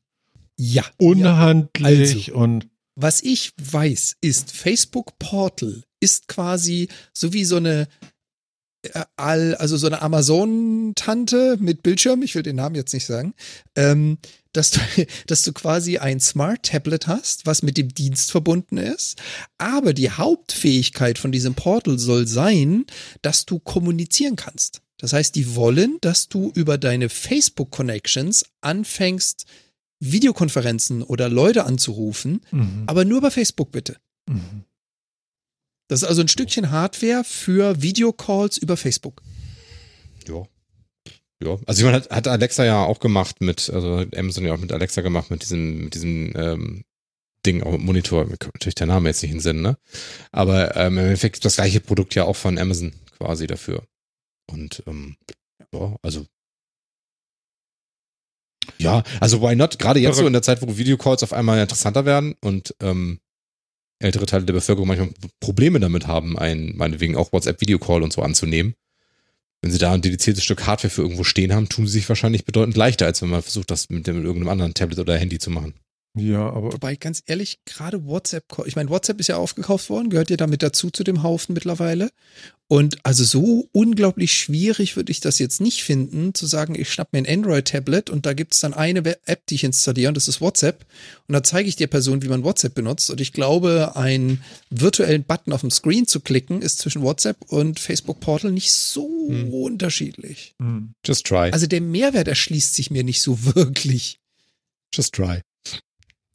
[0.58, 0.82] Ja.
[0.82, 0.88] ja.
[0.98, 2.38] unhandlich Also.
[2.38, 7.88] und Was ich weiß, ist, Facebook Portal ist quasi so wie so eine
[8.82, 13.32] äh, all, also so eine Amazon-Tante mit Bildschirm, ich will den Namen jetzt nicht sagen,
[13.76, 14.18] ähm,
[14.52, 14.80] dass du,
[15.26, 19.20] dass du quasi ein Smart Tablet hast, was mit dem Dienst verbunden ist.
[19.58, 22.86] Aber die Hauptfähigkeit von diesem Portal soll sein,
[23.22, 24.82] dass du kommunizieren kannst.
[24.98, 29.46] Das heißt, die wollen, dass du über deine Facebook Connections anfängst,
[29.98, 32.84] Videokonferenzen oder Leute anzurufen, mhm.
[32.86, 33.96] aber nur bei Facebook bitte.
[34.28, 34.64] Mhm.
[35.88, 39.22] Das ist also ein Stückchen Hardware für Videocalls über Facebook.
[40.26, 40.46] Ja.
[41.42, 41.58] Ja.
[41.66, 44.58] Also ich meine, hat, hat Alexa ja auch gemacht mit, also hat Amazon ja auch
[44.58, 46.84] mit Alexa gemacht, mit diesem, mit diesem ähm,
[47.44, 49.76] Ding, auch mit Monitor, mir kommt natürlich der Name jetzt nicht in den Sinn, ne?
[50.30, 53.84] Aber ähm, im Endeffekt das gleiche Produkt ja auch von Amazon quasi dafür.
[54.50, 55.16] Und ähm,
[55.72, 56.26] ja, also
[58.78, 59.78] ja, also why not?
[59.78, 63.18] Gerade jetzt so in der Zeit, wo Videocalls auf einmal interessanter werden und ähm,
[63.98, 65.10] ältere Teile der Bevölkerung manchmal
[65.40, 68.74] Probleme damit haben, einen, meinetwegen auch WhatsApp-Videocall und so anzunehmen.
[69.62, 72.44] Wenn sie da ein dediziertes Stück Hardware für irgendwo stehen haben, tun sie sich wahrscheinlich
[72.44, 75.38] bedeutend leichter, als wenn man versucht, das mit, dem, mit irgendeinem anderen Tablet oder Handy
[75.38, 75.74] zu machen.
[76.14, 80.28] Ja, aber Wobei, ganz ehrlich, gerade WhatsApp, ich meine, WhatsApp ist ja aufgekauft worden, gehört
[80.28, 82.10] ja damit dazu zu dem Haufen mittlerweile.
[82.68, 87.12] Und also so unglaublich schwierig würde ich das jetzt nicht finden, zu sagen, ich schnapp
[87.12, 90.28] mir ein Android-Tablet und da gibt es dann eine App, die ich installiere und das
[90.28, 90.84] ist WhatsApp.
[91.28, 93.10] Und da zeige ich der Person, wie man WhatsApp benutzt.
[93.10, 97.80] Und ich glaube, einen virtuellen Button auf dem Screen zu klicken, ist zwischen WhatsApp und
[97.80, 99.52] Facebook Portal nicht so hm.
[99.52, 100.54] unterschiedlich.
[100.58, 100.92] Hm.
[101.06, 101.50] Just try.
[101.52, 104.18] Also der Mehrwert erschließt sich mir nicht so wirklich.
[104.94, 105.40] Just try.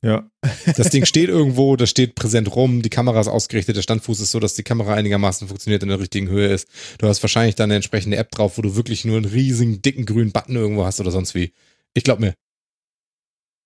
[0.04, 0.30] Ja.
[0.76, 4.32] Das Ding steht irgendwo, das steht präsent rum, die Kamera ist ausgerichtet, der Standfuß ist
[4.32, 6.68] so, dass die Kamera einigermaßen funktioniert in der richtigen Höhe ist.
[7.00, 10.06] Du hast wahrscheinlich dann eine entsprechende App drauf, wo du wirklich nur einen riesigen, dicken
[10.06, 11.52] grünen Button irgendwo hast oder sonst wie.
[11.94, 12.34] Ich glaube mir,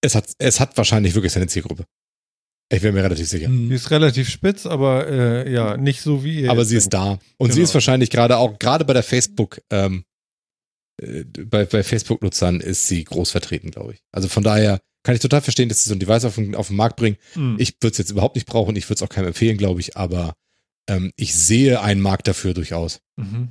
[0.01, 1.85] es hat, es hat wahrscheinlich wirklich seine Zielgruppe.
[2.73, 3.49] Ich bin mir relativ sicher.
[3.49, 6.51] Die ist relativ spitz, aber äh, ja, nicht so wie ihr.
[6.51, 6.85] Aber sie denkt.
[6.85, 7.11] ist da.
[7.11, 7.53] Und genau.
[7.53, 10.05] sie ist wahrscheinlich gerade auch, gerade bei der Facebook, ähm,
[11.01, 14.03] äh, bei, bei Facebook-Nutzern ist sie groß vertreten, glaube ich.
[14.13, 16.67] Also von daher, kann ich total verstehen, dass sie so ein Device auf den, auf
[16.67, 17.17] den Markt bringen.
[17.35, 17.55] Mhm.
[17.59, 19.97] Ich würde es jetzt überhaupt nicht brauchen, ich würde es auch keinem empfehlen, glaube ich,
[19.97, 20.33] aber
[20.87, 22.99] ähm, ich sehe einen Markt dafür durchaus.
[23.17, 23.49] Mhm.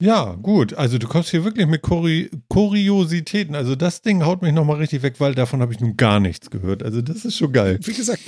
[0.00, 0.74] Ja, gut.
[0.74, 3.54] Also du kommst hier wirklich mit Kuri Kuriositäten.
[3.54, 6.50] Also das Ding haut mich nochmal richtig weg, weil davon habe ich nun gar nichts
[6.50, 6.82] gehört.
[6.82, 7.78] Also das ist schon geil.
[7.82, 8.22] Wie gesagt,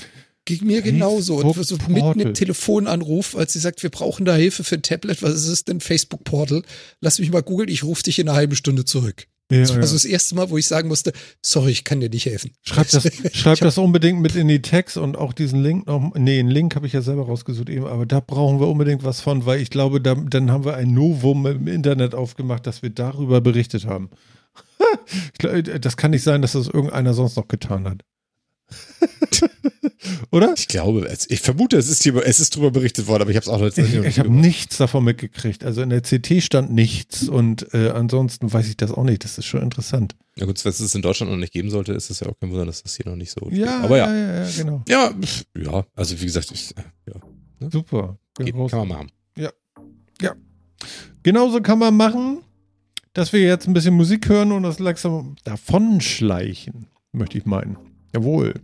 [0.46, 1.36] ging mir genauso.
[1.36, 5.22] Und so mitten im Telefonanruf, als sie sagt, wir brauchen da Hilfe für ein Tablet,
[5.22, 5.80] was ist es denn?
[5.80, 6.62] Facebook Portal.
[7.00, 9.26] Lass mich mal googeln, ich rufe dich in einer halben Stunde zurück.
[9.50, 9.86] Ja, das war ja.
[9.86, 11.12] so das erste Mal, wo ich sagen musste,
[11.42, 12.52] sorry, ich kann dir nicht helfen.
[12.62, 16.14] Schreib das, schreib das unbedingt mit in die Text und auch diesen Link noch.
[16.14, 19.22] Nee, einen Link habe ich ja selber rausgesucht eben, aber da brauchen wir unbedingt was
[19.22, 22.90] von, weil ich glaube, da, dann haben wir ein Novum im Internet aufgemacht, dass wir
[22.90, 24.10] darüber berichtet haben.
[25.80, 28.02] das kann nicht sein, dass das irgendeiner sonst noch getan hat.
[30.30, 30.54] Oder?
[30.56, 33.44] Ich glaube, ich vermute, es ist, hier, es ist drüber berichtet worden, aber ich habe
[33.44, 35.64] es auch noch Ich, ich habe nichts davon mitgekriegt.
[35.64, 39.24] Also in der CT stand nichts und äh, ansonsten weiß ich das auch nicht.
[39.24, 40.14] Das ist schon interessant.
[40.36, 42.38] Ja gut, wenn es es in Deutschland noch nicht geben sollte, ist es ja auch
[42.38, 43.80] kein Wunder, dass das hier noch nicht so ja.
[43.80, 44.06] Aber ja.
[44.06, 44.82] Ja, ja, ja, genau.
[44.88, 45.12] Ja,
[45.56, 46.74] ja, also wie gesagt, ich,
[47.06, 47.14] ja.
[47.58, 47.70] Ne?
[47.72, 48.18] Super.
[48.38, 49.12] Geht, kann man machen.
[49.36, 49.50] Ja.
[50.20, 50.34] Ja.
[51.22, 52.42] Genauso kann man machen,
[53.14, 57.76] dass wir jetzt ein bisschen Musik hören und das langsam davonschleichen, möchte ich meinen.
[58.14, 58.54] Jawohl.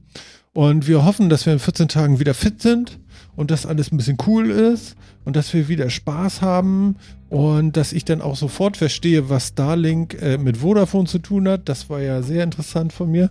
[0.53, 2.99] Und wir hoffen, dass wir in 14 Tagen wieder fit sind
[3.37, 4.95] und dass alles ein bisschen cool ist
[5.25, 6.97] und dass wir wieder Spaß haben
[7.29, 11.69] und dass ich dann auch sofort verstehe, was Starlink äh, mit Vodafone zu tun hat.
[11.69, 13.31] Das war ja sehr interessant von mir.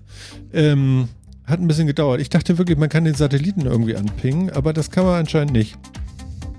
[0.52, 1.08] Ähm,
[1.46, 2.22] hat ein bisschen gedauert.
[2.22, 5.78] Ich dachte wirklich, man kann den Satelliten irgendwie anpingen, aber das kann man anscheinend nicht.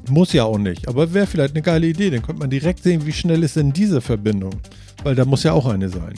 [0.09, 2.11] Muss ja auch nicht, aber wäre vielleicht eine geile Idee.
[2.11, 4.55] Dann könnte man direkt sehen, wie schnell ist denn diese Verbindung.
[5.03, 6.15] Weil da muss ja auch eine sein.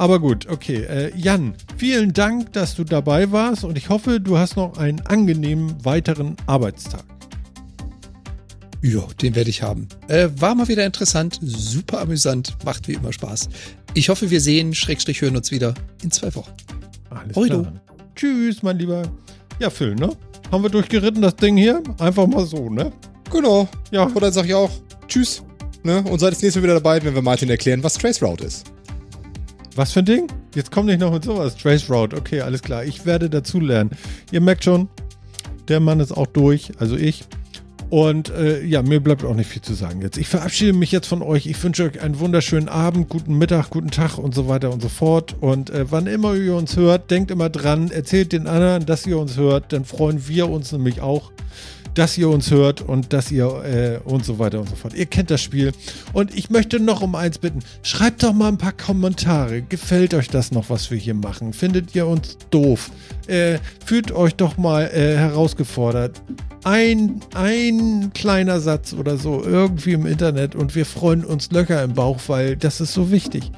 [0.00, 0.84] Aber gut, okay.
[0.84, 5.02] Äh, Jan, vielen Dank, dass du dabei warst und ich hoffe, du hast noch einen
[5.02, 7.04] angenehmen weiteren Arbeitstag.
[8.80, 9.88] Ja, den werde ich haben.
[10.08, 13.50] Äh, war mal wieder interessant, super amüsant, macht wie immer Spaß.
[13.92, 16.52] Ich hoffe, wir sehen, Schrägstrich hören uns wieder in zwei Wochen.
[17.10, 17.60] Alles Oido.
[17.60, 17.72] klar.
[18.16, 19.02] Tschüss, mein Lieber.
[19.58, 20.16] Ja, Phil, ne?
[20.50, 21.82] Haben wir durchgeritten, das Ding hier?
[21.98, 22.90] Einfach mal so, ne?
[23.30, 23.68] Genau.
[23.90, 24.04] Ja.
[24.04, 24.70] Und dann sag ich auch
[25.08, 25.42] Tschüss.
[25.82, 26.02] Ne?
[26.04, 28.64] Und seid das nächste Mal wieder dabei, wenn wir Martin erklären, was Traceroute ist.
[29.76, 30.26] Was für ein Ding?
[30.54, 31.56] Jetzt komm nicht noch mit sowas.
[31.56, 32.16] Trace Route.
[32.16, 32.84] Okay, alles klar.
[32.84, 33.90] Ich werde dazulernen.
[34.32, 34.88] Ihr merkt schon,
[35.68, 37.24] der Mann ist auch durch, also ich.
[37.90, 40.16] Und äh, ja, mir bleibt auch nicht viel zu sagen jetzt.
[40.16, 41.46] Ich verabschiede mich jetzt von euch.
[41.46, 44.88] Ich wünsche euch einen wunderschönen Abend, guten Mittag, guten Tag und so weiter und so
[44.88, 45.36] fort.
[45.40, 49.18] Und äh, wann immer ihr uns hört, denkt immer dran, erzählt den anderen, dass ihr
[49.18, 49.72] uns hört.
[49.72, 51.32] Dann freuen wir uns nämlich auch
[51.94, 54.94] dass ihr uns hört und dass ihr äh, und so weiter und so fort.
[54.94, 55.72] Ihr kennt das Spiel.
[56.12, 57.60] Und ich möchte noch um eins bitten.
[57.82, 59.62] Schreibt doch mal ein paar Kommentare.
[59.62, 61.52] Gefällt euch das noch, was wir hier machen?
[61.52, 62.90] Findet ihr uns doof?
[63.26, 66.22] Äh, fühlt euch doch mal äh, herausgefordert.
[66.64, 71.94] Ein, ein kleiner Satz oder so irgendwie im Internet und wir freuen uns Löcher im
[71.94, 73.50] Bauch, weil das ist so wichtig.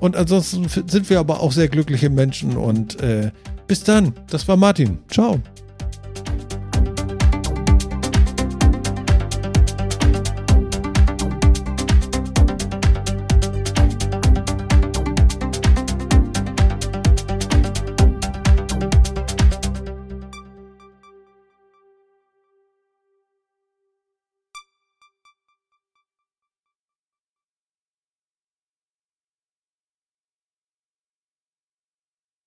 [0.00, 3.30] Und ansonsten sind wir aber auch sehr glückliche Menschen und äh,
[3.68, 4.12] bis dann.
[4.28, 4.98] Das war Martin.
[5.08, 5.40] Ciao.